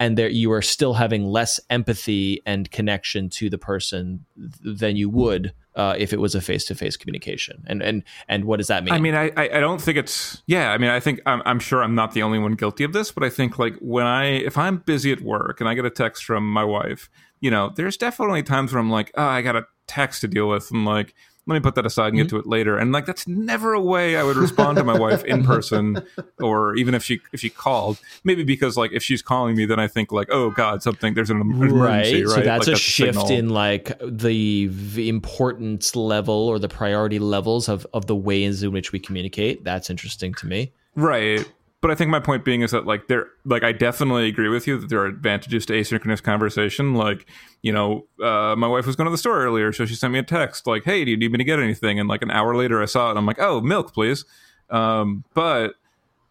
and 0.00 0.18
there 0.18 0.28
you 0.28 0.50
are 0.52 0.62
still 0.62 0.94
having 0.94 1.24
less 1.24 1.60
empathy 1.70 2.42
and 2.46 2.70
connection 2.70 3.30
to 3.30 3.48
the 3.48 3.58
person 3.58 4.24
than 4.36 4.96
you 4.96 5.08
would 5.08 5.54
uh, 5.76 5.94
if 5.98 6.12
it 6.12 6.20
was 6.20 6.34
a 6.34 6.40
face-to-face 6.40 6.96
communication. 6.96 7.64
And 7.66 7.82
and 7.82 8.02
and 8.28 8.44
what 8.44 8.58
does 8.58 8.68
that 8.68 8.84
mean? 8.84 8.94
I 8.94 8.98
mean, 8.98 9.14
I 9.14 9.30
I 9.36 9.60
don't 9.60 9.80
think 9.80 9.98
it's 9.98 10.42
yeah. 10.46 10.70
I 10.72 10.78
mean, 10.78 10.90
I 10.90 11.00
think 11.00 11.20
I'm, 11.26 11.42
I'm 11.44 11.60
sure 11.60 11.82
I'm 11.82 11.94
not 11.94 12.12
the 12.12 12.22
only 12.22 12.38
one 12.38 12.54
guilty 12.54 12.84
of 12.84 12.92
this, 12.92 13.10
but 13.10 13.24
I 13.24 13.30
think 13.30 13.58
like 13.58 13.76
when 13.80 14.06
I 14.06 14.26
if 14.26 14.58
I'm 14.58 14.78
busy 14.78 15.12
at 15.12 15.20
work 15.20 15.60
and 15.60 15.68
I 15.68 15.74
get 15.74 15.84
a 15.84 15.90
text 15.90 16.24
from 16.24 16.50
my 16.50 16.64
wife, 16.64 17.08
you 17.40 17.50
know, 17.50 17.72
there's 17.74 17.96
definitely 17.96 18.42
times 18.42 18.72
where 18.72 18.80
I'm 18.80 18.90
like, 18.90 19.10
oh, 19.16 19.24
I 19.24 19.42
got 19.42 19.56
a 19.56 19.66
text 19.86 20.22
to 20.22 20.28
deal 20.28 20.48
with, 20.48 20.70
and 20.70 20.84
like 20.84 21.14
let 21.46 21.54
me 21.54 21.60
put 21.60 21.74
that 21.74 21.84
aside 21.84 22.08
and 22.08 22.16
get 22.16 22.26
mm-hmm. 22.28 22.36
to 22.36 22.40
it 22.40 22.46
later. 22.46 22.78
And 22.78 22.92
like 22.92 23.06
that's 23.06 23.26
never 23.26 23.74
a 23.74 23.80
way 23.80 24.16
I 24.16 24.22
would 24.22 24.36
respond 24.36 24.78
to 24.78 24.84
my 24.84 24.98
wife 24.98 25.24
in 25.24 25.44
person, 25.44 26.02
or 26.40 26.74
even 26.76 26.94
if 26.94 27.04
she 27.04 27.20
if 27.32 27.40
she 27.40 27.50
called. 27.50 28.00
Maybe 28.24 28.44
because 28.44 28.76
like 28.76 28.92
if 28.92 29.02
she's 29.02 29.20
calling 29.20 29.56
me, 29.56 29.66
then 29.66 29.78
I 29.78 29.86
think 29.86 30.10
like, 30.10 30.28
oh 30.30 30.50
God, 30.50 30.82
something 30.82 31.14
there's 31.14 31.30
an 31.30 31.40
emergency, 31.40 32.24
right? 32.24 32.26
right? 32.26 32.34
So 32.34 32.40
that's 32.40 32.60
like, 32.60 32.68
a 32.68 32.70
that's 32.70 32.80
shift 32.80 33.30
in 33.30 33.50
like 33.50 33.98
the, 34.02 34.68
the 34.68 35.08
importance 35.08 35.94
level 35.94 36.34
or 36.34 36.58
the 36.58 36.68
priority 36.68 37.18
levels 37.18 37.68
of 37.68 37.86
of 37.92 38.06
the 38.06 38.16
ways 38.16 38.62
in 38.62 38.72
which 38.72 38.92
we 38.92 38.98
communicate. 38.98 39.64
That's 39.64 39.90
interesting 39.90 40.34
to 40.34 40.46
me. 40.46 40.72
Right 40.94 41.46
but 41.84 41.90
I 41.90 41.96
think 41.96 42.10
my 42.10 42.18
point 42.18 42.46
being 42.46 42.62
is 42.62 42.70
that 42.70 42.86
like 42.86 43.08
there 43.08 43.26
like 43.44 43.62
I 43.62 43.72
definitely 43.72 44.26
agree 44.26 44.48
with 44.48 44.66
you 44.66 44.78
that 44.78 44.88
there 44.88 45.00
are 45.00 45.06
advantages 45.06 45.66
to 45.66 45.74
asynchronous 45.74 46.22
conversation. 46.22 46.94
Like, 46.94 47.26
you 47.60 47.74
know, 47.74 48.06
uh, 48.22 48.56
my 48.56 48.66
wife 48.66 48.86
was 48.86 48.96
going 48.96 49.04
to 49.04 49.10
the 49.10 49.18
store 49.18 49.44
earlier, 49.44 49.70
so 49.70 49.84
she 49.84 49.94
sent 49.94 50.10
me 50.10 50.18
a 50.18 50.22
text 50.22 50.66
like, 50.66 50.84
"Hey, 50.84 51.04
do 51.04 51.10
you 51.10 51.18
need 51.18 51.30
me 51.30 51.36
to 51.36 51.44
get 51.44 51.58
anything?" 51.58 52.00
And 52.00 52.08
like 52.08 52.22
an 52.22 52.30
hour 52.30 52.56
later, 52.56 52.80
I 52.80 52.86
saw 52.86 53.10
it. 53.10 53.18
I'm 53.18 53.26
like, 53.26 53.38
"Oh, 53.38 53.60
milk, 53.60 53.92
please." 53.92 54.24
Um, 54.70 55.24
but 55.34 55.74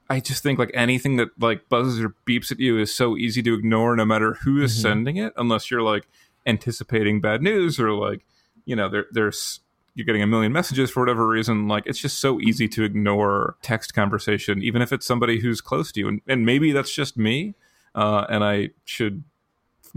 I 0.09 0.21
just 0.21 0.41
think 0.41 0.57
like 0.57 0.71
anything 0.73 1.17
that 1.17 1.27
like 1.39 1.69
buzzes 1.69 2.03
or 2.03 2.15
beeps 2.27 2.51
at 2.51 2.59
you 2.59 2.79
is 2.79 2.91
so 2.95 3.15
easy 3.15 3.43
to 3.43 3.53
ignore, 3.53 3.95
no 3.95 4.05
matter 4.05 4.39
who 4.45 4.59
is 4.59 4.71
mm-hmm. 4.71 4.81
sending 4.81 5.17
it, 5.17 5.33
unless 5.37 5.69
you're 5.69 5.83
like 5.83 6.07
anticipating 6.47 7.21
bad 7.21 7.43
news 7.43 7.79
or 7.79 7.91
like 7.91 8.25
you 8.65 8.75
know 8.75 8.89
there 8.89 9.05
there's 9.11 9.59
you're 9.95 10.05
getting 10.05 10.23
a 10.23 10.27
million 10.27 10.51
messages 10.51 10.89
for 10.89 11.01
whatever 11.01 11.27
reason 11.27 11.67
like 11.67 11.83
it's 11.85 11.99
just 11.99 12.19
so 12.19 12.39
easy 12.41 12.67
to 12.67 12.83
ignore 12.83 13.57
text 13.61 13.93
conversation 13.93 14.61
even 14.63 14.81
if 14.81 14.91
it's 14.91 15.05
somebody 15.05 15.39
who's 15.39 15.61
close 15.61 15.91
to 15.91 15.99
you. 15.99 16.07
And, 16.07 16.21
and 16.27 16.45
maybe 16.45 16.71
that's 16.71 16.93
just 16.93 17.17
me 17.17 17.55
uh, 17.95 18.25
and 18.29 18.43
i 18.43 18.69
should 18.85 19.23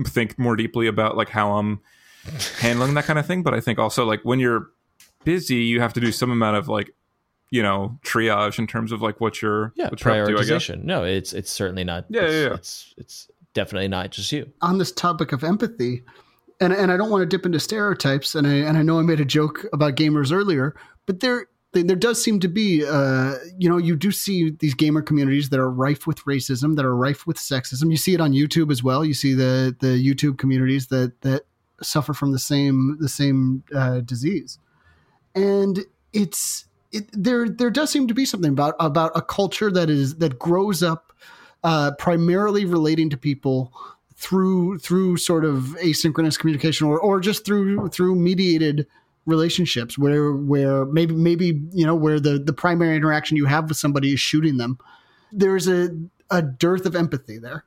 think 0.07 0.39
more 0.39 0.57
deeply 0.57 0.87
about 0.87 1.17
like 1.17 1.31
how 1.31 1.53
i'm 1.53 1.81
handling 2.59 2.95
that 2.95 3.05
kind 3.05 3.19
of 3.19 3.27
thing. 3.27 3.43
But 3.43 3.55
i 3.55 3.61
think 3.61 3.79
also 3.79 4.05
like 4.05 4.21
when 4.23 4.39
you're 4.39 4.71
busy 5.25 5.57
you 5.57 5.81
have 5.81 5.93
to 5.95 6.01
do 6.01 6.13
some 6.13 6.31
amount 6.31 6.57
of 6.57 6.69
like 6.69 6.95
you 7.51 7.63
know 7.63 7.99
triage 8.05 8.59
in 8.59 8.67
terms 8.67 8.93
of 8.93 9.03
like 9.03 9.21
what 9.21 9.41
you're 9.41 9.73
yeah 9.77 9.89
what 9.89 9.99
prioritization 9.99 10.81
to, 10.81 10.87
no 10.87 11.05
it's 11.05 11.33
it's 11.33 11.51
certainly 11.51 11.85
not 11.85 12.05
yeah, 12.09 12.23
it's, 12.23 12.33
yeah, 12.33 12.41
yeah. 12.41 12.55
it's 12.55 12.95
it's 12.97 13.29
definitely 13.57 13.89
not 13.89 14.11
just 14.11 14.31
you. 14.31 14.53
On 14.61 14.79
this 14.79 14.93
topic 14.93 15.33
of 15.33 15.43
empathy 15.43 16.05
and 16.61 16.73
and 16.73 16.91
I 16.91 16.97
don't 16.97 17.11
want 17.11 17.23
to 17.23 17.27
dip 17.27 17.47
into 17.47 17.61
stereotypes, 17.61 18.35
and 18.35 18.47
I 18.47 18.55
and 18.55 18.79
I 18.79 18.83
know 18.83 18.99
I 18.99 19.03
made 19.03 19.21
a 19.21 19.25
joke 19.25 19.67
about 19.73 19.97
gamers 19.97 20.33
earlier, 20.33 20.75
but 21.07 21.21
there 21.21 21.47
there 21.73 21.97
does 21.97 22.23
seem 22.23 22.41
to 22.41 22.49
be, 22.49 22.85
uh, 22.87 23.35
you 23.59 23.69
know, 23.69 23.77
you 23.77 23.97
do 23.97 24.11
see 24.11 24.51
these 24.51 24.75
gamer 24.75 25.03
communities 25.03 25.51
that 25.51 25.61
are 25.61 25.71
rife 25.71 26.07
with 26.07 26.25
racism, 26.25 26.77
that 26.77 26.85
are 26.85 26.97
rife 26.97 27.27
with 27.27 27.37
sexism. 27.37 27.91
You 27.91 27.97
see 27.97 28.15
it 28.15 28.21
on 28.21 28.33
YouTube 28.33 28.71
as 28.71 28.83
well. 28.83 29.05
You 29.05 29.15
see 29.15 29.35
the 29.35 29.77
the 29.81 29.89
YouTube 29.89 30.39
communities 30.39 30.87
that 30.89 31.21
that 31.23 31.43
suffer 31.83 32.15
from 32.15 32.33
the 32.33 32.39
same 32.39 32.97
the 33.01 33.09
same 33.09 33.63
uh, 33.75 34.01
disease, 34.01 34.59
and 35.35 35.85
it's 36.13 36.67
it, 36.93 37.09
there 37.13 37.49
there 37.49 37.71
does 37.71 37.91
seem 37.91 38.07
to 38.09 38.15
be 38.15 38.25
something 38.25 38.53
about 38.53 38.75
about 38.81 39.13
a 39.15 39.23
culture 39.23 39.71
that 39.71 39.91
is 39.91 40.17
that 40.17 40.39
grows 40.39 40.83
up 40.83 41.13
uh, 41.65 41.91
primarily 41.99 42.65
relating 42.65 43.11
to 43.11 43.17
people 43.17 43.73
through 44.17 44.79
through 44.79 45.17
sort 45.19 45.45
of 45.45 45.77
asynchronous 45.83 46.39
communication 46.39 46.87
or 46.87 46.99
or 46.99 47.21
just 47.21 47.45
through 47.45 47.89
through 47.89 48.15
mediated 48.15 48.87
relationships 49.27 49.99
where 49.99 50.33
where 50.33 50.87
maybe 50.87 51.15
maybe 51.15 51.61
you 51.73 51.85
know 51.85 51.95
where 51.95 52.19
the 52.19 52.39
the 52.39 52.53
primary 52.53 52.97
interaction 52.97 53.37
you 53.37 53.45
have 53.45 53.69
with 53.69 53.77
somebody 53.77 54.15
is 54.15 54.21
shooting 54.21 54.57
them 54.57 54.79
there's 55.33 55.69
a 55.69 55.91
a 56.31 56.41
dearth 56.41 56.87
of 56.87 56.97
empathy 56.97 57.39
there 57.39 57.65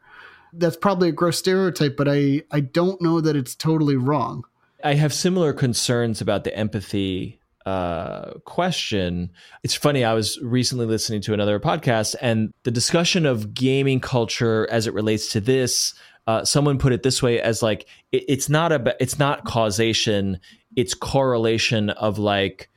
that's 0.54 0.78
probably 0.78 1.10
a 1.10 1.12
gross 1.12 1.38
stereotype 1.38 1.96
but 1.96 2.08
i 2.08 2.42
i 2.52 2.60
don't 2.60 3.00
know 3.02 3.22
that 3.22 3.36
it's 3.36 3.54
totally 3.54 3.96
wrong 3.96 4.44
i 4.84 4.96
have 4.96 5.14
similar 5.14 5.54
concerns 5.54 6.20
about 6.20 6.44
the 6.44 6.56
empathy 6.56 7.40
uh, 7.66 8.32
question. 8.46 9.30
It's 9.64 9.76
funny. 9.76 10.04
I 10.04 10.14
was 10.14 10.40
recently 10.42 10.88
listening 10.88 11.22
to 11.24 11.34
another 11.34 11.60
podcast, 11.60 12.16
and 12.20 12.52
the 12.64 12.72
discussion 12.72 13.28
of 13.28 13.54
gaming 13.54 14.00
culture 14.00 14.68
as 14.72 14.88
it 14.88 14.94
relates 14.94 15.32
to 15.34 15.42
this 15.42 15.94
uh, 16.30 16.46
someone 16.46 16.78
put 16.78 16.94
it 16.94 17.02
this 17.02 17.24
way 17.24 17.42
as 17.42 17.64
like 17.64 17.88
it, 18.12 18.24
it's 18.28 18.50
not 18.50 18.72
a 18.72 18.96
it's 19.00 19.18
not 19.18 19.46
causation 19.46 20.40
it's 20.76 20.94
correlation 20.94 21.90
of 21.90 22.20
like 22.20 22.70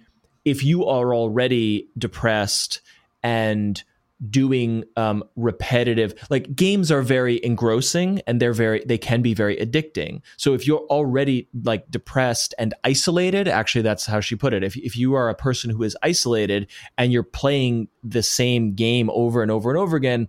if 0.47 0.65
you 0.65 0.87
are 0.87 1.15
already 1.15 1.87
depressed 1.99 2.81
and 3.23 3.85
doing 4.31 4.85
um, 4.97 5.23
repetitive 5.37 6.15
like 6.31 6.57
games 6.57 6.91
are 6.91 7.03
very 7.03 7.45
engrossing 7.45 8.23
and 8.27 8.41
they're 8.41 8.55
very 8.55 8.83
they 8.87 8.97
can 8.97 9.21
be 9.21 9.35
very 9.35 9.57
addicting. 9.57 10.23
So 10.39 10.55
if 10.55 10.67
you're 10.67 10.87
already 10.89 11.47
like 11.63 11.91
depressed 11.91 12.55
and 12.59 12.73
isolated 12.85 13.49
actually 13.49 13.83
that's 13.83 14.07
how 14.07 14.21
she 14.21 14.35
put 14.35 14.55
it. 14.55 14.65
If, 14.65 14.77
if 14.77 14.97
you 14.97 15.13
are 15.13 15.29
a 15.29 15.35
person 15.35 15.69
who 15.69 15.83
is 15.83 15.95
isolated 16.03 16.69
and 16.97 17.13
you're 17.13 17.23
playing 17.23 17.89
the 18.03 18.23
same 18.23 18.73
game 18.73 19.11
over 19.11 19.43
and 19.43 19.51
over 19.51 19.69
and 19.69 19.79
over 19.79 19.95
again 19.95 20.29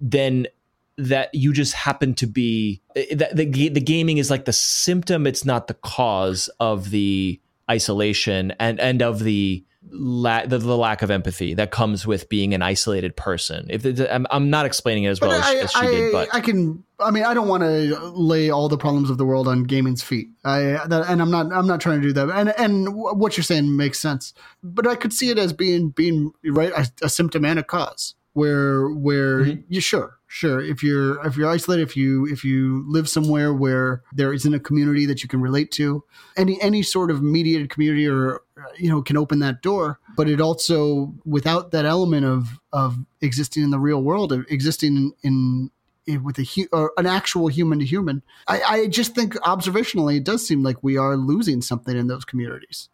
then 0.00 0.46
that 0.96 1.34
you 1.34 1.52
just 1.52 1.74
happen 1.74 2.14
to 2.14 2.26
be 2.26 2.80
eh, 2.96 3.14
that 3.14 3.36
the, 3.36 3.68
the 3.68 3.80
gaming 3.80 4.18
is 4.18 4.30
like 4.30 4.44
the 4.44 4.52
symptom 4.52 5.26
it's 5.26 5.44
not 5.44 5.66
the 5.66 5.74
cause 5.74 6.48
of 6.60 6.90
the 6.90 7.40
isolation 7.70 8.52
and 8.60 8.78
and 8.78 9.02
of 9.02 9.20
the 9.20 9.64
la- 9.90 10.46
the, 10.46 10.58
the, 10.58 10.76
lack 10.76 11.02
of 11.02 11.10
empathy 11.10 11.54
that 11.54 11.70
comes 11.70 12.06
with 12.06 12.28
being 12.28 12.54
an 12.54 12.62
isolated 12.62 13.16
person. 13.16 13.66
If 13.70 13.84
I'm, 14.10 14.26
I'm 14.30 14.50
not 14.50 14.66
explaining 14.66 15.04
it 15.04 15.08
as 15.08 15.20
well 15.20 15.30
I, 15.30 15.54
as, 15.56 15.64
as, 15.64 15.72
she 15.72 15.78
I, 15.78 15.86
did 15.86 16.12
but 16.12 16.34
i 16.34 16.40
can 16.40 16.84
i 17.00 17.10
mean 17.10 17.24
i 17.24 17.34
don't 17.34 17.48
want 17.48 17.62
to 17.62 17.96
lay 18.14 18.50
all 18.50 18.68
the 18.68 18.78
problems 18.78 19.10
of 19.10 19.18
the 19.18 19.24
world 19.24 19.48
on 19.48 19.64
gaming's 19.64 20.02
feet. 20.02 20.28
I 20.44 20.60
that, 20.86 21.06
and 21.08 21.20
i'm 21.20 21.30
not 21.30 21.52
i'm 21.52 21.66
not 21.66 21.80
trying 21.80 22.00
to 22.00 22.08
do 22.08 22.12
that. 22.14 22.30
And 22.30 22.54
and 22.58 22.94
what 22.94 23.36
you're 23.36 23.44
saying 23.44 23.76
makes 23.76 23.98
sense. 23.98 24.32
But 24.62 24.86
i 24.86 24.94
could 24.94 25.12
see 25.12 25.30
it 25.30 25.38
as 25.38 25.52
being 25.52 25.90
being 25.90 26.32
right 26.44 26.72
a, 26.72 26.90
a 27.02 27.08
symptom 27.08 27.44
and 27.44 27.58
a 27.58 27.62
cause 27.62 28.14
where 28.32 28.88
where 28.88 29.40
mm-hmm. 29.40 29.60
you 29.68 29.80
sure 29.80 30.18
sure. 30.34 30.60
If 30.60 30.82
you're 30.82 31.24
if 31.24 31.36
you're 31.36 31.48
isolated, 31.48 31.82
if 31.82 31.96
you 31.96 32.26
if 32.26 32.42
you 32.42 32.84
live 32.88 33.08
somewhere 33.08 33.54
where 33.54 34.02
there 34.12 34.32
isn't 34.32 34.52
a 34.52 34.58
community 34.58 35.06
that 35.06 35.22
you 35.22 35.28
can 35.28 35.40
relate 35.40 35.70
to, 35.72 36.02
any 36.36 36.60
any 36.60 36.82
sort 36.82 37.12
of 37.12 37.22
mediated 37.22 37.70
community 37.70 38.08
or 38.08 38.42
you 38.76 38.90
know 38.90 39.00
can 39.00 39.16
open 39.16 39.38
that 39.38 39.62
door. 39.62 40.00
But 40.16 40.28
it 40.28 40.40
also 40.40 41.14
without 41.24 41.70
that 41.70 41.84
element 41.84 42.26
of 42.26 42.58
of 42.72 42.98
existing 43.20 43.62
in 43.62 43.70
the 43.70 43.78
real 43.78 44.02
world, 44.02 44.32
of 44.32 44.44
existing 44.48 45.12
in, 45.22 45.70
in 46.06 46.24
with 46.24 46.38
a 46.38 46.66
or 46.72 46.92
an 46.96 47.06
actual 47.06 47.46
human 47.46 47.78
to 47.78 47.84
human. 47.84 48.22
I, 48.48 48.62
I 48.62 48.86
just 48.88 49.14
think 49.14 49.34
observationally, 49.34 50.16
it 50.16 50.24
does 50.24 50.44
seem 50.46 50.64
like 50.64 50.82
we 50.82 50.96
are 50.96 51.16
losing 51.16 51.62
something 51.62 51.96
in 51.96 52.08
those 52.08 52.24
communities. 52.24 52.88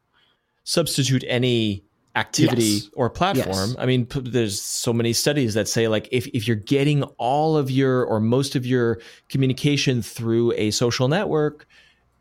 Substitute 0.62 1.24
any 1.26 1.84
activity 2.16 2.64
Yes. 2.64 2.90
or 2.94 3.08
platform. 3.10 3.70
Yes. 3.70 3.76
I 3.78 3.86
mean, 3.86 4.04
p- 4.06 4.20
there's 4.20 4.60
so 4.60 4.92
many 4.92 5.12
studies 5.12 5.54
that 5.54 5.68
say 5.68 5.88
like 5.88 6.08
if 6.10 6.26
if 6.28 6.46
you're 6.46 6.56
getting 6.56 7.02
all 7.18 7.56
of 7.56 7.70
your 7.70 8.04
or 8.04 8.20
most 8.20 8.56
of 8.56 8.66
your 8.66 9.00
communication 9.28 10.02
through 10.02 10.52
a 10.56 10.72
social 10.72 11.06
network, 11.06 11.66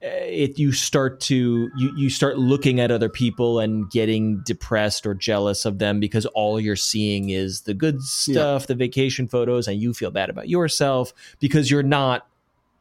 eh, 0.02 0.08
it 0.26 0.60
you 0.60 0.72
start 0.72 1.20
to 1.22 1.70
you 1.76 1.92
you 1.98 2.10
start 2.10 2.38
looking 2.38 2.80
at 2.80 2.92
other 2.92 3.10
people 3.10 3.60
and 3.60 3.90
getting 3.90 4.42
depressed 4.46 5.08
or 5.08 5.16
jealous 5.16 5.66
of 5.66 5.80
them 5.80 6.00
because 6.00 6.26
all 6.28 6.60
you're 6.60 6.76
seeing 6.76 7.30
is 7.32 7.62
the 7.62 7.74
good 7.74 8.00
stuff, 8.04 8.68
the 8.68 8.76
vacation 8.76 9.28
photos 9.28 9.68
and 9.68 9.82
you 9.82 9.94
feel 9.94 10.12
bad 10.12 10.30
about 10.30 10.48
yourself 10.50 11.14
because 11.40 11.72
you're 11.72 11.82
not 11.84 12.28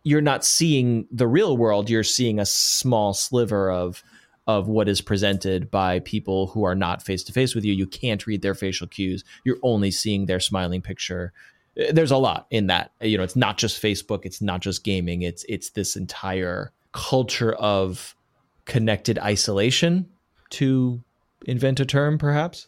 you're 0.04 0.20
not 0.20 0.44
seeing 0.44 1.06
the 1.11 1.26
real 1.26 1.56
world, 1.56 1.90
you're 1.90 2.04
seeing 2.04 2.38
a 2.38 2.46
small 2.46 3.12
sliver 3.14 3.70
of 3.70 4.02
of 4.49 4.66
what 4.66 4.88
is 4.88 5.03
presented 5.03 5.70
by 5.70 6.01
people 6.01 6.49
who 6.49 6.64
are 6.64 6.74
not 6.74 7.03
face 7.03 7.22
to 7.22 7.32
face 7.32 7.55
with 7.55 7.64
you. 7.64 7.72
You 7.74 7.86
can't 7.86 8.26
read 8.26 8.40
their 8.40 8.55
facial 8.55 8.86
cues. 8.86 9.22
You're 9.44 9.59
only 9.62 9.90
seeing 9.90 10.24
their 10.24 10.40
smiling 10.40 10.80
picture. 10.80 11.32
Uh, 11.78 11.92
There's 11.92 12.11
a 12.11 12.16
lot 12.16 12.46
in 12.51 12.66
that. 12.68 12.90
You 13.01 13.18
know, 13.18 13.22
it's 13.22 13.36
not 13.36 13.59
just 13.59 13.80
Facebook, 13.80 14.24
it's 14.24 14.40
not 14.40 14.61
just 14.61 14.82
gaming. 14.82 15.22
It's 15.22 15.44
it's 15.49 15.70
this 15.70 15.94
entire 15.94 16.72
culture 16.92 17.53
of 17.53 18.16
connected 18.64 19.18
isolation 19.18 20.09
to 20.51 21.03
invent 21.46 21.78
a 21.78 21.84
term 21.84 22.18
perhaps. 22.18 22.66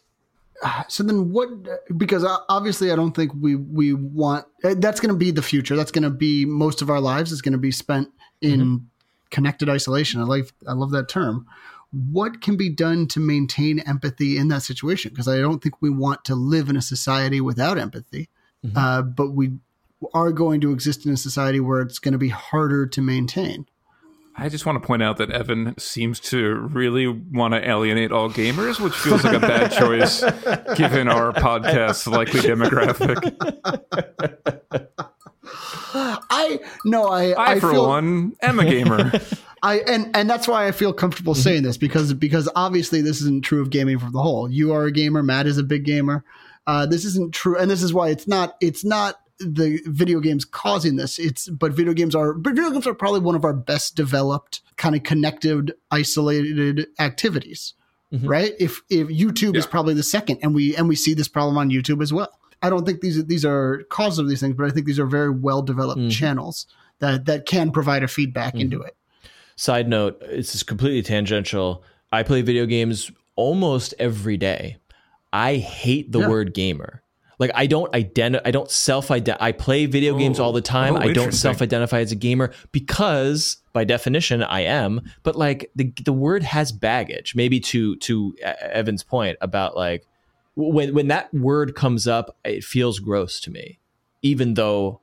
so 0.87 1.03
then 1.03 1.31
what 1.31 1.49
because 1.97 2.23
obviously 2.47 2.91
i 2.91 2.95
don't 2.95 3.15
think 3.15 3.31
we 3.39 3.55
we 3.55 3.93
want 3.93 4.45
eh, 4.63 4.75
that's 4.77 4.99
going 4.99 5.11
to 5.13 5.17
be 5.17 5.31
the 5.31 5.41
future 5.41 5.75
that's 5.75 5.91
going 5.91 6.03
to 6.03 6.09
be 6.09 6.45
most 6.45 6.83
of 6.83 6.89
our 6.89 6.99
lives 6.99 7.31
is 7.31 7.41
going 7.41 7.51
to 7.51 7.57
be 7.57 7.71
spent 7.71 8.07
in 8.41 8.87
connected 9.31 9.69
isolation 9.69 10.21
i 10.21 10.23
like 10.23 10.51
i 10.67 10.73
love 10.73 10.91
that 10.91 11.09
term 11.09 11.47
what 11.91 12.41
can 12.41 12.55
be 12.55 12.69
done 12.69 13.07
to 13.07 13.19
maintain 13.19 13.79
empathy 13.79 14.37
in 14.37 14.47
that 14.47 14.61
situation 14.61 15.09
because 15.09 15.27
i 15.27 15.37
don't 15.39 15.61
think 15.61 15.81
we 15.81 15.89
want 15.89 16.23
to 16.23 16.35
live 16.35 16.69
in 16.69 16.77
a 16.77 16.81
society 16.81 17.41
without 17.41 17.77
empathy 17.77 18.29
uh, 18.75 19.01
but 19.01 19.31
we 19.31 19.51
are 20.13 20.31
going 20.31 20.61
to 20.61 20.71
exist 20.71 21.05
in 21.05 21.11
a 21.11 21.17
society 21.17 21.59
where 21.59 21.81
it's 21.81 21.99
going 21.99 22.11
to 22.11 22.17
be 22.17 22.29
harder 22.29 22.85
to 22.85 23.01
maintain 23.01 23.65
I 24.35 24.49
just 24.49 24.65
want 24.65 24.81
to 24.81 24.87
point 24.87 25.03
out 25.03 25.17
that 25.17 25.29
Evan 25.29 25.77
seems 25.77 26.19
to 26.21 26.55
really 26.55 27.07
want 27.07 27.53
to 27.53 27.69
alienate 27.69 28.11
all 28.11 28.29
gamers, 28.29 28.79
which 28.79 28.93
feels 28.93 29.23
like 29.23 29.35
a 29.35 29.39
bad 29.39 29.71
choice 29.77 30.21
given 30.77 31.09
our 31.09 31.33
podcast's 31.33 32.07
likely 32.07 32.39
demographic. 32.39 33.35
i 35.93 36.59
no 36.85 37.07
i 37.07 37.51
I, 37.51 37.59
for 37.59 37.71
feel, 37.71 37.87
one, 37.87 38.33
am 38.41 38.59
a 38.59 38.65
gamer. 38.65 39.11
I 39.63 39.79
and 39.79 40.15
and 40.15 40.29
that's 40.29 40.47
why 40.47 40.67
I 40.67 40.71
feel 40.71 40.91
comfortable 40.93 41.33
Mm-hmm. 41.33 41.41
saying 41.41 41.63
this 41.63 41.77
because 41.77 42.13
because 42.13 42.49
obviously 42.55 43.01
this 43.01 43.21
isn't 43.21 43.43
true 43.43 43.61
of 43.61 43.69
gaming 43.69 43.99
for 43.99 44.09
the 44.11 44.21
whole. 44.21 44.49
You 44.49 44.73
are 44.73 44.85
a 44.85 44.91
gamer. 44.91 45.21
Matt 45.23 45.45
is 45.47 45.57
a 45.57 45.63
big 45.63 45.85
gamer. 45.85 46.23
Uh, 46.67 46.85
this 46.85 47.05
isn't 47.05 47.33
true, 47.33 47.57
and 47.57 47.69
this 47.69 47.81
is 47.83 47.93
why 47.93 48.09
it's 48.09 48.27
not. 48.27 48.55
It's 48.61 48.83
not 48.85 49.19
the 49.39 49.79
video 49.85 50.19
games 50.19 50.45
causing 50.45 50.95
this. 50.95 51.17
It's 51.19 51.47
but 51.49 51.73
video 51.73 51.93
games 51.93 52.15
are. 52.15 52.33
But 52.33 52.53
video 52.55 52.71
games 52.71 52.87
are 52.87 52.93
probably 52.93 53.19
one 53.21 53.35
of 53.35 53.43
our 53.45 53.53
best 53.53 53.95
developed 53.95 54.61
kind 54.77 54.95
of 54.95 55.03
connected, 55.03 55.73
isolated 55.91 56.87
activities. 56.99 57.73
Mhm. 58.13 58.27
Right? 58.27 58.53
If 58.59 58.81
if 58.89 59.07
YouTube 59.07 59.55
is 59.55 59.65
probably 59.65 59.93
the 59.93 60.03
second, 60.03 60.39
and 60.41 60.53
we 60.53 60.75
and 60.75 60.89
we 60.89 60.95
see 60.95 61.13
this 61.13 61.27
problem 61.27 61.57
on 61.57 61.69
YouTube 61.69 62.01
as 62.01 62.11
well. 62.11 62.29
I 62.61 62.69
don't 62.69 62.85
think 62.85 63.01
these 63.01 63.23
these 63.25 63.45
are 63.45 63.83
causes 63.89 64.19
of 64.19 64.27
these 64.29 64.39
things, 64.41 64.55
but 64.55 64.65
I 64.65 64.69
think 64.71 64.85
these 64.85 64.99
are 64.99 65.05
very 65.07 65.29
well 65.31 65.61
developed 65.61 66.01
Mhm. 66.01 66.11
channels 66.11 66.67
that 66.99 67.25
that 67.25 67.45
can 67.45 67.71
provide 67.71 68.03
a 68.03 68.07
feedback 68.07 68.53
Mm-hmm. 68.53 68.61
into 68.61 68.81
it. 68.81 68.95
Side 69.55 69.87
note, 69.87 70.19
this 70.21 70.55
is 70.55 70.63
completely 70.63 71.01
tangential. 71.01 71.83
I 72.11 72.23
play 72.23 72.41
video 72.41 72.65
games 72.65 73.11
almost 73.35 73.93
every 73.99 74.37
day. 74.37 74.77
I 75.33 75.57
hate 75.57 76.11
the 76.11 76.19
Yeah. 76.19 76.27
word 76.29 76.53
gamer. 76.53 77.01
Like 77.39 77.51
I 77.55 77.65
don't 77.65 77.91
identi- 77.93 78.41
I 78.45 78.51
don't 78.51 78.69
self 78.69 79.09
identify. 79.09 79.43
I 79.45 79.51
play 79.51 79.87
video 79.87 80.15
games 80.17 80.39
Oh. 80.39 80.43
all 80.45 80.51
the 80.51 80.61
time. 80.61 80.95
Oh, 80.95 80.99
I 80.99 81.11
don't 81.11 81.31
self 81.33 81.61
identify 81.61 81.99
as 81.99 82.11
a 82.11 82.15
gamer 82.15 82.53
because 82.71 83.57
by 83.73 83.83
definition 83.83 84.43
I 84.43 84.61
am. 84.61 85.01
But 85.23 85.35
like 85.35 85.71
the 85.75 85.91
the 86.05 86.13
word 86.13 86.43
has 86.43 86.71
baggage. 86.71 87.33
Maybe 87.35 87.59
to 87.61 87.95
to 87.95 88.35
Evan's 88.43 89.03
point 89.03 89.37
about 89.41 89.75
like 89.75 90.05
when 90.55 90.93
when 90.93 91.07
that 91.07 91.33
word 91.33 91.73
comes 91.73 92.07
up, 92.07 92.37
it 92.45 92.63
feels 92.63 92.99
gross 92.99 93.39
to 93.41 93.49
me, 93.51 93.79
even 94.21 94.53
though 94.53 95.01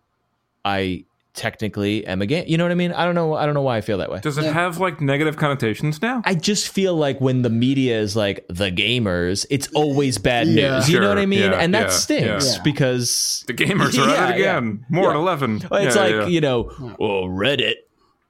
I 0.64 1.06
technically 1.38 2.04
am 2.06 2.20
a 2.20 2.26
game. 2.26 2.44
You 2.46 2.58
know 2.58 2.64
what 2.64 2.72
I 2.72 2.74
mean? 2.74 2.92
I 2.92 3.04
don't 3.06 3.14
know. 3.14 3.34
I 3.34 3.46
don't 3.46 3.54
know 3.54 3.62
why 3.62 3.76
I 3.78 3.80
feel 3.80 3.96
that 3.98 4.10
way. 4.10 4.18
Does 4.20 4.36
it 4.36 4.44
have 4.52 4.78
like 4.78 5.00
negative 5.00 5.36
connotations 5.36 6.02
now? 6.02 6.20
I 6.26 6.34
just 6.34 6.68
feel 6.68 6.94
like 6.96 7.20
when 7.20 7.42
the 7.42 7.48
media 7.50 7.98
is 8.00 8.16
like 8.16 8.44
the 8.48 8.70
gamers, 8.70 9.46
it's 9.48 9.68
always 9.68 10.18
bad 10.18 10.48
Yeah. 10.48 10.76
news. 10.76 10.90
You 10.90 11.00
know 11.00 11.08
what 11.08 11.18
I 11.18 11.26
mean? 11.26 11.50
Yeah. 11.52 11.58
and 11.58 11.72
that 11.74 11.86
Yeah. 11.86 11.88
stinks 11.90 12.56
Yeah. 12.56 12.62
because 12.64 13.44
The 13.46 13.54
gamers 13.54 13.96
are 13.98 14.08
Yeah, 14.10 14.14
at 14.26 14.30
it 14.36 14.40
yeah. 14.40 14.58
again. 14.58 14.84
More 14.90 15.10
at 15.10 15.16
11. 15.16 15.56
it's 15.70 15.94
Yeah, 15.96 16.02
like 16.02 16.10
yeah. 16.12 16.26
you 16.26 16.40
know, 16.40 16.72
well, 16.98 17.22
Reddit 17.28 17.74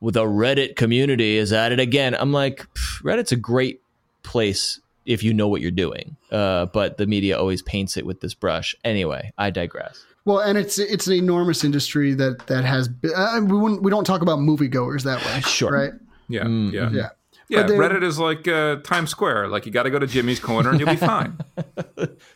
with 0.01 0.17
a 0.17 0.21
Reddit 0.21 0.77
community 0.77 1.37
is 1.39 1.53
at 1.53 1.73
it 1.73 1.81
again. 1.81 2.15
I'm 2.19 2.33
like, 2.33 2.67
Reddit's 3.03 3.33
a 3.33 3.37
great 3.37 3.81
place 4.23 4.81
if 5.07 5.23
you 5.23 5.33
know 5.33 5.49
what 5.49 5.63
you're 5.63 5.71
doing, 5.71 6.17
uh, 6.31 6.67
but 6.67 6.99
the 6.99 7.07
media 7.07 7.39
always 7.39 7.63
paints 7.63 7.97
it 7.97 8.05
with 8.05 8.21
this 8.21 8.35
brush. 8.35 8.75
Anyway, 8.85 9.33
I 9.39 9.49
digress. 9.51 10.05
Well, 10.29 10.41
and 10.41 10.59
it's 10.59 10.79
it's 10.79 11.07
an 11.07 11.15
enormous 11.15 11.65
industry 11.65 12.13
that 12.13 12.47
that 12.49 12.63
has. 12.63 12.91
Uh, 13.17 13.41
we 13.43 13.57
wouldn't 13.57 13.83
we 13.83 13.91
don't 13.91 14.05
talk 14.05 14.21
about 14.21 14.39
moviegoers 14.41 15.05
that 15.05 15.25
way, 15.25 15.41
Sure. 15.41 15.73
right? 15.73 15.93
Yeah, 16.29 16.43
Mm, 16.45 16.71
yeah. 16.71 16.91
Yeah, 16.93 17.09
Yeah, 17.49 17.63
Reddit 17.67 18.03
is 18.03 18.19
like 18.19 18.47
uh, 18.47 18.77
Times 18.85 19.09
Square. 19.09 19.49
Like 19.49 19.65
you 19.65 19.73
got 19.73 19.85
to 19.85 19.91
go 19.91 19.99
to 19.99 20.07
Jimmy's 20.07 20.39
Corner 20.39 20.69
and 20.69 20.79
you'll 20.79 20.91
be 20.91 20.97
fine. 21.15 21.39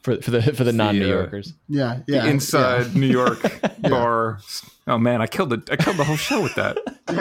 For 0.03 0.17
for 0.23 0.31
the 0.31 0.41
for 0.55 0.65
the 0.65 0.73
non 0.73 0.99
New 0.99 1.07
Yorkers. 1.07 1.53
yeah, 1.69 1.99
yeah. 2.09 2.25
Inside 2.25 2.97
New 2.97 3.09
York 3.09 3.43
bar. 3.83 4.39
Oh 4.87 4.97
man, 4.97 5.21
I 5.21 5.27
killed 5.27 5.51
the 5.51 5.63
I 5.71 5.77
killed 5.77 5.99
the 5.99 6.05
whole 6.05 6.17
show 6.17 6.43
with 6.43 6.55
that. 6.55 6.79
Oh 7.09 7.15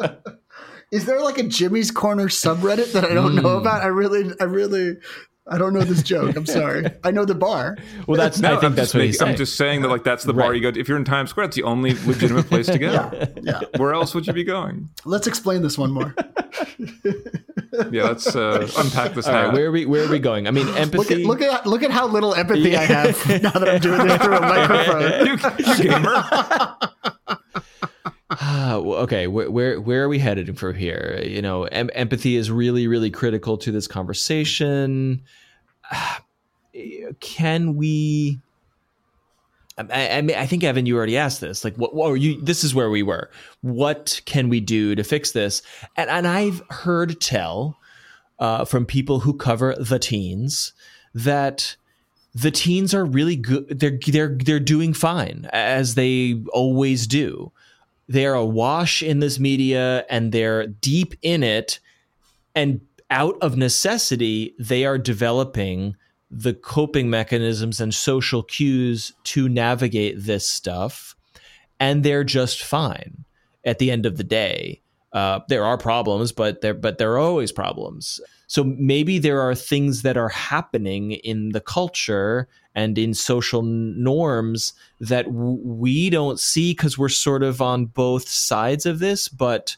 no. 0.00 0.14
Is 0.90 1.04
there 1.04 1.20
like 1.22 1.38
a 1.38 1.44
Jimmy's 1.44 1.92
Corner 1.92 2.26
subreddit 2.28 2.92
that 2.94 3.04
I 3.04 3.14
don't 3.14 3.36
know 3.36 3.42
Mm. 3.42 3.60
about? 3.60 3.82
I 3.82 3.88
really, 3.88 4.32
I 4.40 4.44
really, 4.44 4.96
I 5.50 5.58
don't 5.58 5.72
know 5.72 5.80
this 5.80 6.02
joke. 6.02 6.36
I'm 6.36 6.46
sorry. 6.46 6.86
I 7.04 7.10
know 7.10 7.24
the 7.24 7.34
bar. 7.34 7.76
Well, 8.06 8.18
that's 8.20 8.38
No, 8.38 8.48
I 8.48 8.52
think 8.52 8.64
I'm 8.64 8.74
that's 8.74 8.88
just 8.88 8.94
what 8.94 8.98
making- 8.98 9.08
he's 9.08 9.18
saying. 9.18 9.30
I'm 9.30 9.36
just 9.36 9.56
saying 9.56 9.82
that 9.82 9.88
like 9.88 10.04
that's 10.04 10.24
the 10.24 10.34
bar 10.34 10.54
you 10.54 10.60
go 10.60 10.70
to. 10.70 10.78
If 10.78 10.88
you're 10.88 10.98
in 10.98 11.04
Times 11.04 11.30
Square, 11.30 11.46
it's 11.46 11.56
the 11.56 11.62
only 11.62 11.94
legitimate 12.06 12.46
place 12.48 12.66
to 12.66 12.78
go. 12.78 12.92
Yeah, 12.92 13.26
yeah. 13.42 13.60
Where 13.76 13.92
else 13.94 14.14
would 14.14 14.26
you 14.26 14.32
be 14.32 14.44
going? 14.44 14.88
Let's 15.04 15.26
explain 15.26 15.62
this 15.62 15.78
one 15.78 15.90
more. 15.92 16.14
Yeah, 17.92 18.04
let's 18.04 18.34
uh, 18.34 18.66
unpack 18.78 19.14
this 19.14 19.26
All 19.28 19.34
right, 19.34 19.44
hat. 19.44 19.52
where 19.52 19.66
are 19.66 19.70
we 19.70 19.86
where 19.86 20.04
are 20.04 20.08
we 20.10 20.18
going? 20.18 20.48
I 20.48 20.50
mean, 20.50 20.66
Look 20.66 20.76
empathy. 20.78 21.22
at 21.22 21.26
look 21.28 21.40
at 21.42 21.66
look 21.66 21.82
at 21.84 21.90
how 21.92 22.06
little 22.08 22.34
empathy 22.34 22.76
I 22.76 22.84
have 22.84 23.28
now 23.42 23.50
that 23.52 23.68
I'm 23.68 23.80
doing 23.80 24.06
this 24.08 24.20
through 24.20 24.36
a 24.36 24.40
microphone. 24.40 25.26
you, 25.26 25.74
you 25.76 25.82
gamer. 25.90 26.24
Okay, 28.44 29.26
where, 29.26 29.50
where 29.50 29.80
where 29.80 30.04
are 30.04 30.08
we 30.08 30.18
headed 30.18 30.58
from 30.58 30.74
here? 30.74 31.20
You 31.24 31.42
know, 31.42 31.64
em- 31.64 31.90
empathy 31.94 32.36
is 32.36 32.50
really 32.50 32.86
really 32.86 33.10
critical 33.10 33.58
to 33.58 33.72
this 33.72 33.86
conversation. 33.86 35.22
Can 37.20 37.76
we? 37.76 38.40
I, 39.76 40.18
I 40.18 40.22
mean, 40.22 40.36
I 40.36 40.46
think 40.46 40.64
Evan, 40.64 40.86
you 40.86 40.96
already 40.96 41.16
asked 41.16 41.40
this. 41.40 41.64
Like, 41.64 41.76
what? 41.76 41.92
Or 41.92 42.16
you? 42.16 42.40
This 42.40 42.64
is 42.64 42.74
where 42.74 42.90
we 42.90 43.02
were. 43.02 43.30
What 43.60 44.20
can 44.24 44.48
we 44.48 44.60
do 44.60 44.94
to 44.94 45.04
fix 45.04 45.32
this? 45.32 45.62
And 45.96 46.10
and 46.10 46.26
I've 46.26 46.62
heard 46.70 47.20
tell 47.20 47.78
uh, 48.38 48.64
from 48.64 48.86
people 48.86 49.20
who 49.20 49.34
cover 49.34 49.74
the 49.78 49.98
teens 49.98 50.72
that 51.14 51.76
the 52.34 52.50
teens 52.50 52.92
are 52.92 53.04
really 53.04 53.36
good. 53.36 53.78
They're 53.78 53.98
they're 54.04 54.36
they're 54.36 54.60
doing 54.60 54.94
fine 54.94 55.48
as 55.52 55.94
they 55.94 56.42
always 56.52 57.06
do. 57.06 57.52
They 58.08 58.26
are 58.26 58.34
awash 58.34 59.02
in 59.02 59.20
this 59.20 59.38
media 59.38 60.06
and 60.08 60.32
they're 60.32 60.66
deep 60.66 61.14
in 61.22 61.42
it, 61.42 61.78
and 62.54 62.80
out 63.10 63.36
of 63.40 63.56
necessity, 63.56 64.54
they 64.58 64.84
are 64.84 64.98
developing 64.98 65.96
the 66.30 66.54
coping 66.54 67.08
mechanisms 67.08 67.80
and 67.80 67.94
social 67.94 68.42
cues 68.42 69.12
to 69.24 69.48
navigate 69.48 70.16
this 70.18 70.48
stuff, 70.48 71.14
and 71.80 72.02
they're 72.02 72.24
just 72.24 72.62
fine 72.62 73.24
at 73.64 73.78
the 73.78 73.90
end 73.90 74.04
of 74.04 74.16
the 74.16 74.24
day. 74.24 74.82
Uh, 75.12 75.40
there 75.48 75.64
are 75.64 75.78
problems, 75.78 76.32
but 76.32 76.60
there 76.60 76.74
but 76.74 76.98
there 76.98 77.12
are 77.12 77.18
always 77.18 77.52
problems. 77.52 78.20
So 78.46 78.64
maybe 78.64 79.18
there 79.18 79.40
are 79.40 79.54
things 79.54 80.02
that 80.02 80.16
are 80.16 80.30
happening 80.30 81.12
in 81.12 81.50
the 81.50 81.60
culture 81.60 82.48
and 82.74 82.96
in 82.96 83.12
social 83.12 83.62
norms 83.62 84.72
that 85.00 85.26
w- 85.26 85.60
we 85.62 86.08
don't 86.08 86.40
see 86.40 86.72
because 86.72 86.96
we're 86.96 87.10
sort 87.10 87.42
of 87.42 87.60
on 87.60 87.86
both 87.86 88.28
sides 88.28 88.86
of 88.86 89.00
this, 89.00 89.28
but 89.28 89.76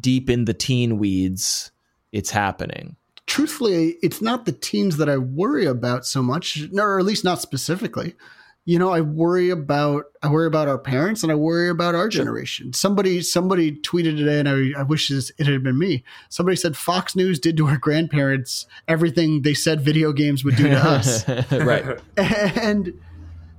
deep 0.00 0.28
in 0.28 0.44
the 0.44 0.54
teen 0.54 0.98
weeds, 0.98 1.70
it's 2.10 2.30
happening. 2.30 2.96
Truthfully, 3.26 3.96
it's 4.02 4.20
not 4.20 4.44
the 4.44 4.52
teens 4.52 4.96
that 4.96 5.08
I 5.08 5.16
worry 5.16 5.64
about 5.64 6.04
so 6.04 6.22
much, 6.22 6.68
or 6.76 6.98
at 6.98 7.04
least 7.04 7.24
not 7.24 7.40
specifically 7.40 8.14
you 8.66 8.78
know, 8.78 8.90
I 8.90 9.02
worry 9.02 9.50
about 9.50 10.06
I 10.22 10.28
worry 10.28 10.46
about 10.46 10.68
our 10.68 10.78
parents 10.78 11.22
and 11.22 11.30
I 11.30 11.34
worry 11.34 11.68
about 11.68 11.94
our 11.94 12.08
generation. 12.08 12.72
Somebody 12.72 13.20
somebody 13.20 13.72
tweeted 13.72 14.16
today, 14.16 14.40
and 14.40 14.48
I, 14.48 14.80
I 14.80 14.82
wish 14.82 15.08
this, 15.08 15.30
it 15.38 15.46
had 15.46 15.62
been 15.62 15.78
me. 15.78 16.02
Somebody 16.30 16.56
said 16.56 16.74
Fox 16.76 17.14
News 17.14 17.38
did 17.38 17.58
to 17.58 17.66
our 17.66 17.76
grandparents 17.76 18.66
everything 18.88 19.42
they 19.42 19.52
said 19.52 19.82
video 19.82 20.12
games 20.12 20.44
would 20.44 20.56
do 20.56 20.68
to 20.68 20.76
us. 20.76 21.28
right. 21.50 22.00
And 22.16 22.98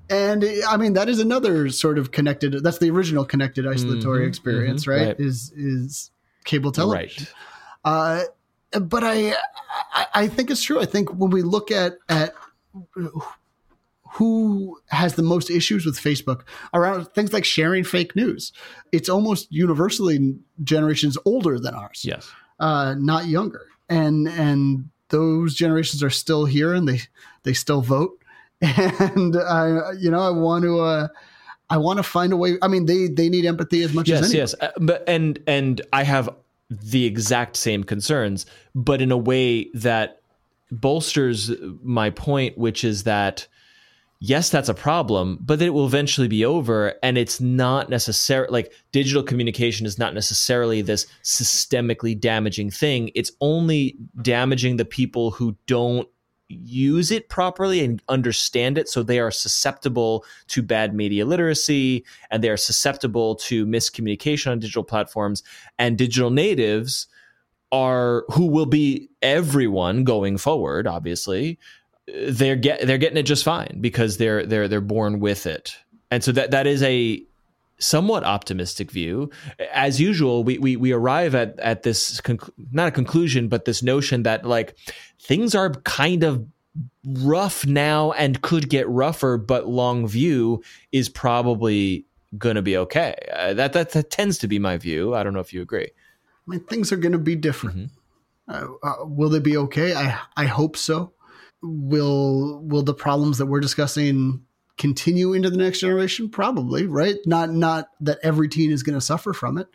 and 0.09 0.45
I 0.67 0.77
mean 0.77 0.93
that 0.93 1.07
is 1.07 1.19
another 1.19 1.69
sort 1.69 1.99
of 1.99 2.11
connected. 2.11 2.63
That's 2.63 2.79
the 2.79 2.89
original 2.89 3.25
connected 3.25 3.67
isolatory 3.67 4.21
mm-hmm, 4.21 4.29
experience, 4.29 4.83
mm-hmm, 4.83 4.91
right? 4.91 5.07
right? 5.07 5.19
Is 5.19 5.51
is 5.55 6.09
cable 6.45 6.71
television. 6.71 7.27
Right. 7.85 8.25
Uh, 8.73 8.79
but 8.79 9.03
I, 9.03 9.35
I 9.93 10.05
I 10.15 10.27
think 10.27 10.49
it's 10.49 10.63
true. 10.63 10.79
I 10.79 10.85
think 10.85 11.13
when 11.13 11.29
we 11.29 11.43
look 11.43 11.69
at 11.69 11.97
at 12.09 12.33
who 14.15 14.79
has 14.87 15.15
the 15.15 15.21
most 15.21 15.49
issues 15.49 15.85
with 15.85 15.97
Facebook 15.97 16.43
around 16.73 17.05
things 17.07 17.33
like 17.33 17.43
sharing 17.43 17.83
fake 17.83 18.15
news. 18.15 18.53
It's 18.93 19.09
almost 19.09 19.51
universally 19.51 20.37
generations 20.63 21.17
older 21.25 21.59
than 21.59 21.75
ours. 21.75 22.05
Yes. 22.05 22.31
Uh, 22.57 22.95
not 22.97 23.25
younger. 23.25 23.67
And 23.89 24.29
and 24.29 24.89
those 25.09 25.53
generations 25.53 26.01
are 26.01 26.09
still 26.09 26.45
here 26.45 26.73
and 26.73 26.87
they 26.87 27.01
they 27.43 27.53
still 27.53 27.81
vote. 27.81 28.17
And 28.61 29.35
I 29.35 29.91
you 29.99 30.09
know, 30.09 30.21
I 30.21 30.29
want 30.29 30.63
to 30.63 30.79
uh 30.79 31.07
I 31.69 31.77
want 31.77 31.97
to 31.97 32.03
find 32.03 32.31
a 32.31 32.37
way. 32.37 32.57
I 32.61 32.69
mean, 32.69 32.85
they 32.85 33.07
they 33.07 33.27
need 33.27 33.45
empathy 33.45 33.83
as 33.83 33.93
much 33.93 34.07
yes, 34.07 34.23
as 34.23 34.33
yes, 34.33 34.55
yes. 34.61 34.69
Uh, 34.69 34.79
but 34.79 35.03
and 35.09 35.39
and 35.45 35.81
I 35.91 36.03
have 36.03 36.29
the 36.69 37.03
exact 37.03 37.57
same 37.57 37.83
concerns, 37.83 38.45
but 38.73 39.01
in 39.01 39.11
a 39.11 39.17
way 39.17 39.65
that 39.73 40.21
bolsters 40.71 41.51
my 41.83 42.11
point, 42.11 42.57
which 42.57 42.85
is 42.85 43.03
that 43.03 43.47
yes, 44.19 44.49
that's 44.49 44.69
a 44.69 44.73
problem, 44.73 45.37
but 45.41 45.61
it 45.61 45.71
will 45.71 45.85
eventually 45.85 46.27
be 46.27 46.45
over. 46.45 46.95
And 47.03 47.17
it's 47.17 47.39
not 47.41 47.89
necessarily 47.89 48.51
like 48.51 48.73
digital 48.91 49.23
communication 49.23 49.85
is 49.85 49.99
not 49.99 50.13
necessarily 50.13 50.81
this 50.81 51.07
systemically 51.23 52.19
damaging 52.19 52.71
thing. 52.71 53.11
It's 53.15 53.31
only 53.41 53.97
damaging 54.21 54.77
the 54.77 54.85
people 54.85 55.31
who 55.31 55.55
don't 55.67 56.07
use 56.47 57.11
it 57.11 57.27
properly 57.27 57.83
and 57.83 58.01
understand 58.07 58.77
it. 58.77 58.87
So 58.87 59.01
they 59.01 59.19
are 59.19 59.31
susceptible 59.31 60.23
to 60.47 60.61
bad 60.61 60.93
media 60.93 61.25
literacy 61.25 62.05
and 62.29 62.43
they 62.43 62.49
are 62.49 62.57
susceptible 62.57 63.35
to 63.35 63.65
miscommunication 63.65 64.51
on 64.51 64.59
digital 64.59 64.83
platforms. 64.83 65.43
And 65.79 65.97
digital 65.97 66.29
natives 66.29 67.07
are 67.71 68.25
who 68.29 68.45
will 68.45 68.67
be 68.67 69.09
everyone 69.23 70.03
going 70.03 70.37
forward, 70.37 70.85
obviously 70.85 71.57
they're 72.07 72.55
get 72.55 72.85
they're 72.85 72.97
getting 72.97 73.17
it 73.17 73.23
just 73.23 73.43
fine 73.43 73.77
because 73.81 74.17
they're 74.17 74.45
they're 74.45 74.67
they're 74.67 74.81
born 74.81 75.19
with 75.19 75.45
it. 75.45 75.75
And 76.11 76.23
so 76.23 76.31
that 76.33 76.51
that 76.51 76.67
is 76.67 76.83
a 76.83 77.23
somewhat 77.79 78.23
optimistic 78.23 78.91
view. 78.91 79.29
As 79.73 79.99
usual, 79.99 80.43
we 80.43 80.57
we, 80.57 80.75
we 80.75 80.91
arrive 80.91 81.35
at 81.35 81.59
at 81.59 81.83
this 81.83 82.21
conc- 82.21 82.49
not 82.71 82.87
a 82.87 82.91
conclusion, 82.91 83.47
but 83.47 83.65
this 83.65 83.81
notion 83.81 84.23
that 84.23 84.45
like 84.45 84.77
things 85.19 85.55
are 85.55 85.71
kind 85.71 86.23
of 86.23 86.45
rough 87.05 87.65
now 87.65 88.11
and 88.11 88.41
could 88.41 88.69
get 88.69 88.87
rougher, 88.87 89.37
but 89.37 89.67
long 89.67 90.07
view 90.07 90.61
is 90.91 91.09
probably 91.09 92.05
going 92.37 92.55
to 92.55 92.61
be 92.61 92.75
okay. 92.75 93.15
Uh, 93.33 93.53
that, 93.53 93.73
that 93.73 93.91
that 93.91 94.11
tends 94.11 94.37
to 94.39 94.47
be 94.47 94.59
my 94.59 94.77
view. 94.77 95.15
I 95.15 95.23
don't 95.23 95.33
know 95.33 95.39
if 95.39 95.53
you 95.53 95.61
agree. 95.61 95.87
I 95.87 96.51
mean, 96.51 96.59
things 96.61 96.91
are 96.91 96.97
going 96.97 97.13
to 97.13 97.17
be 97.17 97.35
different. 97.35 97.77
Mm-hmm. 97.77 97.91
Uh, 98.47 98.87
uh, 98.87 99.05
will 99.05 99.29
they 99.29 99.39
be 99.39 99.57
okay? 99.57 99.95
I 99.95 100.19
I 100.37 100.45
hope 100.45 100.77
so 100.77 101.14
will 101.65 102.61
will 102.63 102.83
the 102.83 102.93
problems 102.93 103.37
that 103.37 103.47
we're 103.47 103.59
discussing 103.59 104.43
continue 104.77 105.33
into 105.33 105.49
the 105.49 105.57
next 105.57 105.79
generation? 105.79 106.29
Probably 106.29 106.85
right? 106.87 107.17
Not 107.25 107.51
not 107.51 107.89
that 108.01 108.19
every 108.23 108.49
teen 108.49 108.71
is 108.71 108.83
going 108.83 108.97
to 108.97 109.05
suffer 109.05 109.33
from 109.33 109.57
it. 109.57 109.67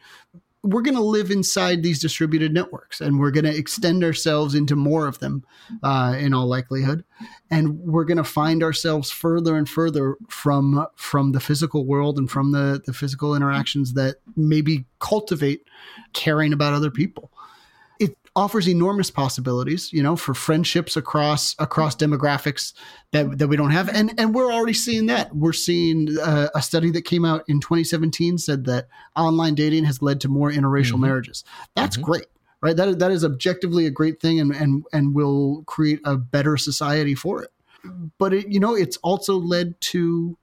We're 0.63 0.83
going 0.83 0.97
to 0.97 1.03
live 1.03 1.31
inside 1.31 1.83
these 1.83 2.01
distributed 2.01 2.53
networks 2.53 3.01
and 3.01 3.19
we're 3.19 3.31
going 3.31 3.47
to 3.47 3.57
extend 3.57 4.05
ourselves 4.05 4.55
into 4.55 4.77
more 4.77 5.07
of 5.07 5.19
them 5.19 5.43
uh, 5.83 6.15
in 6.19 6.35
all 6.35 6.47
likelihood. 6.47 7.03
And 7.51 7.79
we're 7.79 8.05
going 8.05 8.19
to 8.19 8.25
find 8.25 8.63
ourselves 8.63 9.11
further 9.11 9.57
and 9.57 9.67
further 9.67 10.17
from 10.29 10.87
from 10.97 11.33
the 11.33 11.41
physical 11.41 11.87
world 11.87 12.19
and 12.19 12.31
from 12.31 12.53
the 12.53 12.83
the 12.85 12.93
physical 12.93 13.35
interactions 13.35 13.95
that 13.95 14.17
maybe 14.37 14.85
cultivate 14.99 15.65
caring 16.13 16.53
about 16.53 16.75
other 16.75 16.91
people 16.91 17.33
offers 18.37 18.69
enormous 18.69 19.11
possibilities, 19.11 19.93
you 19.93 20.03
know, 20.03 20.17
for 20.17 20.35
friendships 20.35 20.97
across 20.97 21.57
across 21.59 21.97
demographics 21.97 22.73
that 23.13 23.39
that 23.39 23.49
we 23.49 23.57
don't 23.57 23.71
have, 23.71 23.89
and 23.89 24.13
and 24.19 24.35
we're 24.35 24.53
already 24.53 24.73
seeing 24.73 25.07
that. 25.07 25.35
We're 25.35 25.53
seeing 25.53 26.19
uh, 26.19 26.49
a 26.55 26.63
study 26.63 26.91
that 26.93 27.03
came 27.03 27.25
out 27.25 27.45
in 27.49 27.61
2017 27.61 28.39
said 28.39 28.65
that 28.67 28.89
online 29.17 29.55
dating 29.55 29.85
has 29.85 30.01
led 30.01 30.21
to 30.23 30.29
more 30.29 30.51
interracial 30.51 30.93
mm-hmm. 30.93 31.03
marriages. 31.03 31.45
That's 31.75 31.97
mm-hmm. 31.97 32.05
great, 32.05 32.27
right? 32.61 32.77
That 32.77 32.99
that 32.99 33.11
is 33.11 33.25
objectively 33.25 33.87
a 33.87 33.91
great 33.91 34.21
thing, 34.21 34.39
and 34.39 34.55
and 34.55 34.85
and 34.93 35.15
will 35.15 35.65
create 35.65 36.01
a 36.05 36.17
better 36.17 36.57
society 36.57 37.15
for 37.15 37.43
it. 37.43 37.51
But 38.19 38.35
it, 38.35 38.49
you 38.49 38.61
know, 38.61 38.75
it's 38.75 38.99
also 38.99 39.39
led 39.39 39.81
to 39.81 40.37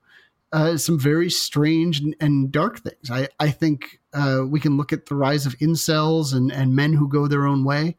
uh, 0.51 0.77
some 0.77 0.97
very 0.97 1.29
strange 1.29 1.99
and, 1.99 2.15
and, 2.21 2.51
dark 2.51 2.79
things. 2.79 3.11
I, 3.11 3.27
I 3.39 3.49
think 3.49 3.99
uh, 4.13 4.43
we 4.47 4.59
can 4.59 4.77
look 4.77 4.93
at 4.93 5.05
the 5.05 5.15
rise 5.15 5.45
of 5.45 5.57
incels 5.59 6.33
and, 6.33 6.51
and 6.51 6.73
men 6.73 6.93
who 6.93 7.09
go 7.09 7.27
their 7.27 7.45
own 7.45 7.65
way 7.65 7.97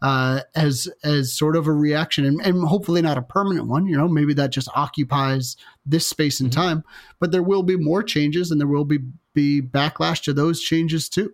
uh, 0.00 0.40
as 0.54 0.88
as 1.02 1.32
sort 1.32 1.56
of 1.56 1.66
a 1.66 1.72
reaction, 1.72 2.24
and, 2.24 2.40
and, 2.40 2.66
hopefully 2.68 3.02
not 3.02 3.18
a 3.18 3.22
permanent 3.22 3.66
one. 3.66 3.86
You 3.86 3.96
know, 3.96 4.06
maybe 4.06 4.32
that 4.34 4.50
just 4.50 4.68
occupies 4.74 5.56
this 5.84 6.06
space 6.06 6.40
and 6.40 6.50
mm-hmm. 6.50 6.60
time. 6.60 6.84
But 7.18 7.32
there 7.32 7.42
will 7.42 7.64
be 7.64 7.76
more 7.76 8.02
changes, 8.02 8.50
and 8.50 8.60
there 8.60 8.68
will 8.68 8.84
be 8.84 8.98
be 9.34 9.60
backlash 9.60 10.22
to 10.24 10.32
those 10.32 10.60
changes 10.60 11.08
too. 11.08 11.32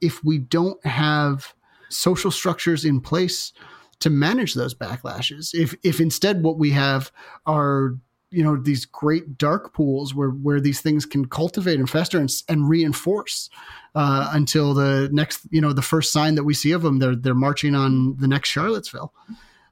If 0.00 0.22
we 0.22 0.38
don't 0.38 0.84
have 0.86 1.54
social 1.88 2.30
structures 2.30 2.84
in 2.84 3.00
place 3.00 3.52
to 4.00 4.10
manage 4.10 4.54
those 4.54 4.74
backlashes, 4.74 5.52
if 5.52 5.74
if 5.82 6.00
instead 6.00 6.44
what 6.44 6.58
we 6.58 6.70
have 6.70 7.10
are 7.44 7.96
you 8.36 8.44
know 8.44 8.54
these 8.54 8.84
great 8.84 9.38
dark 9.38 9.72
pools 9.72 10.14
where 10.14 10.28
where 10.28 10.60
these 10.60 10.82
things 10.82 11.06
can 11.06 11.26
cultivate 11.26 11.78
and 11.78 11.88
fester 11.88 12.18
and, 12.18 12.30
and 12.50 12.68
reinforce 12.68 13.48
uh, 13.94 14.28
until 14.32 14.74
the 14.74 15.08
next 15.10 15.40
you 15.50 15.60
know 15.60 15.72
the 15.72 15.80
first 15.80 16.12
sign 16.12 16.34
that 16.34 16.44
we 16.44 16.52
see 16.52 16.72
of 16.72 16.82
them 16.82 16.98
they're 16.98 17.16
they're 17.16 17.34
marching 17.34 17.74
on 17.74 18.14
the 18.18 18.28
next 18.28 18.50
Charlottesville. 18.50 19.12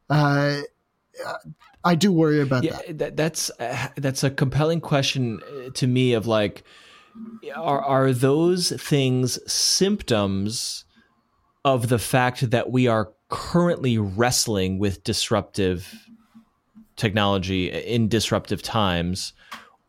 Uh, 0.08 0.60
I 1.84 1.94
do 1.94 2.10
worry 2.10 2.40
about 2.40 2.64
yeah, 2.64 2.78
that. 2.88 3.16
That's 3.16 3.50
uh, 3.60 3.88
that's 3.96 4.24
a 4.24 4.30
compelling 4.30 4.80
question 4.80 5.40
uh, 5.42 5.70
to 5.74 5.86
me 5.86 6.14
of 6.14 6.26
like 6.26 6.64
are 7.54 7.82
are 7.82 8.12
those 8.12 8.70
things 8.70 9.38
symptoms 9.52 10.86
of 11.64 11.88
the 11.88 11.98
fact 11.98 12.50
that 12.50 12.70
we 12.70 12.86
are 12.88 13.12
currently 13.28 13.98
wrestling 13.98 14.78
with 14.78 15.04
disruptive 15.04 16.08
technology 16.96 17.70
in 17.70 18.08
disruptive 18.08 18.62
times, 18.62 19.32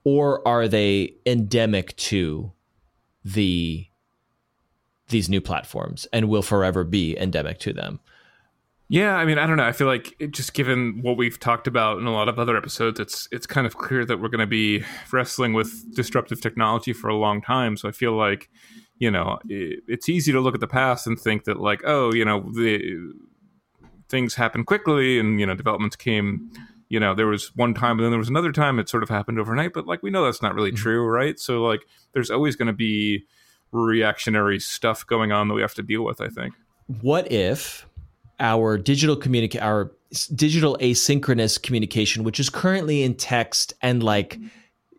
or 0.03 0.45
are 0.47 0.67
they 0.67 1.15
endemic 1.25 1.95
to 1.97 2.51
the 3.23 3.87
these 5.09 5.29
new 5.29 5.41
platforms 5.41 6.07
and 6.11 6.29
will 6.29 6.41
forever 6.41 6.83
be 6.83 7.17
endemic 7.19 7.59
to 7.59 7.73
them? 7.73 7.99
Yeah, 8.87 9.15
I 9.15 9.25
mean, 9.25 9.39
I 9.39 9.47
don't 9.47 9.57
know. 9.57 9.65
I 9.65 9.71
feel 9.71 9.87
like 9.87 10.15
it, 10.19 10.31
just 10.31 10.53
given 10.53 10.99
what 11.01 11.17
we've 11.17 11.39
talked 11.39 11.65
about 11.65 11.97
in 11.99 12.05
a 12.05 12.13
lot 12.13 12.29
of 12.29 12.37
other 12.37 12.55
episodes, 12.55 12.99
it's 12.99 13.27
it's 13.31 13.47
kind 13.47 13.65
of 13.65 13.77
clear 13.77 14.05
that 14.05 14.21
we're 14.21 14.29
going 14.29 14.39
to 14.39 14.47
be 14.47 14.83
wrestling 15.11 15.53
with 15.53 15.95
disruptive 15.95 16.39
technology 16.39 16.93
for 16.93 17.07
a 17.07 17.15
long 17.15 17.41
time. 17.41 17.77
So 17.77 17.89
I 17.89 17.91
feel 17.91 18.15
like, 18.15 18.49
you 18.99 19.09
know, 19.09 19.39
it, 19.49 19.83
it's 19.87 20.07
easy 20.07 20.31
to 20.31 20.39
look 20.39 20.53
at 20.53 20.59
the 20.59 20.67
past 20.67 21.07
and 21.07 21.19
think 21.19 21.45
that 21.45 21.59
like, 21.59 21.81
oh, 21.83 22.13
you 22.13 22.23
know, 22.25 22.41
the 22.53 23.11
things 24.07 24.35
happen 24.35 24.63
quickly 24.63 25.19
and 25.19 25.39
you 25.39 25.45
know 25.45 25.55
developments 25.55 25.95
came 25.95 26.51
you 26.89 26.99
know 26.99 27.15
there 27.15 27.27
was 27.27 27.55
one 27.55 27.73
time 27.73 27.91
and 27.91 28.01
then 28.01 28.11
there 28.11 28.19
was 28.19 28.29
another 28.29 28.51
time 28.51 28.79
it 28.79 28.89
sort 28.89 29.03
of 29.03 29.09
happened 29.09 29.39
overnight 29.39 29.73
but 29.73 29.88
like 29.88 30.01
we 30.03 30.09
know 30.09 30.25
that's 30.25 30.41
not 30.41 30.53
really 30.53 30.71
mm-hmm. 30.71 30.83
true 30.83 31.05
right 31.05 31.39
so 31.39 31.63
like 31.63 31.81
there's 32.13 32.29
always 32.29 32.55
going 32.55 32.67
to 32.67 32.73
be 32.73 33.23
reactionary 33.71 34.59
stuff 34.59 35.05
going 35.05 35.31
on 35.31 35.47
that 35.47 35.53
we 35.53 35.61
have 35.61 35.73
to 35.73 35.83
deal 35.83 36.03
with 36.03 36.21
i 36.21 36.27
think 36.27 36.53
what 37.01 37.31
if 37.31 37.88
our 38.39 38.77
digital 38.77 39.15
communicate 39.15 39.61
our 39.61 39.91
digital 40.33 40.77
asynchronous 40.81 41.61
communication 41.61 42.23
which 42.23 42.39
is 42.39 42.49
currently 42.49 43.03
in 43.03 43.13
text 43.15 43.73
and 43.81 44.03
like 44.03 44.38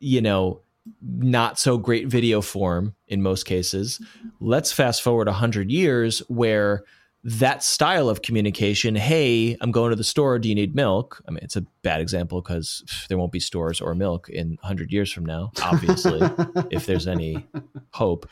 you 0.00 0.20
know 0.20 0.60
not 1.02 1.58
so 1.58 1.78
great 1.78 2.06
video 2.06 2.40
form 2.40 2.94
in 3.08 3.22
most 3.22 3.44
cases. 3.44 4.00
Let's 4.40 4.72
fast 4.72 5.02
forward 5.02 5.26
100 5.26 5.70
years 5.70 6.20
where 6.28 6.84
that 7.26 7.64
style 7.64 8.08
of 8.08 8.22
communication, 8.22 8.94
hey, 8.94 9.56
I'm 9.60 9.72
going 9.72 9.90
to 9.90 9.96
the 9.96 10.04
store, 10.04 10.38
do 10.38 10.48
you 10.48 10.54
need 10.54 10.76
milk? 10.76 11.20
I 11.26 11.32
mean, 11.32 11.40
it's 11.42 11.56
a 11.56 11.62
bad 11.82 12.00
example 12.00 12.40
because 12.40 12.84
there 13.08 13.18
won't 13.18 13.32
be 13.32 13.40
stores 13.40 13.80
or 13.80 13.94
milk 13.96 14.28
in 14.28 14.50
100 14.60 14.92
years 14.92 15.12
from 15.12 15.26
now, 15.26 15.50
obviously, 15.60 16.20
if 16.70 16.86
there's 16.86 17.08
any 17.08 17.44
hope. 17.90 18.28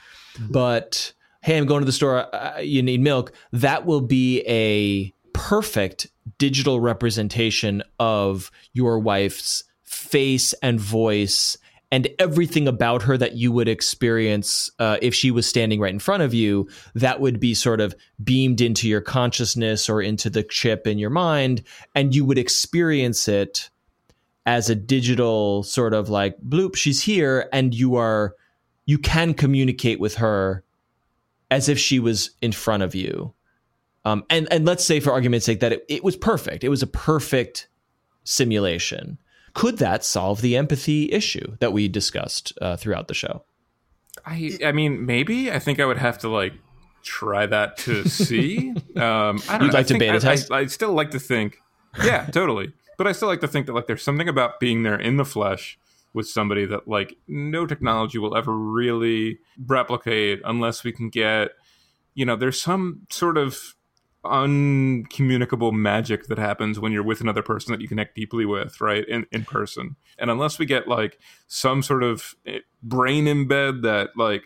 But 0.48 1.12
hey, 1.42 1.58
I'm 1.58 1.66
going 1.66 1.80
to 1.80 1.86
the 1.86 1.92
store, 1.92 2.32
uh, 2.32 2.60
you 2.60 2.84
need 2.84 3.00
milk. 3.00 3.32
That 3.52 3.84
will 3.84 4.00
be 4.00 4.42
a 4.46 5.12
perfect 5.32 6.06
digital 6.38 6.78
representation 6.78 7.82
of 7.98 8.52
your 8.74 9.00
wife's 9.00 9.64
face 9.82 10.52
and 10.62 10.78
voice 10.78 11.58
and 11.90 12.08
everything 12.18 12.66
about 12.66 13.02
her 13.02 13.16
that 13.16 13.36
you 13.36 13.52
would 13.52 13.68
experience 13.68 14.70
uh, 14.78 14.96
if 15.00 15.14
she 15.14 15.30
was 15.30 15.46
standing 15.46 15.80
right 15.80 15.92
in 15.92 15.98
front 15.98 16.22
of 16.22 16.34
you, 16.34 16.68
that 16.94 17.20
would 17.20 17.38
be 17.38 17.54
sort 17.54 17.80
of 17.80 17.94
beamed 18.22 18.60
into 18.60 18.88
your 18.88 19.00
consciousness 19.00 19.88
or 19.88 20.02
into 20.02 20.28
the 20.28 20.42
chip 20.42 20.86
in 20.86 20.98
your 20.98 21.10
mind, 21.10 21.62
and 21.94 22.14
you 22.14 22.24
would 22.24 22.38
experience 22.38 23.28
it 23.28 23.70
as 24.46 24.68
a 24.68 24.74
digital 24.74 25.62
sort 25.62 25.94
of 25.94 26.08
like 26.08 26.36
bloop, 26.40 26.76
she's 26.76 27.02
here, 27.02 27.48
and 27.52 27.74
you 27.74 27.96
are 27.96 28.34
you 28.86 28.98
can 28.98 29.32
communicate 29.32 29.98
with 29.98 30.16
her 30.16 30.62
as 31.50 31.68
if 31.68 31.78
she 31.78 31.98
was 31.98 32.30
in 32.42 32.52
front 32.52 32.82
of 32.82 32.94
you. 32.94 33.32
Um, 34.04 34.24
and 34.28 34.46
and 34.52 34.66
let's 34.66 34.84
say 34.84 35.00
for 35.00 35.12
argument's 35.12 35.46
sake 35.46 35.60
that 35.60 35.72
it, 35.72 35.84
it 35.88 36.04
was 36.04 36.16
perfect. 36.16 36.64
It 36.64 36.68
was 36.68 36.82
a 36.82 36.86
perfect 36.86 37.68
simulation 38.24 39.18
could 39.54 39.78
that 39.78 40.04
solve 40.04 40.40
the 40.40 40.56
empathy 40.56 41.10
issue 41.12 41.56
that 41.60 41.72
we 41.72 41.88
discussed 41.88 42.52
uh, 42.60 42.76
throughout 42.76 43.08
the 43.08 43.14
show? 43.14 43.44
I 44.26 44.58
I 44.64 44.72
mean 44.72 45.06
maybe 45.06 45.50
I 45.50 45.58
think 45.58 45.80
I 45.80 45.86
would 45.86 45.98
have 45.98 46.18
to 46.18 46.28
like 46.28 46.52
try 47.02 47.46
that 47.46 47.76
to 47.78 48.08
see. 48.08 48.70
um, 48.96 49.40
I 49.48 49.58
don't 49.58 49.62
You'd 49.62 49.66
know. 49.68 49.72
like 49.72 49.86
to 49.88 49.98
beta 49.98 50.16
I, 50.16 50.18
test? 50.18 50.50
I, 50.50 50.58
I 50.60 50.66
still 50.66 50.92
like 50.92 51.12
to 51.12 51.20
think, 51.20 51.58
yeah, 52.02 52.26
totally. 52.26 52.72
But 52.96 53.06
I 53.06 53.12
still 53.12 53.28
like 53.28 53.40
to 53.40 53.48
think 53.48 53.66
that 53.66 53.72
like 53.72 53.86
there's 53.86 54.02
something 54.02 54.28
about 54.28 54.60
being 54.60 54.82
there 54.82 54.98
in 54.98 55.16
the 55.16 55.24
flesh 55.24 55.78
with 56.12 56.28
somebody 56.28 56.64
that 56.66 56.88
like 56.88 57.16
no 57.28 57.66
technology 57.66 58.18
will 58.18 58.36
ever 58.36 58.56
really 58.56 59.38
replicate 59.66 60.40
unless 60.44 60.84
we 60.84 60.92
can 60.92 61.10
get, 61.10 61.50
you 62.14 62.24
know, 62.24 62.36
there's 62.36 62.60
some 62.60 63.06
sort 63.10 63.36
of 63.36 63.74
uncommunicable 64.24 65.72
magic 65.72 66.26
that 66.26 66.38
happens 66.38 66.78
when 66.80 66.92
you're 66.92 67.02
with 67.02 67.20
another 67.20 67.42
person 67.42 67.72
that 67.72 67.80
you 67.80 67.88
connect 67.88 68.14
deeply 68.14 68.46
with, 68.46 68.80
right? 68.80 69.06
In 69.08 69.26
in 69.32 69.44
person. 69.44 69.96
And 70.18 70.30
unless 70.30 70.58
we 70.58 70.66
get 70.66 70.88
like 70.88 71.18
some 71.46 71.82
sort 71.82 72.02
of 72.02 72.34
eh, 72.46 72.58
brain 72.82 73.24
embed 73.26 73.82
that 73.82 74.10
like 74.16 74.44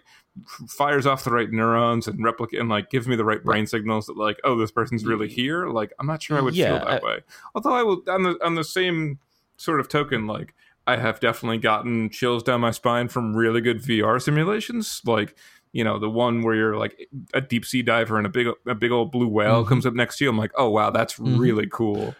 fires 0.68 1.04
off 1.06 1.24
the 1.24 1.30
right 1.32 1.50
neurons 1.50 2.06
and 2.06 2.22
replicate 2.22 2.60
and 2.60 2.68
like 2.68 2.90
gives 2.90 3.08
me 3.08 3.16
the 3.16 3.24
right 3.24 3.42
brain 3.42 3.66
signals 3.66 4.06
that 4.06 4.16
like 4.16 4.38
oh 4.44 4.56
this 4.56 4.70
person's 4.70 5.04
really 5.04 5.26
here 5.28 5.66
like 5.68 5.92
i'm 5.98 6.06
not 6.06 6.22
sure 6.22 6.38
i 6.38 6.40
would 6.40 6.54
Yeah, 6.54 6.78
feel 6.78 6.78
that 6.86 7.02
I- 7.02 7.04
way 7.04 7.18
although 7.56 7.72
i 7.72 7.82
will 7.82 8.02
on 8.08 8.22
the 8.22 8.38
on 8.44 8.54
the 8.54 8.62
same 8.62 9.18
sort 9.56 9.80
of 9.80 9.88
token 9.88 10.28
like 10.28 10.54
i 10.86 10.96
have 10.96 11.18
definitely 11.18 11.58
gotten 11.58 12.08
chills 12.08 12.44
down 12.44 12.60
my 12.60 12.70
spine 12.70 13.08
from 13.08 13.34
really 13.36 13.60
good 13.60 13.82
vr 13.82 14.22
simulations 14.22 15.02
like 15.04 15.36
you 15.78 15.84
know 15.84 15.98
the 15.98 16.10
one 16.10 16.42
where 16.42 16.54
you're 16.54 16.76
like 16.76 16.94
a 17.34 17.40
deep 17.40 17.64
sea 17.64 17.82
diver 17.82 18.16
and 18.18 18.26
a 18.26 18.30
big 18.38 18.48
a 18.66 18.74
big 18.74 18.90
old 18.90 19.12
blue 19.12 19.28
whale 19.28 19.64
Mhm. 19.64 19.68
comes 19.68 19.86
up 19.86 19.94
next 19.94 20.18
to 20.18 20.24
you 20.24 20.30
i'm 20.30 20.36
like 20.44 20.52
oh 20.56 20.68
wow 20.76 20.90
that's 20.90 21.14
Mhm. 21.18 21.38
really 21.38 21.68
cool 21.70 22.16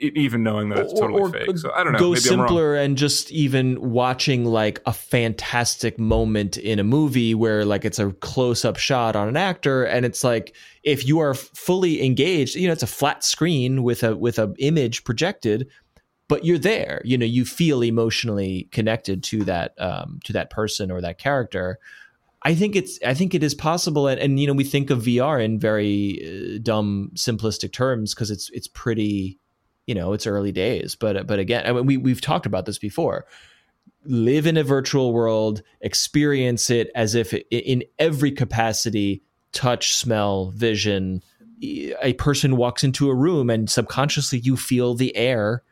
even 0.00 0.42
knowing 0.42 0.70
that 0.70 0.78
it's 0.78 0.94
totally 0.98 1.20
or 1.20 1.30
fake 1.30 1.58
so 1.58 1.70
i 1.76 1.84
don't 1.84 1.92
know 1.92 1.98
Go 1.98 2.12
maybe 2.12 2.28
i'm 2.30 2.38
wrong 2.40 2.48
simpler 2.48 2.74
and 2.74 2.96
just 2.96 3.30
even 3.30 3.66
watching 3.92 4.46
like 4.46 4.80
a 4.86 4.94
fantastic 4.94 5.98
moment 5.98 6.56
in 6.56 6.78
a 6.78 6.84
movie 6.84 7.34
where 7.34 7.66
like 7.66 7.84
it's 7.84 7.98
a 7.98 8.10
close 8.12 8.64
up 8.64 8.78
shot 8.78 9.14
on 9.14 9.28
an 9.28 9.36
actor 9.36 9.84
and 9.84 10.06
it's 10.06 10.24
like 10.24 10.56
if 10.84 11.06
you 11.06 11.18
are 11.18 11.34
fully 11.34 12.02
engaged, 12.04 12.56
you 12.56 12.66
know, 12.66 12.72
it's 12.72 12.82
a 12.82 12.86
flat 12.86 13.22
screen 13.24 13.82
with 13.82 14.02
a 14.02 14.16
with 14.16 14.38
a 14.38 14.54
image 14.58 15.04
projected, 15.04 15.68
but 16.28 16.44
you're 16.46 16.58
there. 16.58 17.00
You 17.04 17.16
know, 17.18 17.26
you 17.26 17.44
feel 17.44 17.82
emotionally 17.82 18.68
connected 18.70 19.22
to 19.24 19.44
that 19.44 19.74
um, 19.78 20.20
to 20.24 20.32
that 20.34 20.48
person 20.50 20.90
or 20.90 21.00
that 21.02 21.18
character. 21.18 21.78
I 22.44 22.54
think 22.54 22.76
it's 22.76 22.98
I 23.04 23.14
think 23.14 23.34
it 23.34 23.42
is 23.42 23.54
possible, 23.54 24.06
and, 24.06 24.20
and 24.20 24.38
you 24.38 24.46
know 24.46 24.52
we 24.52 24.64
think 24.64 24.90
of 24.90 25.02
VR 25.02 25.42
in 25.42 25.58
very 25.58 26.20
uh, 26.54 26.58
dumb, 26.62 27.10
simplistic 27.14 27.72
terms 27.72 28.14
because 28.14 28.30
it's 28.30 28.50
it's 28.50 28.68
pretty, 28.68 29.38
you 29.86 29.94
know, 29.94 30.12
it's 30.12 30.26
early 30.26 30.52
days. 30.52 30.94
But 30.94 31.26
but 31.26 31.38
again, 31.38 31.66
I 31.66 31.72
mean, 31.72 31.86
we 31.86 31.96
we've 31.96 32.20
talked 32.20 32.44
about 32.44 32.66
this 32.66 32.78
before. 32.78 33.24
Live 34.04 34.46
in 34.46 34.58
a 34.58 34.62
virtual 34.62 35.14
world, 35.14 35.62
experience 35.80 36.68
it 36.68 36.90
as 36.94 37.14
if 37.14 37.32
it, 37.32 37.46
in 37.50 37.82
every 37.98 38.30
capacity, 38.30 39.22
touch, 39.52 39.94
smell, 39.94 40.50
vision. 40.50 41.22
A 42.02 42.12
person 42.14 42.58
walks 42.58 42.84
into 42.84 43.08
a 43.08 43.14
room 43.14 43.48
and 43.48 43.70
subconsciously 43.70 44.40
you 44.40 44.58
feel 44.58 44.94
the 44.94 45.16
air 45.16 45.62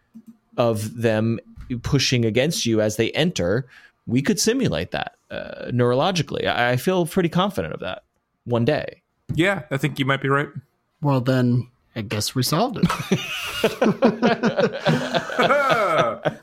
of 0.56 1.02
them 1.02 1.38
pushing 1.82 2.24
against 2.24 2.64
you 2.64 2.80
as 2.80 2.96
they 2.96 3.10
enter. 3.10 3.66
We 4.06 4.22
could 4.22 4.40
simulate 4.40 4.92
that 4.92 5.16
uh, 5.32 5.70
neurologically. 5.70 6.46
I, 6.46 6.72
I 6.72 6.76
feel 6.76 7.06
pretty 7.06 7.28
confident 7.30 7.72
of 7.74 7.80
that 7.80 8.02
one 8.44 8.64
day. 8.64 9.02
yeah 9.34 9.62
i 9.70 9.76
think 9.76 9.98
you 9.98 10.04
might 10.04 10.20
be 10.20 10.28
right 10.28 10.48
Well, 11.00 11.20
then 11.20 11.68
I 11.94 12.00
guess 12.02 12.34
we 12.34 12.42
solved 12.42 12.78
it. 12.80 12.86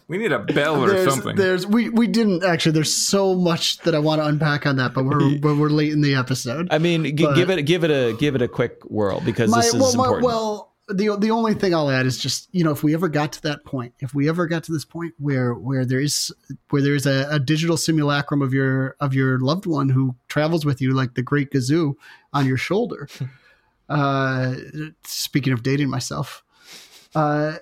we 0.08 0.18
need 0.18 0.32
a 0.32 0.40
bell 0.40 0.84
or 0.84 0.90
there's, 0.90 1.12
something 1.12 1.36
there's 1.36 1.66
we 1.66 1.90
we 1.90 2.08
didn't 2.08 2.44
actually. 2.44 2.74
There's 2.74 2.94
so 2.96 3.34
much 3.36 3.80
that 3.80 3.96
I 3.96 4.00
want 4.00 4.22
to 4.22 4.28
unpack 4.28 4.66
on 4.68 4.76
that, 4.78 4.94
but 4.94 5.06
we're 5.06 5.38
but 5.42 5.56
we're 5.56 5.70
late 5.70 5.92
in 5.92 6.02
the 6.02 6.16
episode. 6.16 6.68
I 6.72 6.78
mean, 6.78 7.04
g- 7.18 7.24
But- 7.24 7.36
give 7.36 7.50
it 7.50 7.64
give 7.64 7.84
it 7.84 7.92
a 7.92 8.16
give 8.18 8.36
it 8.36 8.42
a 8.42 8.48
quick 8.48 8.82
whirl 8.86 9.22
because 9.22 9.52
this 9.52 9.74
is 9.74 9.74
well, 9.74 9.96
my- 9.96 10.04
important. 10.04 10.26
well, 10.26 10.69
the 10.90 11.16
the 11.18 11.32
only 11.32 11.54
thing 11.54 11.74
I'll 11.74 11.90
add 11.90 12.06
is 12.06 12.18
just 12.18 12.50
you 12.52 12.64
know 12.64 12.72
if 12.72 12.84
we 12.84 12.94
ever 12.94 13.08
got 13.08 13.32
to 13.34 13.42
that 13.44 13.64
point, 13.66 13.94
if 14.00 14.14
we 14.14 14.28
ever 14.30 14.48
got 14.48 14.64
to 14.66 14.72
this 14.72 14.86
point 14.86 15.14
where 15.18 15.54
where 15.54 15.86
there 15.86 16.00
is 16.00 16.32
where 16.70 16.82
there 16.82 16.96
is 16.96 17.06
a, 17.06 17.28
a 17.30 17.40
digital 17.40 17.78
simulacrum 17.78 18.42
of 18.42 18.54
your 18.54 18.96
of 19.00 19.14
your 19.14 19.40
loved 19.40 19.66
one 19.66 19.90
who 19.90 20.16
travels 20.28 20.66
with 20.66 20.82
you 20.82 20.94
like 20.94 21.14
the 21.16 21.22
Great 21.22 21.52
Gazoo 21.52 21.96
on 22.34 22.46
your 22.46 22.58
shoulder. 22.58 23.08
uh, 23.90 24.56
speaking 25.04 25.54
of 25.54 25.64
dating 25.64 25.90
myself, 25.90 26.44
uh, 27.16 27.58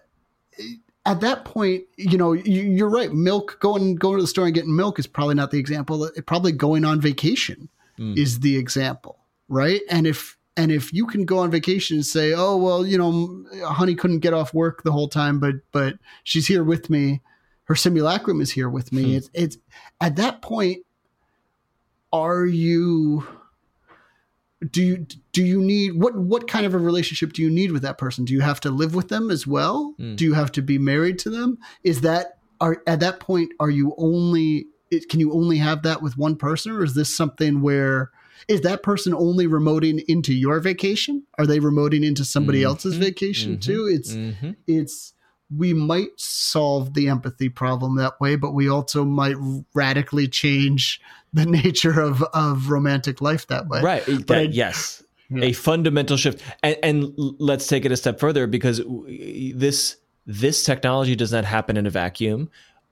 at 1.06 1.22
that 1.22 1.46
point, 1.46 1.84
you 1.96 2.18
know 2.18 2.34
you, 2.34 2.62
you're 2.62 2.90
right. 2.90 3.12
Milk 3.12 3.58
going 3.60 3.96
going 3.96 4.18
to 4.18 4.24
the 4.24 4.28
store 4.28 4.46
and 4.46 4.56
getting 4.56 4.76
milk 4.76 5.00
is 5.00 5.08
probably 5.08 5.36
not 5.36 5.52
the 5.52 5.60
example. 5.60 6.10
Probably 6.26 6.52
going 6.52 6.86
on 6.86 7.00
vacation 7.02 7.70
Mm. 8.00 8.16
is 8.18 8.42
the 8.42 8.58
example, 8.58 9.18
right? 9.50 9.82
And 9.90 10.06
if 10.06 10.37
and 10.58 10.72
if 10.72 10.92
you 10.92 11.06
can 11.06 11.24
go 11.24 11.38
on 11.38 11.52
vacation 11.52 11.98
and 11.98 12.06
say, 12.06 12.34
"Oh 12.36 12.58
well, 12.58 12.86
you 12.86 12.98
know, 12.98 13.46
honey 13.64 13.96
couldn't 13.96 14.20
get 14.20 14.34
off 14.34 14.54
work 14.54 14.84
the 14.84 14.92
whole 14.92 15.08
time, 15.08 15.40
but 15.40 15.56
but 15.72 15.98
she's 16.24 16.48
here 16.48 16.64
with 16.64 16.90
me. 16.90 17.22
Her 17.66 17.76
simulacrum 17.76 18.42
is 18.42 18.52
here 18.52 18.68
with 18.68 18.92
me." 18.92 19.04
Hmm. 19.04 19.18
It's 19.18 19.30
it's 19.34 19.58
at 20.02 20.16
that 20.18 20.42
point. 20.42 20.80
Are 22.12 22.46
you? 22.46 23.28
Do 24.72 24.82
you 24.82 25.06
do 25.34 25.44
you 25.44 25.62
need 25.62 26.02
what 26.02 26.18
what 26.18 26.48
kind 26.48 26.66
of 26.66 26.74
a 26.74 26.80
relationship 26.80 27.34
do 27.34 27.44
you 27.44 27.50
need 27.52 27.72
with 27.72 27.84
that 27.84 28.00
person? 28.00 28.26
Do 28.26 28.34
you 28.34 28.42
have 28.42 28.60
to 28.62 28.72
live 28.72 28.96
with 28.96 29.10
them 29.10 29.30
as 29.30 29.46
well? 29.46 29.94
Hmm. 29.98 30.16
Do 30.16 30.26
you 30.26 30.34
have 30.34 30.52
to 30.54 30.64
be 30.64 30.80
married 30.80 31.20
to 31.20 31.30
them? 31.30 31.60
Is 31.84 32.02
that 32.02 32.40
are 32.60 32.82
at 32.88 33.00
that 33.02 33.20
point 33.20 33.52
are 33.60 33.70
you 33.70 33.94
only 34.00 34.66
it, 34.90 35.10
can 35.10 35.20
you 35.20 35.32
only 35.34 35.58
have 35.58 35.84
that 35.84 36.02
with 36.02 36.18
one 36.18 36.36
person 36.36 36.72
or 36.72 36.84
is 36.84 36.96
this 36.96 37.14
something 37.16 37.62
where 37.62 38.10
is 38.48 38.62
that 38.62 38.84
person 38.84 39.14
only 39.14 39.48
remoting 39.48 40.04
into 40.08 40.34
your 40.34 40.60
vacation 40.60 41.24
are 41.38 41.46
they 41.48 41.60
remoting 41.60 42.06
into 42.06 42.24
somebody 42.26 42.62
Mhm. 42.62 42.66
else's 42.66 42.96
vacation 42.98 43.58
Mhm. 43.58 43.62
too 43.62 43.88
it's 43.92 44.14
Mhm. 44.14 44.56
it's 44.68 45.14
we 45.56 45.74
might 45.74 46.10
solve 46.18 46.94
the 46.94 47.08
empathy 47.08 47.48
problem 47.50 47.96
that 47.98 48.20
way 48.20 48.36
but 48.36 48.54
we 48.54 48.68
also 48.70 49.06
might 49.06 49.36
radically 49.74 50.28
change 50.28 51.00
the 51.34 51.46
nature 51.64 52.00
of 52.02 52.22
of 52.34 52.70
romantic 52.70 53.22
life 53.22 53.48
that 53.48 53.68
way 53.68 53.82
right 53.82 54.04
But 54.06 54.28
that- 54.28 54.38
I- 54.38 54.42
yes 54.52 55.04
Yeah. 55.30 55.44
a 55.46 55.52
fundamental 55.54 56.16
shift 56.16 56.42
and, 56.64 56.78
and 56.84 57.14
let's 57.18 57.68
take 57.68 57.84
it 57.86 57.92
a 57.92 57.98
step 57.98 58.18
further 58.20 58.48
because 58.48 58.82
this 59.56 59.98
this 60.26 60.64
technology 60.64 61.16
does 61.16 61.32
not 61.32 61.44
happen 61.46 61.76
in 61.78 61.86
a 61.86 61.90
vacuum 61.90 62.50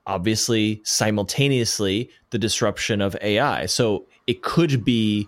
obviously 0.08 0.82
simultaneously 1.30 2.10
the 2.30 2.38
disruption 2.38 3.02
of 3.02 3.16
ai 3.22 3.66
so 3.66 4.06
it 4.28 4.42
could 4.42 4.84
be 4.84 5.28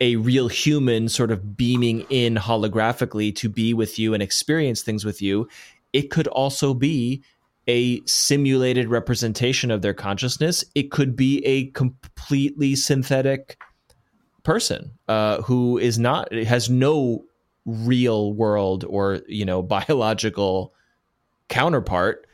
a 0.00 0.16
real 0.16 0.48
human 0.48 1.08
sort 1.08 1.30
of 1.30 1.56
beaming 1.56 2.00
in 2.10 2.34
holographically 2.34 3.34
to 3.36 3.48
be 3.48 3.72
with 3.72 3.98
you 3.98 4.14
and 4.14 4.22
experience 4.22 4.82
things 4.82 5.04
with 5.04 5.22
you. 5.22 5.48
It 5.92 6.10
could 6.10 6.26
also 6.28 6.74
be 6.74 7.22
a 7.68 8.04
simulated 8.06 8.88
representation 8.88 9.70
of 9.70 9.82
their 9.82 9.94
consciousness. 9.94 10.64
It 10.74 10.90
could 10.90 11.14
be 11.14 11.44
a 11.46 11.66
completely 11.66 12.74
synthetic 12.74 13.58
person 14.42 14.90
uh, 15.06 15.40
who 15.42 15.78
is 15.78 15.98
not 15.98 16.32
has 16.32 16.68
no 16.68 17.24
real 17.64 18.32
world 18.32 18.84
or 18.88 19.20
you 19.28 19.44
know 19.44 19.62
biological 19.62 20.74
counterpart. 21.48 22.26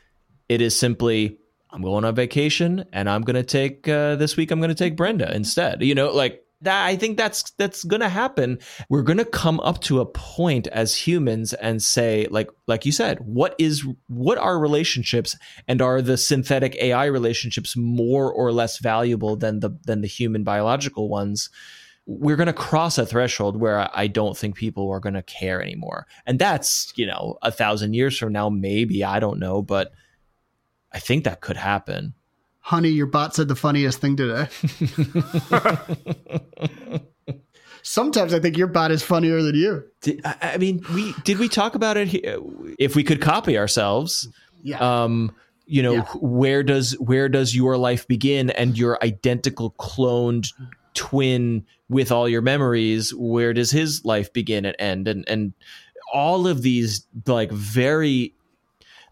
It 0.47 0.61
is 0.61 0.77
simply 0.77 1.37
I'm 1.71 1.81
going 1.81 2.05
on 2.05 2.15
vacation 2.15 2.85
and 2.91 3.09
I'm 3.09 3.21
going 3.21 3.35
to 3.35 3.43
take 3.43 3.87
uh, 3.87 4.15
this 4.15 4.35
week 4.35 4.51
I'm 4.51 4.59
going 4.59 4.69
to 4.69 4.75
take 4.75 4.95
Brenda 4.95 5.33
instead. 5.35 5.83
You 5.83 5.95
know, 5.95 6.11
like 6.11 6.43
that 6.61 6.85
I 6.85 6.95
think 6.95 7.17
that's 7.17 7.51
that's 7.51 7.83
going 7.83 8.01
to 8.01 8.09
happen. 8.09 8.59
We're 8.89 9.03
going 9.03 9.17
to 9.17 9.25
come 9.25 9.59
up 9.61 9.81
to 9.81 10.01
a 10.01 10.05
point 10.05 10.67
as 10.67 10.95
humans 10.95 11.53
and 11.53 11.81
say 11.81 12.27
like 12.29 12.49
like 12.67 12.85
you 12.85 12.91
said, 12.91 13.19
what 13.19 13.55
is 13.57 13.85
what 14.07 14.37
are 14.37 14.59
relationships 14.59 15.37
and 15.67 15.81
are 15.81 16.01
the 16.01 16.17
synthetic 16.17 16.75
AI 16.75 17.05
relationships 17.05 17.77
more 17.77 18.31
or 18.31 18.51
less 18.51 18.79
valuable 18.79 19.35
than 19.35 19.59
the 19.59 19.71
than 19.85 20.01
the 20.01 20.07
human 20.07 20.43
biological 20.43 21.07
ones? 21.07 21.49
We're 22.05 22.37
going 22.37 22.47
to 22.47 22.53
cross 22.53 22.97
a 22.97 23.05
threshold 23.05 23.57
where 23.61 23.87
I 23.95 24.07
don't 24.07 24.35
think 24.35 24.55
people 24.55 24.89
are 24.89 24.99
going 24.99 25.13
to 25.13 25.21
care 25.21 25.61
anymore. 25.61 26.07
And 26.25 26.39
that's, 26.39 26.91
you 26.95 27.05
know, 27.05 27.37
a 27.43 27.51
thousand 27.51 27.93
years 27.93 28.17
from 28.17 28.33
now, 28.33 28.49
maybe, 28.49 29.03
I 29.03 29.19
don't 29.19 29.37
know, 29.37 29.61
but 29.61 29.91
I 30.91 30.99
think 30.99 31.23
that 31.23 31.41
could 31.41 31.57
happen 31.57 32.13
honey, 32.69 32.89
your 32.89 33.07
bot 33.07 33.33
said 33.33 33.47
the 33.47 33.55
funniest 33.55 33.99
thing 33.99 34.15
today. 34.15 34.47
Sometimes 37.81 38.33
I 38.33 38.39
think 38.39 38.57
your 38.57 38.67
bot 38.67 38.91
is 38.91 39.01
funnier 39.01 39.41
than 39.41 39.55
you. 39.55 39.83
Did, 40.01 40.21
I 40.23 40.57
mean, 40.57 40.85
we 40.93 41.13
did 41.23 41.39
we 41.39 41.49
talk 41.49 41.73
about 41.73 41.97
it? 41.97 42.09
Here? 42.09 42.37
If 42.77 42.95
we 42.95 43.03
could 43.03 43.21
copy 43.21 43.57
ourselves, 43.57 44.27
yeah. 44.61 44.77
Um, 44.77 45.31
you 45.65 45.81
know, 45.81 45.93
yeah. 45.93 46.05
where 46.15 46.61
does 46.61 46.91
where 46.99 47.27
does 47.27 47.55
your 47.55 47.77
life 47.77 48.07
begin, 48.07 48.51
and 48.51 48.77
your 48.77 49.03
identical 49.03 49.71
cloned 49.79 50.53
twin 50.93 51.65
with 51.89 52.11
all 52.11 52.29
your 52.29 52.41
memories? 52.41 53.15
Where 53.15 53.53
does 53.53 53.71
his 53.71 54.05
life 54.05 54.31
begin 54.31 54.65
and 54.65 54.75
end? 54.77 55.07
And 55.07 55.27
and 55.27 55.53
all 56.13 56.47
of 56.47 56.61
these 56.61 57.07
like 57.25 57.51
very 57.51 58.35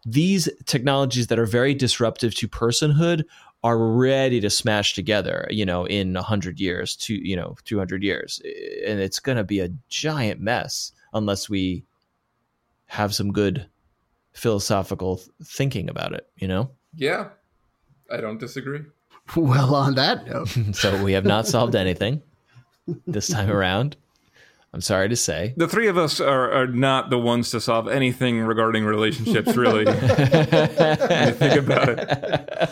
these 0.08 0.48
technologies 0.66 1.28
that 1.28 1.38
are 1.38 1.46
very 1.46 1.74
disruptive 1.74 2.34
to 2.36 2.48
personhood 2.48 3.26
are 3.62 3.78
ready 3.78 4.40
to 4.40 4.50
smash 4.50 4.96
together, 4.96 5.46
you 5.52 5.66
know, 5.66 5.86
in 5.86 6.14
100 6.14 6.62
years, 6.62 6.96
to, 6.96 7.14
you 7.14 7.36
know, 7.36 7.58
200 7.66 8.02
years. 8.02 8.42
And 8.86 9.02
it's 9.02 9.20
going 9.20 9.38
to 9.38 9.44
be 9.44 9.60
a 9.60 9.70
giant 9.90 10.40
mess 10.40 10.94
unless 11.14 11.50
we 11.50 11.84
have 12.86 13.14
some 13.14 13.34
good 13.34 13.68
philosophical 14.32 15.20
thinking 15.44 15.90
about 15.90 16.14
it, 16.14 16.30
you 16.38 16.48
know? 16.48 16.72
Yeah. 16.96 17.30
I 18.10 18.22
don't 18.22 18.40
disagree. 18.40 18.84
Well, 19.36 19.76
on 19.76 19.96
that 19.96 20.26
note. 20.26 20.48
so 20.72 21.04
we 21.04 21.12
have 21.12 21.26
not 21.26 21.48
solved 21.48 21.76
anything 21.76 22.22
this 23.06 23.28
time 23.28 23.52
around. 23.58 23.98
I'm 24.74 24.82
sorry 24.82 25.10
to 25.10 25.16
say. 25.16 25.54
The 25.58 25.68
three 25.68 25.88
of 25.88 25.98
us 25.98 26.20
are, 26.20 26.52
are 26.52 26.68
not 26.68 27.10
the 27.10 27.18
ones 27.18 27.52
to 27.52 27.62
solve 27.62 27.88
anything 27.88 28.42
regarding 28.42 28.86
relationships, 28.86 29.56
really. 29.56 29.86
think 29.86 31.56
about 31.56 31.90
it. 31.90 32.70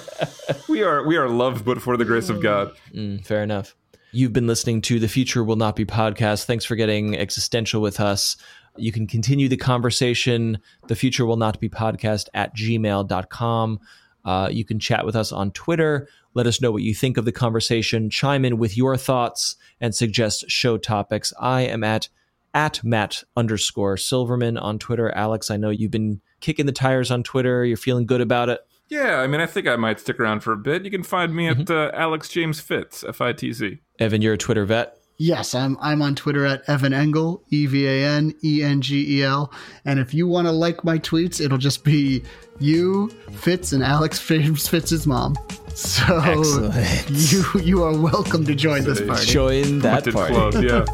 We 0.68 0.84
are 0.84 1.08
we 1.08 1.16
are 1.18 1.30
loved 1.30 1.66
but 1.66 1.82
for 1.82 1.98
the 1.98 2.06
grace 2.06 2.30
of 2.30 2.42
God. 2.42 2.76
Mm, 2.94 3.26
fair 3.26 3.42
enough. 3.42 3.76
You've 4.12 4.34
been 4.34 4.48
listening 4.48 4.82
to 4.84 5.00
the 5.00 5.08
Future 5.08 5.44
Will 5.44 5.56
Not 5.56 5.76
Be 5.76 5.86
podcast. 5.86 6.46
Thanks 6.46 6.64
for 6.64 6.76
getting 6.76 7.18
existential 7.18 7.82
with 7.82 8.00
us. 8.00 8.38
You 8.78 8.92
can 8.92 9.08
continue 9.08 9.48
the 9.50 9.58
conversation, 9.58 10.60
the 10.88 10.96
Future 10.96 11.26
Will 11.26 11.38
Not 11.38 11.60
Be 11.60 11.70
podcast 11.70 12.28
at 12.34 12.56
gmail.com. 12.56 13.80
Uh, 14.24 14.50
you 14.52 14.66
can 14.66 14.80
chat 14.80 15.06
with 15.06 15.16
us 15.16 15.32
on 15.32 15.52
Twitter. 15.52 16.08
Let 16.36 16.46
us 16.46 16.62
know 16.62 16.72
what 16.72 16.84
you 16.84 16.94
think 16.94 17.18
of 17.18 17.26
the 17.26 17.32
conversation. 17.32 18.12
Chime 18.12 18.46
in 18.46 18.60
with 18.60 18.78
your 18.78 18.98
thoughts 18.98 19.56
and 19.82 19.96
suggest 19.96 20.52
show 20.52 20.78
topics. 20.78 21.34
I 21.40 21.62
am 21.62 21.84
at 21.84 22.10
at 22.54 22.84
Matt 22.84 23.24
underscore 23.36 23.98
Silverman 23.98 24.58
on 24.58 24.78
Twitter. 24.78 25.10
Alex, 25.12 25.50
I 25.50 25.58
know 25.58 25.72
you've 25.72 25.92
been 25.92 26.22
kicking 26.40 26.66
the 26.66 26.72
tires 26.72 27.10
on 27.10 27.24
Twitter. 27.24 27.66
You're 27.66 27.76
feeling 27.76 28.06
good 28.06 28.22
about 28.22 28.50
it. 28.50 28.62
Yeah, 28.88 29.20
I 29.20 29.28
mean, 29.28 29.42
I 29.42 29.46
think 29.46 29.68
I 29.68 29.76
might 29.78 30.00
stick 30.00 30.20
around 30.20 30.42
for 30.42 30.54
a 30.54 30.58
bit. 30.58 30.86
You 30.86 30.92
can 30.92 31.04
find 31.04 31.36
me 31.36 31.48
mm-hmm. 31.48 31.62
at 31.62 31.72
uh, 31.72 31.92
Alex 31.94 32.30
James 32.30 32.60
Fitz, 32.60 33.04
F 33.04 33.20
I 33.20 33.34
T 33.34 33.52
Z. 33.52 33.80
Evan, 33.98 34.22
you're 34.22 34.36
a 34.36 34.38
Twitter 34.38 34.64
vet. 34.64 34.98
Yes, 35.18 35.56
I'm 35.56 35.78
I'm 35.80 36.02
on 36.02 36.16
Twitter 36.16 36.46
at 36.46 36.68
Evan 36.68 36.94
Engel, 36.94 37.42
E 37.50 37.66
V 37.66 37.88
A 37.88 38.06
N 38.06 38.34
E 38.44 38.62
N 38.62 38.82
G 38.82 39.20
E 39.20 39.24
L. 39.24 39.52
And 39.86 40.00
if 40.00 40.14
you 40.14 40.28
want 40.28 40.48
to 40.48 40.52
like 40.52 40.84
my 40.84 41.00
tweets, 41.00 41.40
it'll 41.40 41.58
just 41.58 41.84
be 41.84 42.24
you, 42.60 43.10
Fitz, 43.32 43.72
and 43.72 43.82
Alex 43.82 44.26
James 44.26 44.68
Fitz's 44.68 45.08
mom. 45.08 45.36
So 45.76 46.22
Excellent. 46.22 47.10
you 47.10 47.44
you 47.62 47.84
are 47.84 47.92
welcome 47.92 48.46
to 48.46 48.56
join 48.56 48.86
this 48.86 49.02
party. 49.02 49.26
Join 49.26 49.80
that 49.80 50.06
party. 50.06 50.34
Club, 50.34 50.54
yeah. 50.64 50.86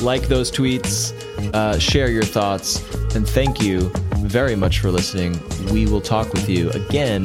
like 0.04 0.22
those 0.22 0.50
tweets, 0.50 1.12
uh, 1.54 1.78
share 1.78 2.10
your 2.10 2.24
thoughts, 2.24 2.82
and 3.14 3.28
thank 3.28 3.62
you 3.62 3.92
very 4.16 4.56
much 4.56 4.80
for 4.80 4.90
listening. 4.90 5.40
We 5.72 5.86
will 5.86 6.00
talk 6.00 6.32
with 6.32 6.48
you 6.48 6.70
again 6.70 7.24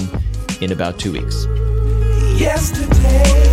in 0.61 0.71
about 0.71 0.99
two 0.99 1.11
weeks. 1.11 1.47
Yesterday. 2.39 3.46